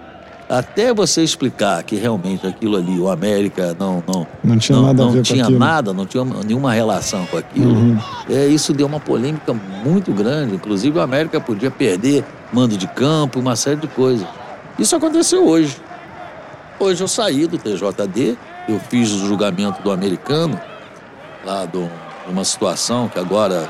até 0.48 0.94
você 0.94 1.22
explicar 1.22 1.82
que 1.82 1.96
realmente 1.96 2.46
aquilo 2.46 2.76
ali, 2.76 2.98
o 2.98 3.08
América 3.10 3.76
não 3.78 4.02
não 4.06 4.26
Não 4.42 4.56
tinha 4.58 4.78
não, 4.78 4.86
nada 4.86 5.02
a 5.02 5.04
não 5.06 5.12
ver 5.12 5.18
com 5.18 5.22
tinha 5.24 5.50
nada, 5.50 5.92
não 5.92 6.06
tinha 6.06 6.24
nenhuma 6.24 6.72
relação 6.72 7.26
com 7.26 7.36
aquilo. 7.36 7.72
Uhum. 7.74 7.98
É, 8.30 8.46
isso 8.46 8.72
deu 8.72 8.86
uma 8.86 9.00
polêmica 9.00 9.52
muito 9.84 10.12
grande. 10.12 10.54
Inclusive, 10.54 10.98
o 10.98 11.02
América 11.02 11.40
podia 11.40 11.70
perder 11.70 12.24
mando 12.52 12.76
de 12.76 12.86
campo, 12.86 13.40
uma 13.40 13.56
série 13.56 13.76
de 13.80 13.88
coisas. 13.88 14.26
Isso 14.78 14.94
aconteceu 14.96 15.46
hoje. 15.46 15.76
Hoje 16.78 17.02
eu 17.02 17.08
saí 17.08 17.46
do 17.46 17.58
TJD, 17.58 18.36
eu 18.68 18.78
fiz 18.78 19.10
o 19.12 19.26
julgamento 19.26 19.82
do 19.82 19.90
americano, 19.90 20.58
lá 21.44 21.64
de 21.66 21.76
um- 21.78 21.88
uma 22.28 22.44
situação 22.44 23.08
que 23.08 23.18
agora 23.18 23.68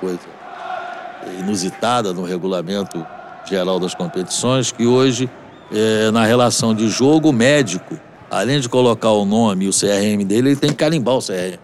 coisa 0.00 0.20
inusitada 1.38 2.12
no 2.12 2.24
regulamento 2.24 3.04
geral 3.48 3.78
das 3.78 3.94
competições, 3.94 4.70
que 4.70 4.86
hoje, 4.86 5.28
é, 5.72 6.10
na 6.10 6.24
relação 6.24 6.74
de 6.74 6.88
jogo, 6.88 7.30
o 7.30 7.32
médico, 7.32 7.98
além 8.30 8.60
de 8.60 8.68
colocar 8.68 9.10
o 9.10 9.24
nome 9.24 9.64
e 9.64 9.68
o 9.68 9.72
CRM 9.72 10.24
dele, 10.24 10.50
ele 10.50 10.56
tem 10.56 10.70
que 10.70 10.76
carimbar 10.76 11.16
o 11.16 11.20
CRM. 11.20 11.58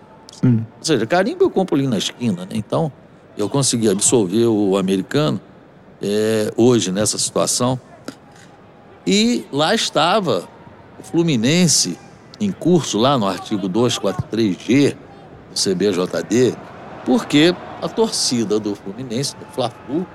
Ou 0.78 0.84
seja, 0.84 1.06
carimbo 1.06 1.44
eu 1.44 1.50
compro 1.50 1.76
ali 1.76 1.86
na 1.86 1.98
esquina, 1.98 2.42
né? 2.42 2.52
Então, 2.52 2.92
eu 3.36 3.48
consegui 3.48 3.88
absolver 3.88 4.46
o 4.46 4.76
americano 4.76 5.40
é, 6.02 6.52
hoje 6.56 6.92
nessa 6.92 7.18
situação. 7.18 7.80
E 9.06 9.46
lá 9.52 9.74
estava 9.74 10.48
o 10.98 11.02
Fluminense 11.02 11.98
em 12.40 12.50
curso, 12.50 12.98
lá 12.98 13.18
no 13.18 13.26
artigo 13.26 13.68
243G 13.68 14.96
do 15.50 15.54
CBJD, 15.54 16.56
porque 17.04 17.54
a 17.84 17.88
torcida 17.88 18.58
do 18.58 18.74
Fluminense, 18.74 19.36
do 19.36 19.44
Fla-Flu, 19.54 20.06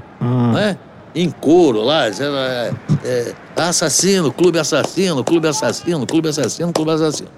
né? 0.54 0.76
em 1.14 1.30
coro 1.30 1.84
lá, 1.84 2.10
dizendo, 2.10 2.36
é, 2.36 2.74
é, 3.04 3.36
assassino, 3.56 4.32
clube 4.32 4.58
assassino, 4.58 5.24
clube 5.24 5.48
assassino, 5.48 6.06
clube 6.08 6.30
assassino, 6.30 6.74
clube 6.74 6.92
assassino. 6.92 7.30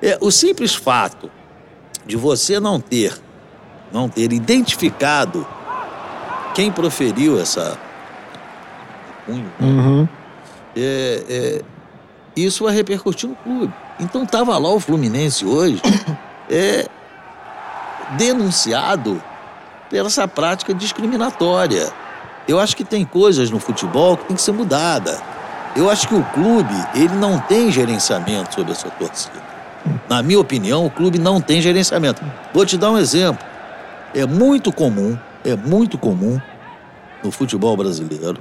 É, 0.00 0.16
o 0.20 0.30
simples 0.30 0.74
fato 0.74 1.30
de 2.06 2.16
você 2.16 2.58
não 2.58 2.80
ter, 2.80 3.20
não 3.92 4.08
ter 4.08 4.32
identificado 4.32 5.46
quem 6.54 6.72
proferiu 6.72 7.38
essa 7.38 7.78
punho, 9.26 9.52
Uhum. 9.60 10.08
é, 10.74 11.24
é, 11.28 11.62
isso 12.34 12.64
vai 12.64 12.74
repercutir 12.74 13.28
no 13.28 13.36
clube. 13.36 13.74
Então 14.00 14.22
estava 14.22 14.56
lá 14.56 14.70
o 14.70 14.80
Fluminense 14.80 15.44
hoje 15.44 15.82
é, 16.48 16.86
denunciado 18.16 19.22
pela 19.90 20.08
essa 20.08 20.26
prática 20.26 20.74
discriminatória. 20.74 21.92
Eu 22.48 22.58
acho 22.60 22.76
que 22.76 22.84
tem 22.84 23.04
coisas 23.04 23.50
no 23.50 23.58
futebol 23.58 24.16
que 24.16 24.24
tem 24.26 24.36
que 24.36 24.42
ser 24.42 24.52
mudada. 24.52 25.18
Eu 25.74 25.90
acho 25.90 26.08
que 26.08 26.14
o 26.14 26.24
clube 26.24 26.74
ele 26.94 27.14
não 27.14 27.38
tem 27.38 27.70
gerenciamento 27.70 28.54
sobre 28.54 28.72
a 28.72 28.74
sua 28.74 28.90
torcida. 28.92 29.44
Na 30.08 30.22
minha 30.22 30.40
opinião, 30.40 30.86
o 30.86 30.90
clube 30.90 31.18
não 31.18 31.40
tem 31.40 31.60
gerenciamento. 31.60 32.22
Vou 32.54 32.64
te 32.64 32.76
dar 32.76 32.90
um 32.90 32.98
exemplo. 32.98 33.44
É 34.14 34.24
muito 34.24 34.72
comum, 34.72 35.18
é 35.44 35.54
muito 35.54 35.98
comum 35.98 36.40
no 37.22 37.30
futebol 37.30 37.76
brasileiro. 37.76 38.38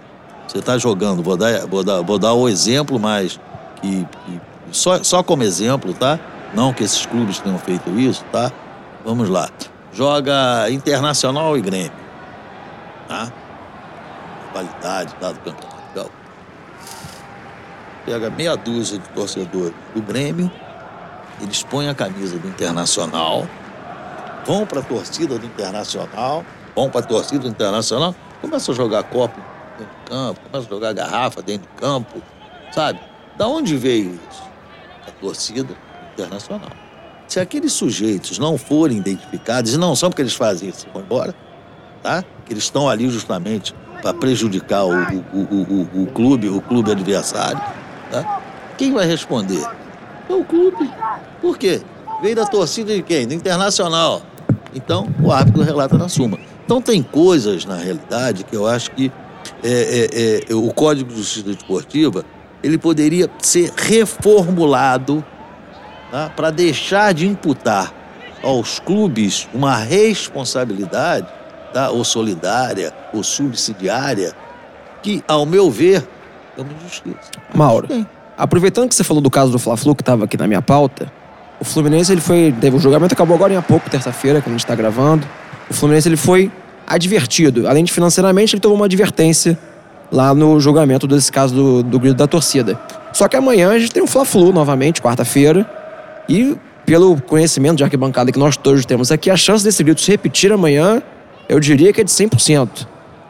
Você 0.48 0.60
está 0.60 0.78
jogando, 0.78 1.22
vou 1.24 1.36
dar, 1.36 1.66
vou 1.66 1.84
dar, 1.84 2.02
vou 2.02 2.20
dar 2.20 2.34
o 2.34 2.48
exemplo, 2.48 3.00
mas 3.00 3.40
que, 3.82 4.06
que- 4.06 4.42
só, 4.72 5.04
só 5.04 5.22
como 5.24 5.44
exemplo, 5.44 5.94
tá? 5.94 6.20
Não 6.54 6.72
que 6.74 6.84
esses 6.84 7.06
clubes 7.06 7.40
tenham 7.40 7.58
feito 7.60 7.90
isso, 8.00 8.24
tá? 8.32 8.52
Vamos 9.04 9.28
lá. 9.30 9.50
Joga 9.96 10.70
Internacional 10.70 11.58
e 11.58 11.62
Grêmio, 11.62 11.94
tá? 13.08 13.32
Qualidade 14.52 15.16
lá 15.22 15.32
do 15.32 15.40
campeonato. 15.40 16.12
Pega 18.06 18.30
meia 18.30 18.58
dúzia 18.58 19.00
de 19.00 19.08
torcedores 19.10 19.74
do 19.96 20.02
Grêmio, 20.02 20.52
eles 21.42 21.64
põem 21.64 21.88
a 21.88 21.96
camisa 21.96 22.38
do 22.38 22.46
Internacional, 22.46 23.48
vão 24.46 24.66
para 24.66 24.82
a 24.82 24.84
torcida 24.84 25.40
do 25.40 25.46
Internacional, 25.46 26.46
vão 26.76 26.90
para 26.90 27.00
a 27.00 27.04
torcida 27.04 27.40
do 27.40 27.48
Internacional, 27.48 28.14
começam 28.42 28.74
a 28.74 28.76
jogar 28.76 29.04
copo 29.04 29.40
dentro 29.78 29.96
do 29.96 30.10
campo, 30.10 30.42
começam 30.42 30.68
a 30.68 30.76
jogar 30.76 30.94
garrafa 30.94 31.42
dentro 31.42 31.70
do 31.70 31.82
campo, 31.82 32.22
sabe? 32.74 33.00
Da 33.38 33.48
onde 33.48 33.78
veio 33.78 34.20
isso? 34.30 34.44
Da 35.06 35.14
torcida 35.14 35.74
internacional. 36.14 36.85
Se 37.28 37.40
aqueles 37.40 37.74
sujeitos 37.74 38.38
não 38.38 38.58
forem 38.58 38.98
identificados, 38.98 39.74
e 39.74 39.78
não 39.78 39.96
são 39.96 40.10
porque 40.10 40.22
eles 40.22 40.36
fazem 40.36 40.70
isso, 40.70 40.86
vão 40.94 41.02
embora, 41.02 41.36
tá? 42.04 42.24
Que 42.46 42.54
eles 42.54 42.64
estão 42.64 42.88
ali 42.88 43.10
justamente 43.10 43.74
para 44.02 44.14
prejudicar 44.14 44.86
o, 44.86 44.92
o, 44.92 45.88
o, 45.94 46.04
o, 46.04 46.08
clube, 46.08 46.48
o 46.50 46.62
clube 46.62 46.92
adversário, 46.92 47.62
tá? 48.12 48.42
Quem 48.78 48.94
vai 48.94 49.06
responder? 49.08 49.66
É 50.30 50.34
o 50.34 50.44
clube. 50.44 50.90
Por 51.42 51.58
quê? 51.58 51.82
Veio 52.22 52.36
da 52.36 52.46
torcida 52.46 52.94
de 52.96 53.02
quem? 53.02 53.28
Do 53.28 53.34
Internacional. 53.34 54.22
Então, 54.74 55.08
o 55.24 55.32
árbitro 55.32 55.64
relata 55.64 55.98
na 55.98 56.10
suma. 56.10 56.38
Então, 56.64 56.82
tem 56.82 57.02
coisas, 57.02 57.66
na 57.66 57.76
realidade, 57.76 58.44
que 58.44 58.56
eu 58.56 58.68
acho 58.68 58.92
que 58.92 59.12
é, 59.64 60.44
é, 60.48 60.52
é, 60.52 60.56
o 60.56 60.72
Código 60.74 61.10
de 61.10 61.18
Justiça 61.18 61.46
Desportiva 61.46 62.26
ele 62.64 62.78
poderia 62.78 63.30
ser 63.40 63.72
reformulado 63.76 65.24
tá? 66.12 66.32
para 66.36 66.50
deixar 66.52 67.14
de 67.14 67.28
imputar 67.28 67.94
aos 68.44 68.80
clubes 68.80 69.48
uma 69.54 69.76
responsabilidade, 69.76 71.28
tá? 71.74 71.90
ou 71.90 72.04
solidária, 72.04 72.94
ou 73.14 73.24
subsidiária, 73.24 74.34
que, 75.02 75.24
ao 75.28 75.46
meu 75.46 75.70
ver, 75.70 76.08
é 76.58 76.62
uma 76.62 76.72
injustiça. 76.74 77.32
Mauro, 77.54 77.88
aproveitando 78.38 78.90
que 78.90 78.96
você 78.96 79.04
falou 79.04 79.22
do 79.22 79.30
caso 79.30 79.52
do 79.52 79.60
Fla-Flu, 79.60 79.96
que 79.96 80.02
estava 80.02 80.26
aqui 80.26 80.38
na 80.38 80.48
minha 80.48 80.62
pauta, 80.62 81.12
o 81.60 81.64
Fluminense, 81.64 82.12
ele 82.12 82.22
foi... 82.22 82.54
Teve 82.60 82.76
o 82.76 82.80
julgamento, 82.80 83.14
acabou 83.14 83.36
agora 83.36 83.54
em 83.54 83.56
há 83.56 83.62
pouco, 83.62 83.90
terça-feira, 83.90 84.42
que 84.42 84.50
a 84.50 84.52
gente 84.52 84.60
está 84.60 84.76
gravando. 84.76 85.26
O 85.70 85.74
Fluminense, 85.74 86.08
ele 86.08 86.18
foi 86.18 86.52
advertido. 86.86 87.68
Além 87.68 87.84
de 87.84 87.92
financeiramente, 87.92 88.56
ele 88.56 88.62
tomou 88.62 88.78
uma 88.78 88.86
advertência 88.86 89.58
lá 90.12 90.34
no 90.34 90.60
julgamento 90.60 91.08
desse 91.08 91.32
caso 91.32 91.56
do, 91.56 91.84
do 91.84 92.00
grito 92.00 92.16
da 92.16 92.28
torcida. 92.28 92.80
Só 93.14 93.28
que 93.28 93.36
amanhã 93.36 93.72
a 93.72 93.80
gente 93.80 93.92
tem 93.92 94.04
o 94.04 94.08
Fla-Flu 94.08 94.52
novamente, 94.52 95.02
quarta-feira. 95.02 95.66
E 96.28 96.58
pelo 96.86 97.20
conhecimento 97.22 97.78
de 97.78 97.84
arquibancada 97.84 98.32
que 98.32 98.40
nós 98.40 98.56
todos 98.56 98.86
temos 98.86 99.12
aqui, 99.12 99.30
a 99.30 99.38
chance 99.38 99.64
desse 99.64 99.84
grito 99.84 100.02
se 100.02 100.12
repetir 100.12 100.52
amanhã, 100.52 101.02
eu 101.50 101.60
diria 101.60 101.92
que 101.92 102.02
é 102.02 102.04
de 102.04 102.12
100%. 102.12 102.88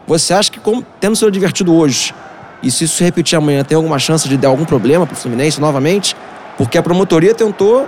Você 0.07 0.33
acha 0.33 0.51
que, 0.51 0.59
como, 0.59 0.85
tendo 0.99 1.15
sido 1.15 1.27
advertido 1.29 1.73
hoje, 1.73 2.13
e 2.61 2.69
se 2.69 2.83
isso 2.83 2.97
se 2.97 3.03
repetir 3.03 3.37
amanhã, 3.37 3.63
tem 3.63 3.75
alguma 3.75 3.99
chance 3.99 4.27
de 4.27 4.37
dar 4.37 4.49
algum 4.49 4.65
problema 4.65 5.05
pro 5.05 5.15
Fluminense 5.15 5.59
novamente? 5.59 6.15
Porque 6.57 6.77
a 6.77 6.83
promotoria 6.83 7.33
tentou 7.33 7.87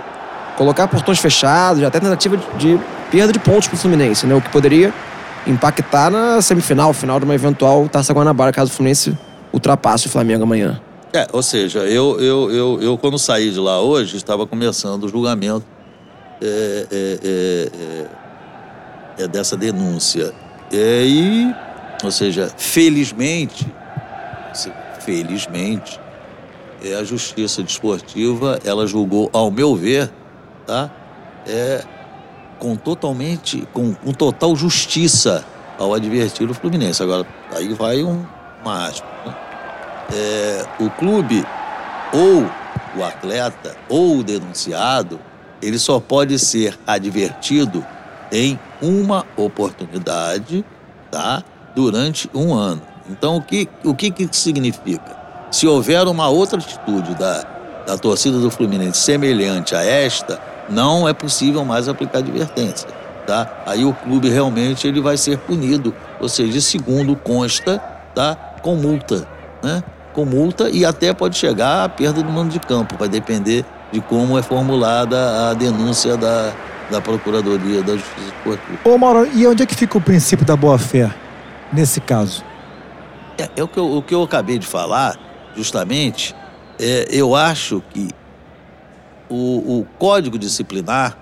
colocar 0.56 0.88
portões 0.88 1.18
fechados, 1.18 1.82
até 1.82 2.00
tentativa 2.00 2.36
de, 2.58 2.78
perda 3.10 3.32
de 3.32 3.38
pontos 3.38 3.68
pro 3.68 3.76
Fluminense, 3.76 4.26
né? 4.26 4.34
O 4.34 4.40
que 4.40 4.50
poderia 4.50 4.92
impactar 5.46 6.10
na 6.10 6.42
semifinal, 6.42 6.92
final 6.92 7.18
de 7.18 7.24
uma 7.24 7.34
eventual 7.34 7.88
Taça 7.88 8.12
Guanabara, 8.12 8.52
caso 8.52 8.70
o 8.70 8.74
Fluminense 8.74 9.16
ultrapasse 9.52 10.06
o 10.06 10.10
Flamengo 10.10 10.42
amanhã. 10.42 10.80
É, 11.12 11.26
ou 11.32 11.42
seja, 11.42 11.80
eu, 11.80 12.20
eu, 12.20 12.50
eu, 12.50 12.82
eu 12.82 12.98
quando 12.98 13.18
saí 13.18 13.50
de 13.50 13.58
lá 13.58 13.80
hoje, 13.80 14.16
estava 14.16 14.46
começando 14.46 15.04
o 15.04 15.08
julgamento 15.08 15.64
é, 16.40 16.86
é, 16.90 17.18
é, 17.24 17.70
é, 19.18 19.24
é 19.24 19.28
dessa 19.28 19.56
denúncia. 19.56 20.34
E, 20.70 21.50
ou 22.04 22.10
seja, 22.10 22.52
felizmente, 22.58 23.66
felizmente, 25.00 25.98
é, 26.84 26.94
a 26.94 27.02
Justiça 27.02 27.62
Desportiva, 27.62 28.58
ela 28.62 28.86
julgou, 28.86 29.30
ao 29.32 29.50
meu 29.50 29.74
ver, 29.74 30.10
tá? 30.66 30.90
Com 32.58 32.76
totalmente, 32.76 33.66
com, 33.72 33.94
com 33.94 34.12
total 34.12 34.54
justiça 34.54 35.44
ao 35.78 35.94
advertir 35.94 36.50
o 36.50 36.54
Fluminense. 36.54 37.02
Agora, 37.02 37.26
aí 37.52 37.72
vai 37.72 38.04
um, 38.04 38.26
uma 38.62 38.88
aspa, 38.88 39.06
né? 39.24 39.47
É, 40.12 40.64
o 40.80 40.90
clube 40.90 41.44
ou 42.12 42.50
o 42.96 43.04
atleta 43.04 43.76
ou 43.88 44.18
o 44.18 44.24
denunciado, 44.24 45.20
ele 45.60 45.78
só 45.78 46.00
pode 46.00 46.38
ser 46.38 46.78
advertido 46.86 47.84
em 48.30 48.58
uma 48.80 49.24
oportunidade, 49.36 50.64
tá? 51.10 51.42
Durante 51.74 52.30
um 52.34 52.54
ano. 52.54 52.82
Então, 53.08 53.36
o 53.36 53.42
que, 53.42 53.68
o 53.84 53.94
que, 53.94 54.10
que 54.10 54.28
significa? 54.32 55.16
Se 55.50 55.66
houver 55.66 56.06
uma 56.06 56.28
outra 56.28 56.58
atitude 56.58 57.14
da, 57.14 57.44
da 57.86 57.96
torcida 57.96 58.38
do 58.38 58.50
Fluminense 58.50 59.00
semelhante 59.00 59.74
a 59.74 59.82
esta, 59.82 60.40
não 60.68 61.08
é 61.08 61.14
possível 61.14 61.64
mais 61.64 61.88
aplicar 61.88 62.18
advertência, 62.18 62.88
tá? 63.26 63.62
Aí 63.64 63.84
o 63.84 63.94
clube 63.94 64.28
realmente 64.28 64.86
ele 64.86 65.00
vai 65.00 65.16
ser 65.16 65.38
punido, 65.38 65.94
ou 66.20 66.28
seja, 66.28 66.60
segundo 66.60 67.16
consta, 67.16 67.78
tá? 68.14 68.36
Com 68.62 68.76
multa, 68.76 69.26
né? 69.62 69.82
Com 70.12 70.24
multa 70.24 70.70
e 70.70 70.84
até 70.84 71.12
pode 71.12 71.36
chegar 71.36 71.84
à 71.84 71.88
perda 71.88 72.22
do 72.22 72.30
mando 72.30 72.50
de 72.50 72.60
campo, 72.60 72.96
vai 72.98 73.08
depender 73.08 73.64
de 73.92 74.00
como 74.00 74.38
é 74.38 74.42
formulada 74.42 75.50
a 75.50 75.54
denúncia 75.54 76.16
da, 76.16 76.52
da 76.90 77.00
Procuradoria 77.00 77.82
da 77.82 77.94
Justiça 77.94 78.26
Esportiva. 78.36 78.78
Ô, 78.84 78.98
Mauro, 78.98 79.28
e 79.32 79.46
onde 79.46 79.62
é 79.62 79.66
que 79.66 79.74
fica 79.74 79.96
o 79.96 80.00
princípio 80.00 80.44
da 80.44 80.56
boa-fé 80.56 81.14
nesse 81.72 82.00
caso? 82.00 82.44
É, 83.38 83.48
é 83.56 83.62
o, 83.62 83.68
que 83.68 83.78
eu, 83.78 83.96
o 83.96 84.02
que 84.02 84.14
eu 84.14 84.22
acabei 84.22 84.58
de 84.58 84.66
falar, 84.66 85.16
justamente, 85.56 86.34
é, 86.78 87.06
eu 87.10 87.34
acho 87.34 87.82
que 87.90 88.08
o, 89.28 89.80
o 89.80 89.86
código 89.98 90.38
disciplinar, 90.38 91.16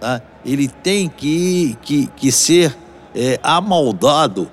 tá, 0.00 0.20
ele 0.44 0.68
tem 0.68 1.08
que, 1.08 1.76
que, 1.82 2.06
que 2.08 2.32
ser 2.32 2.76
é, 3.14 3.38
amoldado 3.42 4.50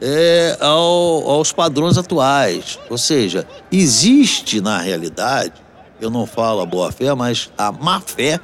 é, 0.00 0.56
ao- 0.60 1.28
aos 1.30 1.52
padrões 1.52 1.98
atuais. 1.98 2.78
Ou 2.88 2.96
seja, 2.98 3.46
existe 3.70 4.60
na 4.60 4.78
realidade, 4.78 5.52
eu 6.00 6.10
não 6.10 6.26
falo 6.26 6.60
a 6.60 6.66
boa-fé, 6.66 7.14
mas 7.14 7.50
a 7.58 7.70
má-fé 7.70 8.40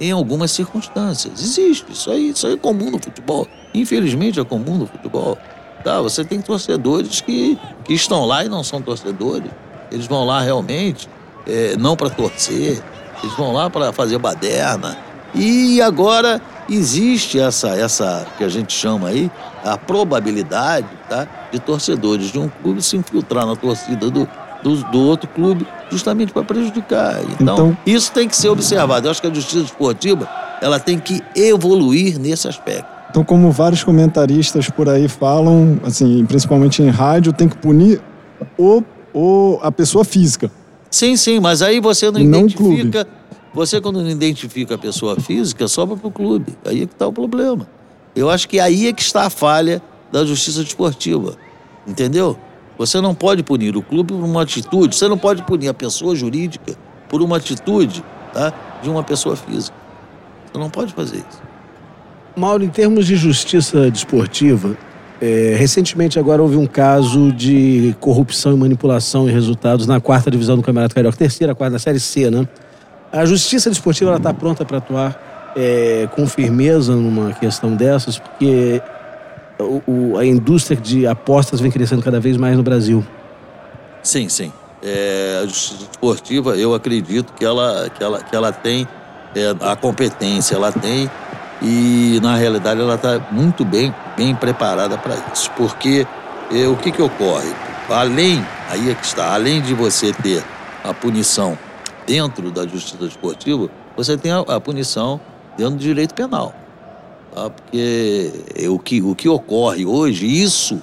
em 0.00 0.10
algumas 0.10 0.50
circunstâncias. 0.50 1.40
Existe. 1.40 1.92
Isso 1.92 2.10
aí, 2.10 2.30
isso 2.30 2.46
aí 2.46 2.54
é 2.54 2.56
comum 2.56 2.90
no 2.90 2.98
futebol. 2.98 3.46
Infelizmente 3.74 4.40
é 4.40 4.44
comum 4.44 4.78
no 4.78 4.86
futebol. 4.86 5.36
Tá? 5.84 6.00
Você 6.00 6.24
tem 6.24 6.40
torcedores 6.40 7.20
que, 7.20 7.58
que 7.84 7.92
estão 7.94 8.24
lá 8.24 8.44
e 8.44 8.48
não 8.48 8.64
são 8.64 8.80
torcedores. 8.82 9.50
Eles 9.90 10.06
vão 10.06 10.24
lá 10.24 10.40
realmente, 10.40 11.08
é, 11.46 11.76
não 11.76 11.96
para 11.96 12.10
torcer, 12.10 12.82
eles 13.22 13.36
vão 13.36 13.52
lá 13.52 13.68
para 13.68 13.92
fazer 13.92 14.18
baderna. 14.18 14.96
E 15.34 15.80
agora 15.82 16.40
existe 16.70 17.38
essa, 17.38 17.68
essa 17.70 18.26
que 18.38 18.44
a 18.44 18.48
gente 18.48 18.72
chama 18.72 19.08
aí, 19.08 19.30
a 19.64 19.76
probabilidade 19.76 20.86
tá, 21.08 21.26
de 21.52 21.58
torcedores 21.58 22.30
de 22.30 22.38
um 22.38 22.48
clube 22.62 22.82
se 22.82 22.96
infiltrar 22.96 23.46
na 23.46 23.56
torcida 23.56 24.10
do, 24.10 24.28
do, 24.62 24.76
do 24.90 24.98
outro 25.00 25.28
clube 25.28 25.66
justamente 25.90 26.32
para 26.32 26.44
prejudicar. 26.44 27.20
Então, 27.40 27.54
Então- 27.54 27.76
isso 27.86 28.12
tem 28.12 28.28
que 28.28 28.36
ser 28.36 28.48
observado. 28.48 29.06
Eu 29.06 29.10
acho 29.10 29.20
que 29.20 29.26
a 29.26 29.34
justiça 29.34 29.64
esportiva 29.64 30.28
ela 30.62 30.78
tem 30.78 30.98
que 30.98 31.22
evoluir 31.34 32.18
nesse 32.18 32.46
aspecto. 32.46 32.86
Então, 33.10 33.24
como 33.24 33.50
vários 33.50 33.82
comentaristas 33.82 34.70
por 34.70 34.88
aí 34.88 35.08
falam, 35.08 35.80
assim, 35.84 36.24
principalmente 36.26 36.80
em 36.82 36.88
rádio, 36.90 37.32
tem 37.32 37.48
que 37.48 37.56
punir 37.56 38.00
o, 38.56 38.82
o, 39.12 39.58
a 39.62 39.72
pessoa 39.72 40.04
física. 40.04 40.48
Sim, 40.88 41.16
sim, 41.16 41.40
mas 41.40 41.60
aí 41.62 41.80
você 41.80 42.10
não 42.10 42.20
não 42.20 42.40
identifica. 42.40 43.06
Você, 43.52 43.80
quando 43.80 44.00
não 44.00 44.10
identifica 44.10 44.76
a 44.76 44.78
pessoa 44.78 45.18
física, 45.20 45.66
sobra 45.66 45.96
para 45.96 46.06
o 46.06 46.10
clube. 46.10 46.56
Aí 46.64 46.82
é 46.82 46.86
que 46.86 46.92
está 46.92 47.06
o 47.06 47.12
problema. 47.12 47.66
Eu 48.14 48.30
acho 48.30 48.48
que 48.48 48.60
aí 48.60 48.86
é 48.86 48.92
que 48.92 49.02
está 49.02 49.26
a 49.26 49.30
falha 49.30 49.82
da 50.12 50.24
justiça 50.24 50.62
desportiva. 50.62 51.36
Entendeu? 51.86 52.38
Você 52.78 53.00
não 53.00 53.14
pode 53.14 53.42
punir 53.42 53.76
o 53.76 53.82
clube 53.82 54.12
por 54.12 54.24
uma 54.24 54.42
atitude, 54.42 54.96
você 54.96 55.06
não 55.08 55.18
pode 55.18 55.42
punir 55.42 55.68
a 55.68 55.74
pessoa 55.74 56.14
jurídica 56.14 56.76
por 57.08 57.20
uma 57.20 57.36
atitude 57.36 58.02
tá, 58.32 58.52
de 58.82 58.88
uma 58.88 59.02
pessoa 59.02 59.36
física. 59.36 59.76
Você 60.46 60.58
não 60.58 60.70
pode 60.70 60.92
fazer 60.94 61.16
isso. 61.16 61.42
Mauro, 62.36 62.64
em 62.64 62.68
termos 62.68 63.06
de 63.06 63.16
justiça 63.16 63.90
desportiva, 63.90 64.76
é, 65.20 65.54
recentemente 65.58 66.18
agora 66.18 66.40
houve 66.40 66.56
um 66.56 66.66
caso 66.66 67.30
de 67.32 67.94
corrupção 68.00 68.54
e 68.54 68.56
manipulação 68.56 69.28
em 69.28 69.32
resultados 69.32 69.86
na 69.86 70.00
quarta 70.00 70.30
divisão 70.30 70.56
do 70.56 70.62
Campeonato 70.62 70.94
Carioca, 70.94 71.18
terceira, 71.18 71.54
quarta, 71.54 71.74
na 71.74 71.78
Série 71.78 72.00
C, 72.00 72.30
né? 72.30 72.48
A 73.12 73.24
justiça 73.26 73.68
desportiva 73.70 74.16
está 74.16 74.32
pronta 74.32 74.64
para 74.64 74.78
atuar 74.78 75.52
é, 75.56 76.08
com 76.14 76.26
firmeza 76.28 76.94
numa 76.94 77.32
questão 77.32 77.74
dessas, 77.74 78.18
porque 78.18 78.80
o- 79.58 79.82
o- 79.86 80.16
a 80.18 80.24
indústria 80.24 80.80
de 80.80 81.06
apostas 81.08 81.58
vem 81.60 81.70
crescendo 81.72 82.02
cada 82.02 82.20
vez 82.20 82.36
mais 82.36 82.56
no 82.56 82.62
Brasil. 82.62 83.04
Sim, 84.02 84.28
sim. 84.28 84.52
É, 84.82 85.40
a 85.42 85.46
justiça 85.46 85.82
esportiva, 85.90 86.56
eu 86.56 86.72
acredito 86.72 87.32
que 87.34 87.44
ela, 87.44 87.90
que 87.90 88.02
ela, 88.02 88.22
que 88.22 88.34
ela 88.36 88.52
tem 88.52 88.86
é, 89.34 89.54
a 89.60 89.74
competência, 89.76 90.54
ela 90.54 90.70
tem 90.72 91.10
e 91.62 92.18
na 92.22 92.36
realidade 92.36 92.80
ela 92.80 92.94
está 92.94 93.20
muito 93.30 93.64
bem, 93.64 93.92
bem 94.16 94.34
preparada 94.34 94.96
para 94.96 95.16
isso. 95.32 95.50
Porque 95.56 96.06
é, 96.52 96.66
o 96.68 96.76
que, 96.76 96.90
que 96.92 97.02
ocorre? 97.02 97.52
Além, 97.88 98.42
aí 98.70 98.88
é 98.90 98.94
que 98.94 99.04
está, 99.04 99.34
além 99.34 99.60
de 99.60 99.74
você 99.74 100.12
ter 100.12 100.42
a 100.84 100.94
punição 100.94 101.58
dentro 102.06 102.50
da 102.50 102.66
justiça 102.66 103.04
esportiva, 103.04 103.68
você 103.96 104.16
tem 104.16 104.32
a, 104.32 104.40
a 104.40 104.60
punição 104.60 105.20
dentro 105.56 105.74
do 105.74 105.80
direito 105.80 106.14
penal. 106.14 106.54
Tá? 107.34 107.50
Porque 107.50 108.32
o, 108.68 108.78
que, 108.78 109.02
o 109.02 109.14
que 109.14 109.28
ocorre 109.28 109.84
hoje, 109.84 110.26
isso 110.26 110.82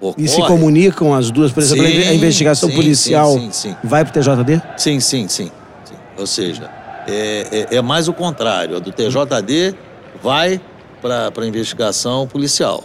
ocorre. 0.00 0.24
E 0.24 0.28
se 0.28 0.42
comunicam 0.42 1.14
as 1.14 1.30
duas, 1.30 1.52
por 1.52 1.62
exemplo, 1.62 1.84
Sim, 1.86 2.08
a 2.08 2.14
investigação 2.14 2.68
sim, 2.68 2.74
policial 2.74 3.38
sim, 3.50 3.76
vai 3.84 4.04
para 4.04 4.10
o 4.10 4.22
TJD? 4.22 4.62
Sim, 4.76 5.00
sim, 5.00 5.28
sim. 5.28 5.50
sim. 5.84 5.94
Ou 6.16 6.26
seja, 6.26 6.70
é, 7.06 7.66
é- 7.70 7.76
é 7.76 7.82
mais 7.82 8.08
o 8.08 8.12
contrário. 8.12 8.76
A 8.76 8.78
do 8.78 8.92
TJD 8.92 9.74
vai 10.22 10.60
para 11.00 11.32
a 11.36 11.46
investigação 11.46 12.26
policial. 12.26 12.84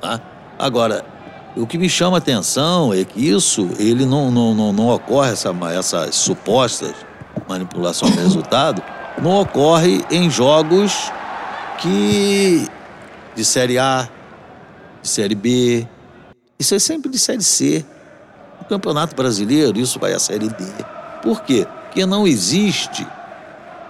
Tá? 0.00 0.20
Agora, 0.58 1.04
o 1.56 1.66
que 1.66 1.78
me 1.78 1.88
chama 1.88 2.16
a 2.16 2.18
atenção 2.18 2.92
é 2.92 3.04
que 3.04 3.28
isso, 3.28 3.68
ele 3.78 4.04
não, 4.04 4.30
não, 4.30 4.54
não, 4.54 4.72
não 4.72 4.88
ocorre, 4.88 5.32
essa, 5.32 5.54
essas 5.72 6.14
supostas 6.16 6.92
manipulação 7.48 8.10
de 8.10 8.18
resultado, 8.18 8.82
não 9.20 9.40
ocorre 9.40 10.04
em 10.10 10.30
jogos 10.30 11.12
que 11.78 12.66
de 13.34 13.44
Série 13.44 13.78
A, 13.78 14.08
de 15.00 15.08
Série 15.08 15.34
B, 15.34 15.86
isso 16.62 16.76
é 16.76 16.78
sempre 16.78 17.10
de 17.10 17.18
Série 17.18 17.42
C. 17.42 17.84
No 18.60 18.64
Campeonato 18.68 19.16
Brasileiro, 19.16 19.80
isso 19.80 19.98
vai 19.98 20.12
à 20.12 20.18
Série 20.20 20.48
D. 20.48 20.64
Por 21.20 21.42
quê? 21.42 21.66
Porque 21.86 22.06
não 22.06 22.24
existe, 22.24 23.04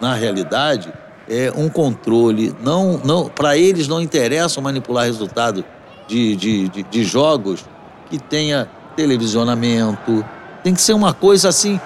na 0.00 0.14
realidade, 0.14 0.90
é, 1.28 1.52
um 1.54 1.68
controle. 1.68 2.56
Não, 2.62 2.98
não, 3.04 3.28
Para 3.28 3.58
eles 3.58 3.86
não 3.88 4.00
interessa 4.00 4.58
manipular 4.62 5.04
resultado 5.04 5.62
de, 6.08 6.34
de, 6.34 6.68
de, 6.70 6.82
de 6.82 7.04
jogos 7.04 7.62
que 8.08 8.18
tenha 8.18 8.66
televisionamento. 8.96 10.24
Tem 10.64 10.72
que 10.72 10.80
ser 10.80 10.94
uma 10.94 11.12
coisa 11.12 11.50
assim, 11.50 11.78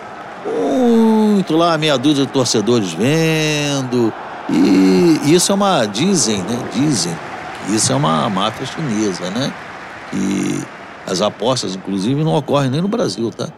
muito 1.46 1.56
lá, 1.56 1.78
meia 1.78 1.96
dúzia 1.96 2.26
de 2.26 2.32
torcedores 2.32 2.92
vendo. 2.92 4.12
E 4.50 5.32
isso 5.32 5.52
é 5.52 5.54
uma. 5.54 5.86
Dizem, 5.86 6.38
né? 6.38 6.58
Dizem 6.74 7.12
que 7.66 7.76
isso 7.76 7.92
é 7.92 7.94
uma 7.94 8.28
máfia 8.28 8.66
chinesa, 8.66 9.30
né? 9.30 9.52
E 10.12 10.60
as 11.06 11.22
apostas, 11.22 11.76
inclusive, 11.76 12.22
não 12.24 12.34
ocorrem 12.34 12.70
nem 12.70 12.80
no 12.80 12.88
Brasil, 12.88 13.30
tá? 13.30 13.48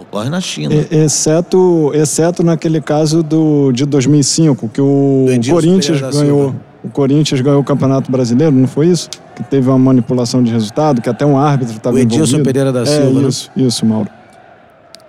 Ocorre 0.00 0.30
na 0.30 0.40
China. 0.40 0.74
Exceto, 0.90 1.90
exceto 1.94 2.42
naquele 2.42 2.80
caso 2.80 3.22
do, 3.22 3.70
de 3.72 3.84
2005, 3.84 4.68
que 4.68 4.80
o 4.80 5.26
Corinthians 5.50 6.00
ganhou. 6.00 6.54
O 6.82 6.88
Corinthians 6.88 7.42
ganhou 7.42 7.60
o 7.60 7.64
Campeonato 7.64 8.10
Brasileiro, 8.10 8.56
não 8.56 8.66
foi 8.66 8.86
isso? 8.86 9.10
Que 9.36 9.42
teve 9.42 9.68
uma 9.68 9.78
manipulação 9.78 10.42
de 10.42 10.50
resultado, 10.50 11.02
que 11.02 11.10
até 11.10 11.26
um 11.26 11.36
árbitro 11.36 11.76
estava 11.76 11.94
O 11.94 11.98
Edilson 11.98 12.38
envolvido. 12.38 12.44
Pereira 12.44 12.72
da 12.72 12.80
é, 12.80 12.86
Silva, 12.86 13.20
né? 13.20 13.28
Isso, 13.28 13.50
isso, 13.54 13.84
Mauro. 13.84 14.08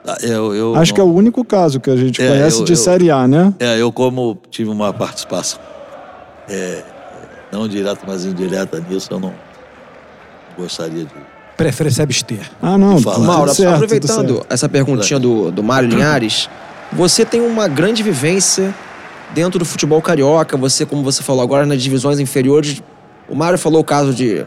Ah, 0.06 0.18
Eu, 0.22 0.54
eu 0.56 0.76
Acho 0.76 0.92
não- 0.92 0.96
que 0.96 1.02
é 1.02 1.04
o 1.04 1.14
único 1.14 1.44
caso 1.46 1.80
que 1.80 1.90
a 1.90 1.96
gente 1.96 2.22
É, 2.22 2.28
conhece 2.28 2.60
eu- 2.60 2.66
de 2.66 2.74
eu- 2.74 2.78
Série 2.78 3.12
A, 3.12 3.28
né? 3.28 3.54
É, 3.60 3.80
eu 3.80 3.92
como 3.92 4.38
tive 4.50 4.70
uma 4.70 4.92
participação, 4.92 5.60
é, 6.50 6.82
não 7.52 7.68
direta, 7.68 8.02
mas 8.08 8.26
indireta 8.26 8.84
nisso, 8.90 9.08
eu 9.12 9.20
não 9.20 9.34
gostaria 10.58 11.06
de... 11.06 11.12
Prefere 11.56 11.92
se 11.92 12.02
abster. 12.02 12.40
Ah, 12.62 12.78
não. 12.78 13.00
Mauro, 13.00 13.54
certo, 13.54 13.58
tudo 13.58 13.76
aproveitando 13.76 14.34
certo. 14.36 14.46
essa 14.50 14.68
perguntinha 14.68 15.20
do, 15.20 15.52
do 15.52 15.62
Mário 15.62 15.88
Linhares, 15.88 16.50
você 16.92 17.24
tem 17.24 17.40
uma 17.42 17.68
grande 17.68 18.02
vivência 18.02 18.74
dentro 19.36 19.60
do 19.60 19.66
futebol 19.66 20.02
carioca, 20.02 20.58
você, 20.58 20.86
como 20.86 21.04
você 21.04 21.22
falou 21.22 21.44
agora, 21.44 21.66
nas 21.66 21.82
divisões 21.82 22.20
inferiores. 22.20 22.82
O 23.30 23.36
Mário 23.36 23.58
falou 23.60 23.80
o 23.82 23.84
caso 23.84 24.14
de 24.14 24.44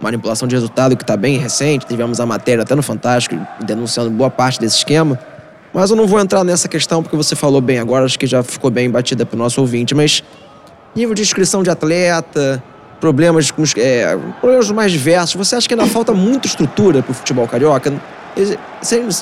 manipulação 0.00 0.48
de 0.48 0.54
resultado, 0.54 0.96
que 0.96 1.02
está 1.02 1.16
bem 1.16 1.38
recente, 1.38 1.86
tivemos 1.86 2.20
a 2.20 2.26
matéria 2.26 2.62
até 2.62 2.74
no 2.74 2.82
Fantástico, 2.82 3.36
denunciando 3.60 4.10
boa 4.10 4.30
parte 4.30 4.58
desse 4.58 4.78
esquema. 4.78 5.18
Mas 5.72 5.90
eu 5.90 5.96
não 5.96 6.06
vou 6.06 6.18
entrar 6.18 6.42
nessa 6.42 6.68
questão, 6.68 7.02
porque 7.02 7.16
você 7.16 7.36
falou 7.36 7.60
bem 7.60 7.78
agora, 7.78 8.04
acho 8.04 8.18
que 8.18 8.26
já 8.26 8.42
ficou 8.42 8.70
bem 8.70 8.90
batida 8.90 9.24
para 9.24 9.36
o 9.36 9.38
nosso 9.38 9.60
ouvinte, 9.60 9.94
mas 9.94 10.24
nível 10.96 11.14
de 11.14 11.22
inscrição 11.22 11.62
de 11.62 11.70
atleta, 11.70 12.62
problemas 13.00 13.50
com 13.50 13.62
é, 13.76 14.18
problemas 14.40 14.70
mais 14.70 14.90
diversos. 14.90 15.34
Você 15.36 15.54
acha 15.54 15.68
que 15.68 15.74
ainda 15.74 15.86
falta 15.86 16.12
muita 16.12 16.46
estrutura 16.46 17.02
pro 17.02 17.14
futebol 17.14 17.46
carioca? 17.46 17.92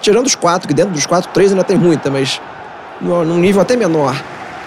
Tirando 0.01 0.26
os 0.26 0.35
quatro, 0.35 0.66
que 0.66 0.74
dentro 0.74 0.93
dos 0.93 1.07
quatro, 1.07 1.31
três 1.33 1.51
ainda 1.51 1.64
tem 1.64 1.76
muita, 1.76 2.11
mas 2.11 2.41
num 3.01 3.39
nível 3.39 3.61
até 3.61 3.76
menor. 3.76 4.20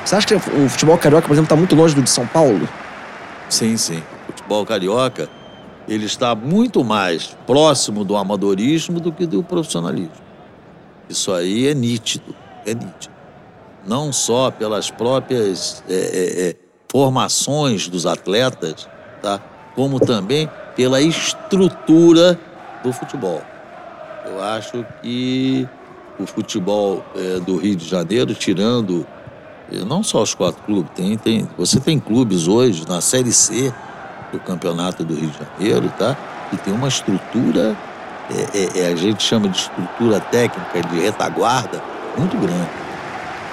Você 0.05 0.15
acha 0.15 0.27
que 0.27 0.35
o 0.35 0.69
futebol 0.69 0.97
carioca, 0.97 1.27
por 1.27 1.33
exemplo, 1.33 1.45
está 1.45 1.55
muito 1.55 1.75
longe 1.75 1.93
do 1.93 2.01
de 2.01 2.09
São 2.09 2.25
Paulo? 2.25 2.67
Sim, 3.49 3.75
sim. 3.77 4.01
O 4.29 4.31
futebol 4.31 4.65
carioca, 4.65 5.29
ele 5.87 6.05
está 6.05 6.35
muito 6.35 6.83
mais 6.83 7.35
próximo 7.45 8.03
do 8.03 8.15
amadorismo 8.15 8.99
do 8.99 9.11
que 9.11 9.25
do 9.25 9.43
profissionalismo. 9.43 10.11
Isso 11.09 11.31
aí 11.31 11.67
é 11.67 11.73
nítido, 11.73 12.35
é 12.65 12.73
nítido. 12.73 13.13
Não 13.85 14.13
só 14.13 14.51
pelas 14.51 14.91
próprias 14.91 15.83
é, 15.89 15.93
é, 15.93 16.49
é, 16.49 16.55
formações 16.89 17.87
dos 17.87 18.05
atletas, 18.05 18.87
tá? 19.21 19.39
como 19.75 19.99
também 19.99 20.49
pela 20.75 21.01
estrutura 21.01 22.39
do 22.83 22.93
futebol. 22.93 23.41
Eu 24.25 24.41
acho 24.41 24.85
que 25.01 25.67
o 26.19 26.25
futebol 26.25 27.03
é, 27.15 27.39
do 27.39 27.57
Rio 27.57 27.75
de 27.75 27.87
Janeiro, 27.87 28.33
tirando 28.35 29.05
eh, 29.71 29.83
não 29.83 30.03
só 30.03 30.21
os 30.21 30.35
quatro 30.35 30.61
clubes, 30.63 30.91
tem, 30.95 31.17
tem, 31.17 31.47
você 31.57 31.79
tem 31.79 31.99
clubes 31.99 32.47
hoje 32.47 32.87
na 32.87 33.01
Série 33.01 33.31
C 33.31 33.73
do 34.31 34.39
Campeonato 34.39 35.03
do 35.03 35.13
Rio 35.13 35.29
de 35.29 35.37
Janeiro, 35.37 35.91
tá? 35.97 36.15
E 36.51 36.57
tem 36.57 36.73
uma 36.73 36.87
estrutura, 36.87 37.75
é, 38.29 38.57
é- 38.57 38.79
é, 38.81 38.87
a 38.87 38.95
gente 38.95 39.23
chama 39.23 39.47
de 39.49 39.57
estrutura 39.57 40.19
técnica 40.19 40.81
de 40.81 40.99
retaguarda, 40.99 41.81
muito 42.17 42.37
grande. 42.37 42.69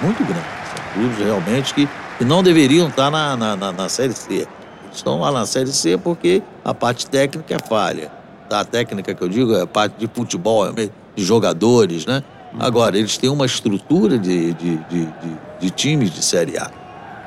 Muito 0.01 0.23
grande. 0.23 0.45
São 0.63 0.93
clubes 0.93 1.17
realmente 1.17 1.73
que, 1.73 1.87
que 2.17 2.25
não 2.25 2.41
deveriam 2.41 2.87
estar 2.87 3.11
na, 3.11 3.35
na, 3.35 3.55
na, 3.55 3.71
na 3.71 3.89
Série 3.89 4.13
C. 4.13 4.47
Estão 4.93 5.19
lá 5.19 5.31
na 5.31 5.45
Série 5.45 5.71
C 5.71 5.97
porque 5.97 6.41
a 6.63 6.73
parte 6.73 7.05
técnica 7.07 7.55
é 7.55 7.59
falha. 7.59 8.11
Tá? 8.49 8.61
A 8.61 8.65
técnica 8.65 9.13
que 9.13 9.21
eu 9.21 9.29
digo 9.29 9.53
é 9.53 9.61
a 9.61 9.67
parte 9.67 9.97
de 9.97 10.07
futebol, 10.07 10.67
é 10.67 10.89
de 11.15 11.23
jogadores, 11.23 12.05
né? 12.05 12.23
Agora, 12.57 12.97
eles 12.97 13.17
têm 13.17 13.29
uma 13.29 13.45
estrutura 13.45 14.17
de, 14.17 14.53
de, 14.55 14.77
de, 14.77 15.05
de, 15.05 15.37
de 15.59 15.69
times 15.69 16.09
de 16.11 16.23
Série 16.23 16.57
A. 16.57 16.71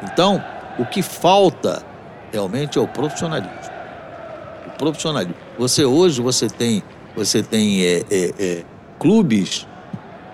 Então, 0.03 0.43
o 0.79 0.85
que 0.85 1.01
falta 1.01 1.83
realmente 2.33 2.79
é 2.79 2.81
o 2.81 2.89
profissionalismo. 2.89 3.53
o 4.67 4.79
profissionalismo. 4.79 5.35
Você 5.59 5.85
hoje 5.85 6.21
você 6.21 6.49
tem, 6.49 6.83
você 7.15 7.43
tem 7.43 7.83
é, 7.83 8.05
é, 8.11 8.35
é, 8.39 8.65
clubes 8.99 9.67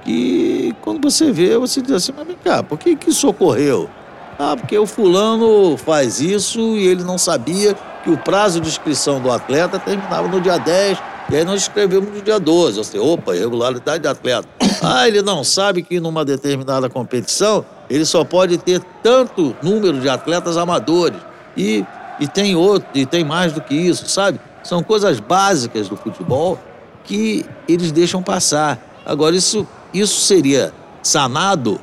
que 0.04 0.74
quando 0.80 1.10
você 1.10 1.32
vê, 1.32 1.58
você 1.58 1.82
diz 1.82 1.92
assim, 1.92 2.12
mas 2.16 2.26
vem 2.26 2.36
cá, 2.36 2.62
por 2.62 2.78
que, 2.78 2.96
que 2.96 3.10
isso 3.10 3.28
ocorreu? 3.28 3.90
Ah, 4.38 4.56
porque 4.56 4.78
o 4.78 4.86
fulano 4.86 5.76
faz 5.76 6.20
isso 6.20 6.60
e 6.76 6.86
ele 6.86 7.02
não 7.02 7.18
sabia 7.18 7.76
que 8.04 8.10
o 8.10 8.16
prazo 8.16 8.60
de 8.60 8.68
inscrição 8.68 9.20
do 9.20 9.30
atleta 9.30 9.78
terminava 9.80 10.28
no 10.28 10.40
dia 10.40 10.56
10, 10.56 10.98
e 11.30 11.36
aí 11.36 11.44
nós 11.44 11.62
escrevemos 11.62 12.14
no 12.14 12.22
dia 12.22 12.38
12. 12.38 12.78
Ou 12.78 12.84
seja, 12.84 13.02
opa, 13.02 13.34
irregularidade 13.34 14.02
de 14.02 14.08
atleta. 14.08 14.48
Ah, 14.80 15.08
ele 15.08 15.20
não 15.22 15.42
sabe 15.42 15.82
que 15.82 15.98
numa 15.98 16.24
determinada 16.24 16.88
competição 16.88 17.66
ele 17.90 18.04
só 18.04 18.24
pode 18.24 18.56
ter 18.58 18.80
tanto 19.02 19.54
número 19.62 20.00
de 20.00 20.08
atletas 20.08 20.56
amadores. 20.56 21.18
E, 21.58 21.84
e 22.20 22.28
tem 22.28 22.54
outro, 22.54 22.88
e 22.94 23.04
tem 23.04 23.24
mais 23.24 23.52
do 23.52 23.60
que 23.60 23.74
isso, 23.74 24.08
sabe? 24.08 24.40
São 24.62 24.82
coisas 24.82 25.18
básicas 25.18 25.88
do 25.88 25.96
futebol 25.96 26.58
que 27.04 27.44
eles 27.68 27.90
deixam 27.90 28.22
passar. 28.22 28.78
Agora, 29.04 29.34
isso, 29.34 29.66
isso 29.92 30.20
seria 30.20 30.72
sanado 31.02 31.80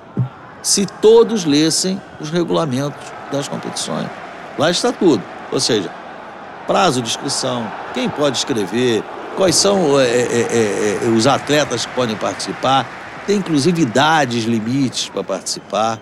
se 0.62 0.86
todos 0.86 1.46
lessem 1.46 2.02
os 2.20 2.30
regulamentos 2.30 3.00
das 3.32 3.48
competições. 3.48 4.08
Lá 4.58 4.72
está 4.72 4.92
tudo. 4.92 5.22
Ou 5.52 5.60
seja, 5.60 5.92
prazo 6.66 7.02
de 7.02 7.10
inscrição, 7.10 7.70
quem 7.94 8.10
pode 8.10 8.38
escrever, 8.38 9.04
quais 9.36 9.56
são 9.56 10.00
é, 10.00 10.06
é, 10.06 11.00
é, 11.04 11.08
os 11.08 11.28
atletas 11.28 11.86
que 11.86 11.94
podem 11.94 12.16
participar, 12.16 12.86
tem 13.28 13.38
inclusive 13.38 13.82
idades, 13.82 14.46
limites 14.46 15.10
para 15.10 15.24
participar. 15.24 16.00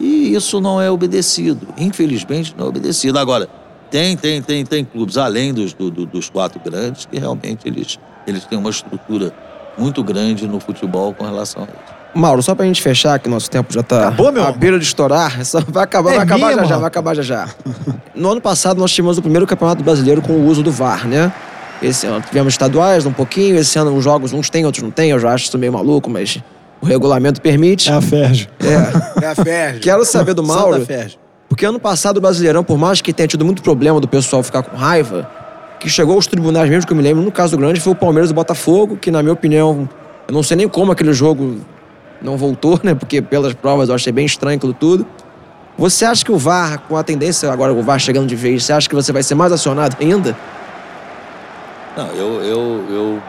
E 0.00 0.34
isso 0.34 0.60
não 0.60 0.80
é 0.80 0.90
obedecido. 0.90 1.68
Infelizmente, 1.76 2.54
não 2.56 2.64
é 2.64 2.68
obedecido. 2.68 3.18
Agora, 3.18 3.48
tem, 3.90 4.16
tem, 4.16 4.40
tem, 4.40 4.64
tem 4.64 4.84
clubes, 4.84 5.18
além 5.18 5.52
dos, 5.52 5.74
do, 5.74 5.90
dos 5.90 6.30
quatro 6.30 6.58
grandes, 6.64 7.04
que 7.06 7.18
realmente 7.18 7.68
eles, 7.68 7.98
eles 8.26 8.44
têm 8.46 8.58
uma 8.58 8.70
estrutura 8.70 9.32
muito 9.76 10.02
grande 10.02 10.46
no 10.46 10.58
futebol 10.58 11.12
com 11.12 11.24
relação 11.24 11.62
a 11.62 11.66
isso. 11.66 12.00
Mauro, 12.12 12.42
só 12.42 12.54
pra 12.56 12.66
gente 12.66 12.82
fechar, 12.82 13.18
que 13.20 13.28
nosso 13.28 13.48
tempo 13.48 13.72
já 13.72 13.82
tá 13.84 14.08
Acabou, 14.08 14.32
meu 14.32 14.44
à 14.44 14.50
beira 14.50 14.78
de 14.78 14.84
estourar. 14.84 15.42
Só 15.46 15.60
vai 15.60 15.84
acabar, 15.84 16.10
É 16.10 16.14
vai 16.16 16.24
acabar 16.24 16.50
já 16.50 16.56
mesmo? 16.56 16.68
já, 16.68 16.76
vai 16.78 16.86
acabar 16.88 17.14
já 17.14 17.22
já. 17.22 17.48
No 18.16 18.32
ano 18.32 18.40
passado, 18.40 18.78
nós 18.80 18.90
tivemos 18.90 19.16
o 19.18 19.22
primeiro 19.22 19.46
campeonato 19.46 19.84
brasileiro 19.84 20.20
com 20.20 20.32
o 20.32 20.46
uso 20.46 20.60
do 20.62 20.72
VAR, 20.72 21.06
né? 21.06 21.32
Esse 21.80 22.06
ano 22.06 22.20
tivemos 22.20 22.52
estaduais 22.52 23.06
um 23.06 23.12
pouquinho, 23.12 23.56
esse 23.56 23.78
ano 23.78 23.94
os 23.96 24.02
jogos 24.02 24.32
uns 24.32 24.50
tem, 24.50 24.66
outros 24.66 24.82
não 24.82 24.90
tem. 24.90 25.10
Eu 25.10 25.20
já 25.20 25.32
acho 25.32 25.44
isso 25.46 25.56
meio 25.56 25.72
maluco, 25.72 26.10
mas 26.10 26.42
o 26.80 26.86
regulamento 26.86 27.40
permite. 27.40 27.90
É 27.90 27.94
a 27.94 28.00
Ferge. 28.00 28.48
É. 28.60 29.24
É 29.24 29.28
a 29.28 29.34
Ferge. 29.34 29.80
Quero 29.80 30.04
saber 30.04 30.34
do 30.34 30.42
Mauro, 30.42 30.74
Santa 30.74 30.86
Ferge. 30.86 31.18
porque 31.48 31.64
ano 31.66 31.78
passado 31.78 32.16
o 32.18 32.20
Brasileirão, 32.20 32.64
por 32.64 32.78
mais 32.78 33.00
que 33.00 33.12
tenha 33.12 33.26
tido 33.26 33.44
muito 33.44 33.62
problema 33.62 34.00
do 34.00 34.08
pessoal 34.08 34.42
ficar 34.42 34.62
com 34.62 34.76
raiva, 34.76 35.28
que 35.78 35.88
chegou 35.88 36.14
aos 36.14 36.26
tribunais 36.26 36.68
mesmo, 36.68 36.86
que 36.86 36.92
eu 36.92 36.96
me 36.96 37.02
lembro, 37.02 37.22
no 37.22 37.32
caso 37.32 37.56
do 37.56 37.58
grande, 37.58 37.80
foi 37.80 37.92
o 37.92 37.96
Palmeiras 37.96 38.30
e 38.30 38.32
o 38.32 38.34
Botafogo, 38.34 38.96
que 38.96 39.10
na 39.10 39.22
minha 39.22 39.32
opinião, 39.32 39.88
eu 40.28 40.34
não 40.34 40.42
sei 40.42 40.56
nem 40.56 40.68
como 40.68 40.92
aquele 40.92 41.12
jogo 41.12 41.58
não 42.20 42.36
voltou, 42.36 42.78
né? 42.82 42.94
Porque 42.94 43.22
pelas 43.22 43.54
provas 43.54 43.88
eu 43.88 43.94
achei 43.94 44.12
bem 44.12 44.26
estranho 44.26 44.56
aquilo 44.58 44.74
tudo. 44.74 45.06
Você 45.78 46.04
acha 46.04 46.22
que 46.22 46.30
o 46.30 46.36
VAR, 46.36 46.80
com 46.80 46.96
a 46.96 47.02
tendência 47.02 47.50
agora 47.50 47.72
o 47.72 47.82
VAR 47.82 47.98
chegando 47.98 48.26
de 48.26 48.36
vez, 48.36 48.64
você 48.64 48.72
acha 48.74 48.88
que 48.88 48.94
você 48.94 49.12
vai 49.12 49.22
ser 49.22 49.34
mais 49.34 49.50
acionado 49.50 49.96
ainda? 49.98 50.36
Não, 51.96 52.08
eu, 52.08 52.42
eu, 52.42 52.84
eu 52.90 53.22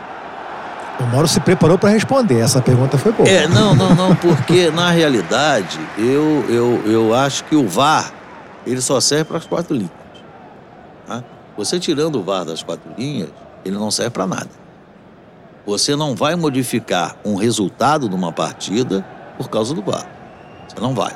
O 1.01 1.07
Mauro 1.07 1.27
se 1.27 1.39
preparou 1.39 1.77
para 1.77 1.89
responder. 1.89 2.39
Essa 2.39 2.61
pergunta 2.61 2.97
foi 2.97 3.11
boa. 3.11 3.27
É, 3.27 3.47
não, 3.47 3.73
não, 3.75 3.95
não, 3.95 4.15
porque 4.15 4.69
na 4.71 4.91
realidade 4.91 5.79
eu, 5.97 6.45
eu, 6.47 6.81
eu 6.85 7.15
acho 7.15 7.43
que 7.45 7.55
o 7.55 7.67
VAR 7.67 8.13
ele 8.65 8.81
só 8.81 8.99
serve 8.99 9.25
para 9.25 9.37
as 9.37 9.45
quatro 9.45 9.75
linhas. 9.75 9.91
tá? 11.07 11.23
Você 11.57 11.79
tirando 11.79 12.19
o 12.19 12.23
VAR 12.23 12.45
das 12.45 12.61
quatro 12.61 12.91
linhas, 12.97 13.29
ele 13.65 13.75
não 13.75 13.89
serve 13.89 14.11
para 14.11 14.27
nada. 14.27 14.49
Você 15.65 15.95
não 15.95 16.15
vai 16.15 16.35
modificar 16.35 17.15
um 17.25 17.35
resultado 17.35 18.07
de 18.07 18.15
uma 18.15 18.31
partida 18.31 19.05
por 19.37 19.49
causa 19.49 19.73
do 19.73 19.81
VAR. 19.81 20.07
Você 20.67 20.79
não 20.79 20.93
vai. 20.93 21.13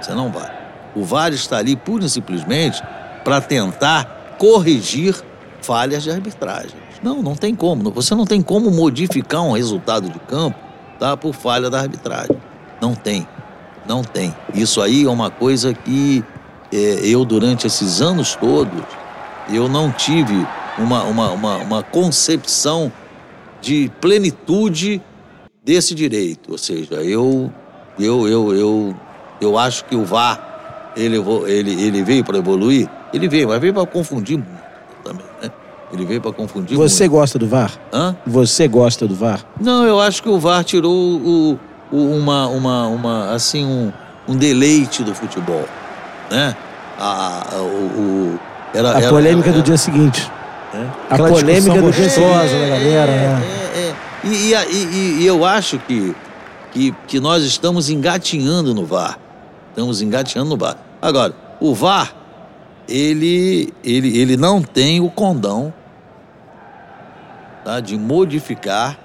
Você 0.00 0.12
não 0.12 0.30
vai. 0.30 0.50
O 0.94 1.04
VAR 1.04 1.32
está 1.32 1.58
ali 1.58 1.74
pura 1.74 2.04
e 2.04 2.08
simplesmente 2.08 2.82
para 3.24 3.40
tentar 3.40 4.36
corrigir 4.38 5.16
falhas 5.60 6.02
de 6.02 6.10
arbitragem. 6.10 6.84
Não, 7.02 7.22
não 7.22 7.34
tem 7.34 7.54
como. 7.54 7.90
Você 7.90 8.14
não 8.14 8.24
tem 8.24 8.40
como 8.40 8.70
modificar 8.70 9.42
um 9.42 9.52
resultado 9.52 10.08
de 10.08 10.18
campo 10.20 10.58
tá, 10.98 11.16
por 11.16 11.34
falha 11.34 11.68
da 11.68 11.80
arbitragem. 11.80 12.36
Não 12.80 12.94
tem. 12.94 13.26
Não 13.86 14.02
tem. 14.02 14.34
Isso 14.54 14.80
aí 14.80 15.04
é 15.04 15.10
uma 15.10 15.30
coisa 15.30 15.74
que 15.74 16.24
é, 16.72 17.00
eu, 17.06 17.24
durante 17.24 17.66
esses 17.66 18.00
anos 18.00 18.34
todos, 18.34 18.82
eu 19.50 19.68
não 19.68 19.90
tive 19.90 20.46
uma, 20.78 21.04
uma, 21.04 21.30
uma, 21.30 21.56
uma 21.58 21.82
concepção 21.82 22.90
de 23.60 23.90
plenitude 24.00 25.02
desse 25.62 25.94
direito. 25.94 26.52
Ou 26.52 26.58
seja, 26.58 26.94
eu, 26.96 27.52
eu, 27.98 28.28
eu, 28.28 28.54
eu, 28.54 28.96
eu 29.40 29.58
acho 29.58 29.84
que 29.84 29.94
o 29.94 30.04
VAR 30.04 30.92
ele, 30.96 31.16
ele, 31.46 31.82
ele 31.82 32.02
veio 32.02 32.24
para 32.24 32.38
evoluir, 32.38 32.88
ele 33.12 33.28
veio, 33.28 33.48
mas 33.48 33.60
veio 33.60 33.74
para 33.74 33.86
confundir 33.86 34.36
muito? 34.36 34.63
Ele 35.92 36.04
veio 36.04 36.20
para 36.20 36.32
confundir 36.32 36.76
Você 36.76 37.04
muito. 37.04 37.12
gosta 37.20 37.38
do 37.38 37.46
VAR? 37.46 37.70
Hã? 37.92 38.16
Você 38.26 38.66
gosta 38.66 39.06
do 39.06 39.14
VAR? 39.14 39.40
Não, 39.60 39.84
eu 39.84 40.00
acho 40.00 40.22
que 40.22 40.28
o 40.28 40.38
VAR 40.38 40.64
tirou 40.64 40.92
o, 40.92 41.58
o- 41.92 42.16
uma, 42.16 42.48
uma, 42.48 42.86
uma, 42.88 43.30
assim, 43.32 43.64
um, 43.64 43.92
um 44.26 44.36
deleite 44.36 45.04
do 45.04 45.14
futebol, 45.14 45.64
né? 46.30 46.56
A, 46.98 47.54
a- 47.54 47.58
o, 47.60 47.64
o- 48.34 48.40
era, 48.72 48.96
A 48.96 49.00
era- 49.00 49.08
polêmica 49.08 49.50
era- 49.50 49.58
do 49.58 49.62
dia 49.62 49.76
seguinte. 49.76 50.30
É. 50.72 50.78
A 51.10 51.14
Aquela 51.14 51.28
polêmica 51.28 51.80
do 51.80 51.90
dia 51.92 52.08
seguinte. 52.10 52.30
da 52.32 52.68
galera? 52.68 53.12
É, 53.12 53.78
é. 53.78 53.94
E, 54.24 54.48
e, 54.48 54.54
a- 54.54 54.66
e- 54.66 54.72
e- 54.72 55.18
e 55.22 55.26
eu 55.26 55.44
acho 55.44 55.78
que, 55.78 56.14
que, 56.72 56.92
que 57.06 57.20
nós 57.20 57.44
estamos 57.44 57.88
engatinhando 57.88 58.74
no 58.74 58.84
VAR. 58.84 59.16
Estamos 59.70 60.02
engatinhando 60.02 60.50
no 60.50 60.56
VAR. 60.56 60.76
Agora, 61.00 61.32
o 61.60 61.72
VAR, 61.74 62.12
ele, 62.88 63.72
ele, 63.82 64.18
ele 64.18 64.36
não 64.36 64.62
tem 64.62 65.00
o 65.00 65.10
condão 65.10 65.72
tá, 67.64 67.80
de 67.80 67.96
modificar 67.96 68.98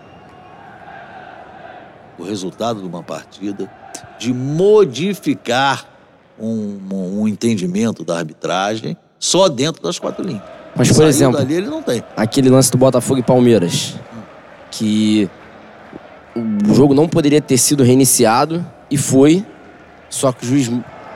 o 2.17 2.23
resultado 2.23 2.81
de 2.81 2.87
uma 2.87 3.01
partida, 3.01 3.69
de 4.17 4.33
modificar 4.33 5.85
um, 6.39 6.77
um- 6.91 7.21
um 7.21 7.27
entendimento 7.27 8.03
da 8.03 8.17
arbitragem 8.17 8.97
só 9.17 9.47
dentro 9.47 9.81
das 9.81 9.97
quatro 9.97 10.25
linhas. 10.25 10.43
Mas, 10.75 10.91
por 10.91 11.05
exemplo, 11.05 11.37
dali, 11.37 11.53
ele 11.55 11.67
não 11.67 11.81
tem. 11.81 12.03
aquele 12.15 12.49
lance 12.49 12.69
do 12.71 12.77
Botafogo 12.77 13.19
e 13.19 13.23
Palmeiras, 13.23 13.95
que 14.71 15.29
o 16.69 16.73
jogo 16.73 16.93
não 16.93 17.07
poderia 17.07 17.41
ter 17.41 17.57
sido 17.57 17.83
reiniciado 17.83 18.65
e 18.91 18.97
foi, 18.97 19.43
só 20.09 20.31
que 20.31 20.45
o 20.45 20.47
juiz, 20.47 20.71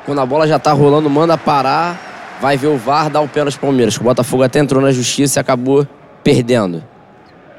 quando 0.05 0.19
a 0.19 0.25
bola 0.25 0.47
já 0.47 0.57
tá 0.57 0.71
rolando, 0.73 1.09
manda 1.09 1.37
parar, 1.37 2.12
vai 2.41 2.57
ver 2.57 2.67
o 2.67 2.77
VAR, 2.77 3.09
dá 3.09 3.21
o 3.21 3.27
pênalti 3.27 3.57
pro 3.57 3.67
Palmeiras, 3.67 3.95
que 3.95 4.01
o 4.01 4.05
Botafogo 4.05 4.43
até 4.43 4.59
entrou 4.59 4.81
na 4.81 4.91
justiça 4.91 5.39
e 5.39 5.41
acabou 5.41 5.87
perdendo. 6.23 6.83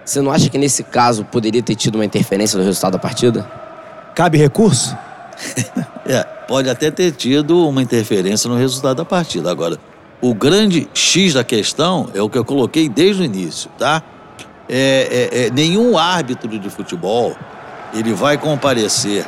Você 0.04 0.20
não 0.20 0.30
acha 0.30 0.48
que 0.50 0.58
nesse 0.58 0.82
caso 0.82 1.24
poderia 1.24 1.62
ter 1.62 1.74
tido 1.74 1.94
uma 1.96 2.04
interferência 2.04 2.58
no 2.58 2.64
resultado 2.64 2.92
da 2.92 2.98
partida? 2.98 3.50
Cabe 4.14 4.38
recurso? 4.38 4.96
É, 6.06 6.22
pode 6.22 6.68
até 6.68 6.90
ter 6.90 7.12
tido 7.12 7.66
uma 7.66 7.80
interferência 7.80 8.46
no 8.50 8.56
resultado 8.58 8.98
da 8.98 9.06
partida. 9.06 9.50
Agora, 9.50 9.78
o 10.20 10.34
grande 10.34 10.86
X 10.92 11.32
da 11.32 11.42
questão 11.42 12.10
é 12.12 12.20
o 12.20 12.28
que 12.28 12.36
eu 12.36 12.44
coloquei 12.44 12.90
desde 12.90 13.22
o 13.22 13.24
início, 13.24 13.70
tá? 13.78 14.02
É, 14.68 15.30
é- 15.32 15.46
é, 15.46 15.50
nenhum 15.50 15.96
árbitro 15.96 16.58
de 16.58 16.68
futebol 16.68 17.34
ele 17.94 18.12
vai 18.12 18.36
comparecer 18.36 19.24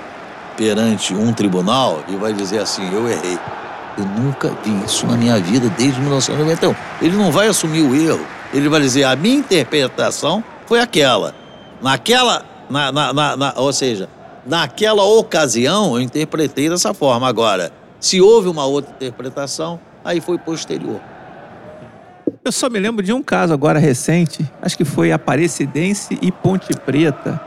perante 0.54 1.14
um 1.14 1.32
tribunal 1.32 2.04
e 2.08 2.16
vai 2.16 2.34
dizer 2.34 2.58
assim: 2.60 2.86
eu 2.92 3.08
errei. 3.08 3.38
Eu 3.98 4.04
nunca 4.04 4.50
vi 4.62 4.84
isso 4.84 5.06
na 5.06 5.16
minha 5.16 5.38
vida 5.40 5.68
desde 5.78 5.98
1991. 6.00 6.74
Ele 7.00 7.16
não 7.16 7.30
vai 7.32 7.46
assumir 7.48 7.80
o 7.82 7.94
erro. 7.94 8.24
Ele 8.52 8.68
vai 8.68 8.80
dizer: 8.80 9.04
a 9.04 9.16
minha 9.16 9.36
interpretação 9.36 10.42
foi 10.66 10.80
aquela. 10.80 11.34
Naquela. 11.82 12.44
Na, 12.68 12.90
na- 12.92 13.12
na- 13.12 13.36
na- 13.36 13.54
ou 13.56 13.72
seja, 13.72 14.08
naquela 14.44 15.04
ocasião 15.04 15.94
eu 15.96 16.00
interpretei 16.00 16.68
dessa 16.68 16.92
forma. 16.92 17.26
Agora, 17.28 17.70
se 18.00 18.20
houve 18.20 18.48
uma 18.48 18.64
outra 18.66 18.90
interpretação, 18.92 19.78
aí 20.04 20.20
foi 20.20 20.36
posterior. 20.36 21.00
Eu 22.44 22.52
só 22.52 22.68
me 22.68 22.78
lembro 22.78 23.02
de 23.04 23.12
um 23.12 23.22
caso 23.22 23.52
agora 23.52 23.78
recente, 23.78 24.44
acho 24.62 24.76
que 24.76 24.84
foi 24.84 25.10
Aparecidense 25.12 26.18
e 26.20 26.30
Ponte 26.30 26.72
Preta, 26.74 27.40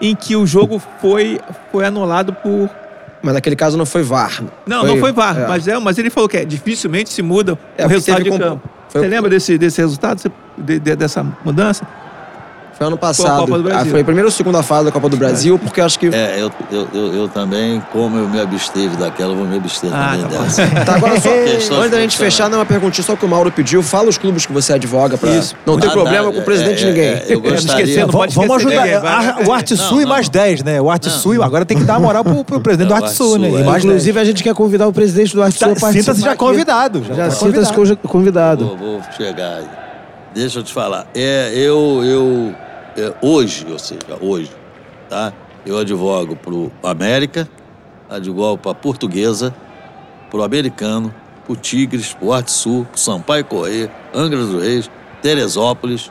em 0.00 0.14
que 0.14 0.36
o 0.36 0.46
jogo 0.46 0.80
foi, 1.00 1.40
foi 1.72 1.84
anulado 1.86 2.32
por. 2.32 2.70
Mas 3.26 3.34
naquele 3.34 3.56
caso 3.56 3.76
não 3.76 3.84
foi 3.84 4.04
VAR. 4.04 4.40
Não, 4.64 4.84
não 4.86 4.98
foi 4.98 5.10
VAR, 5.10 5.36
é. 5.36 5.46
mas, 5.48 5.66
é, 5.66 5.76
mas 5.80 5.98
ele 5.98 6.10
falou 6.10 6.28
que 6.28 6.36
é, 6.36 6.44
dificilmente 6.44 7.10
se 7.12 7.22
muda 7.22 7.58
É, 7.76 7.84
o 7.84 7.88
resultado 7.88 8.22
de 8.22 8.30
campo. 8.30 8.62
foi- 8.88 9.00
Você 9.02 9.08
lembra 9.08 9.28
desse, 9.28 9.58
desse 9.58 9.80
resultado, 9.80 10.30
de- 10.56 10.78
de- 10.78 10.94
dessa 10.94 11.26
mudança? 11.44 11.84
Foi 12.76 12.86
ano 12.86 12.96
Foi 12.96 13.08
a 13.08 13.08
passado. 13.08 13.40
Copa 13.40 13.56
do 13.56 13.62
Brasil. 13.64 13.82
Ah, 13.82 13.90
foi 13.90 14.00
a 14.00 14.04
primeira 14.04 14.26
ou 14.28 14.30
segunda 14.32 14.62
fase 14.62 14.84
da 14.84 14.92
Copa 14.92 15.08
do 15.08 15.16
Brasil, 15.16 15.58
porque 15.58 15.80
acho 15.80 15.98
que. 15.98 16.08
É, 16.08 16.36
eu, 16.38 16.50
eu, 16.70 16.88
eu, 16.92 17.14
eu 17.14 17.28
também, 17.28 17.82
como 17.92 18.18
eu 18.18 18.28
me 18.28 18.38
absteve 18.40 18.96
daquela, 18.96 19.32
eu 19.32 19.36
vou 19.38 19.46
me 19.46 19.56
abster 19.56 19.88
Ah, 19.92 20.10
também 20.12 20.26
tá 20.38 20.42
dessa. 20.42 20.66
Tá, 20.84 20.94
agora 20.96 21.14
só. 21.20 21.74
Antes 21.76 21.90
da 21.90 22.00
gente 22.00 22.18
fechar, 22.18 22.50
não 22.50 22.56
é 22.58 22.60
uma 22.60 22.66
perguntinha 22.66 23.02
só 23.04 23.16
que 23.16 23.24
o 23.24 23.28
Mauro 23.28 23.50
pediu. 23.50 23.82
Fala 23.82 24.08
os 24.10 24.18
clubes 24.18 24.44
que 24.44 24.52
você 24.52 24.74
advoga 24.74 25.16
pra. 25.16 25.30
Isso. 25.30 25.54
Não 25.64 25.78
tem 25.78 25.88
Ah, 25.88 25.92
problema 25.92 26.26
tá, 26.26 26.32
com 26.32 26.38
o 26.40 26.42
presidente 26.44 26.78
de 26.78 26.84
é, 26.84 26.88
ninguém. 26.88 27.04
é, 27.06 27.24
eu 27.28 27.40
gostaria- 27.40 27.84
Esquecendo, 27.84 28.12
Vamos 28.12 28.56
ajudar. 28.56 28.82
ninguém, 28.84 29.00
vai. 29.00 29.26
A- 29.26 29.36
o 29.46 29.52
Artsui 29.52 30.02
Não, 30.02 30.08
mais 30.10 30.26
não. 30.26 30.32
10, 30.32 30.62
né? 30.62 30.80
O 30.80 30.90
Artsui 30.90 31.42
agora 31.42 31.64
tem 31.64 31.78
que 31.78 31.84
dar 31.84 31.98
moral 31.98 32.22
pro, 32.22 32.44
pro 32.44 32.60
presidente 32.60 32.88
do 32.88 32.94
É, 32.94 33.00
o 33.00 33.04
Artsui, 33.04 33.38
né? 33.38 33.48
É. 33.48 33.78
Inclusive, 33.78 34.20
a 34.20 34.24
gente 34.24 34.42
quer 34.42 34.54
convidar 34.54 34.86
o 34.86 34.92
presidente 34.92 35.34
do 35.34 35.42
Arte 35.42 35.58
Tá, 35.58 35.74
Sinta-se 35.74 36.20
já 36.20 36.36
convidado. 36.36 37.02
Já 37.08 37.24
tá 37.24 37.30
sinta-se 37.30 37.72
convidado. 38.06 38.76
Vou, 38.78 39.00
chegar 39.16 39.54
aí. 39.58 39.64
Deixa 40.34 40.58
eu 40.58 40.62
te 40.62 40.72
falar. 40.72 41.06
É, 41.14 41.50
eu, 41.54 42.02
eu, 42.04 42.54
é, 42.54 42.65
hoje, 43.20 43.66
ou 43.70 43.78
seja, 43.78 44.00
hoje, 44.20 44.50
tá? 45.08 45.32
Eu 45.64 45.78
advogo 45.78 46.36
pro 46.36 46.70
América, 46.82 47.48
advogo 48.08 48.58
pra 48.58 48.74
Portuguesa, 48.74 49.54
pro 50.30 50.42
Americano, 50.42 51.12
pro 51.44 51.56
Tigres, 51.56 52.14
pro 52.14 52.32
Arte 52.32 52.50
Sul, 52.50 52.84
pro 52.90 53.00
Sampaio 53.00 53.44
Correia, 53.44 53.90
Angra 54.14 54.38
dos 54.38 54.62
Reis, 54.62 54.90
Teresópolis 55.22 56.10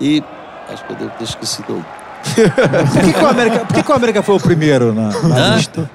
e 0.00 0.22
acho 0.68 0.84
que 0.84 0.92
eu 0.92 0.96
devo 0.96 1.10
ter 1.18 1.24
esquecido. 1.24 1.84
Por 2.22 3.02
que, 3.02 3.12
que 3.12 3.24
o 3.24 3.28
América, 3.28 3.58
por 3.60 3.74
que, 3.74 3.82
que 3.82 3.90
o 3.90 3.94
América 3.94 4.22
foi 4.22 4.36
o 4.36 4.40
primeiro 4.40 4.94
na, 4.94 5.08
na 5.22 5.36
Hã? 5.36 5.90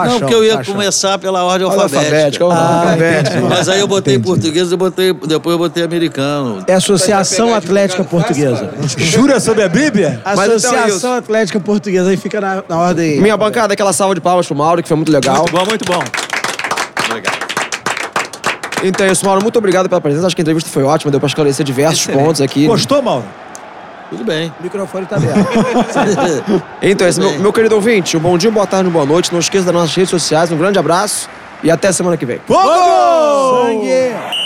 Lista? 0.00 0.12
Não, 0.12 0.20
porque 0.20 0.34
eu 0.34 0.44
ia 0.44 0.64
começar 0.64 1.18
pela 1.18 1.44
ordem 1.44 1.66
alfabética. 1.66 2.46
o 2.46 2.50
Ah. 2.50 2.96
Mas 3.48 3.68
aí 3.68 3.80
eu 3.80 3.86
botei 3.86 4.14
Entendi. 4.14 4.26
português 4.26 4.72
e 4.72 4.76
botei, 4.76 5.12
depois 5.12 5.52
eu 5.52 5.58
botei 5.58 5.84
americano. 5.84 6.64
É 6.66 6.74
Associação 6.74 7.54
Atlética 7.54 8.02
Portuguesa. 8.04 8.70
Jura 8.96 9.38
sobre 9.40 9.62
a 9.62 9.68
Bíblia? 9.68 10.20
Mas 10.24 10.34
então, 10.34 10.56
Associação 10.56 10.84
Wilson. 10.84 11.12
Atlética 11.14 11.60
Portuguesa. 11.60 12.10
Aí 12.10 12.16
fica 12.16 12.40
na, 12.40 12.64
na 12.68 12.78
ordem. 12.78 13.20
Minha 13.20 13.36
bancada, 13.36 13.74
aquela 13.74 13.92
salva 13.92 14.14
de 14.14 14.20
palmas 14.20 14.46
pro 14.46 14.56
Mauro, 14.56 14.82
que 14.82 14.88
foi 14.88 14.96
muito 14.96 15.12
legal. 15.12 15.38
Muito 15.38 15.52
bom, 15.52 15.64
muito 15.66 15.84
bom. 15.84 16.02
Então 18.84 19.06
é 19.06 19.12
isso, 19.12 19.24
Mauro. 19.24 19.42
Muito 19.42 19.58
obrigado 19.58 19.88
pela 19.88 20.00
presença. 20.00 20.26
Acho 20.26 20.34
que 20.34 20.42
a 20.42 20.44
entrevista 20.44 20.68
foi 20.70 20.82
ótima, 20.82 21.10
deu 21.10 21.20
pra 21.20 21.28
esclarecer 21.28 21.64
diversos 21.64 22.06
pontos 22.06 22.40
aqui. 22.40 22.66
Gostou, 22.66 23.00
Mauro? 23.02 23.24
Tudo 24.12 24.24
bem. 24.24 24.52
O 24.60 24.62
microfone 24.62 25.06
tá 25.06 25.16
aberto. 25.16 26.62
Então, 26.82 27.08
esse, 27.08 27.18
meu, 27.18 27.38
meu 27.38 27.52
querido 27.52 27.74
ouvinte, 27.76 28.14
um 28.14 28.20
bom 28.20 28.36
dia, 28.36 28.50
boa 28.50 28.66
tarde, 28.66 28.90
boa 28.90 29.06
noite. 29.06 29.32
Não 29.32 29.40
esqueça 29.40 29.64
das 29.64 29.74
nossas 29.74 29.94
redes 29.94 30.10
sociais. 30.10 30.52
Um 30.52 30.58
grande 30.58 30.78
abraço 30.78 31.30
e 31.62 31.70
até 31.70 31.90
semana 31.92 32.16
que 32.18 32.26
vem. 32.26 32.38
Fogo! 32.46 33.62
Sangue! 33.62 34.41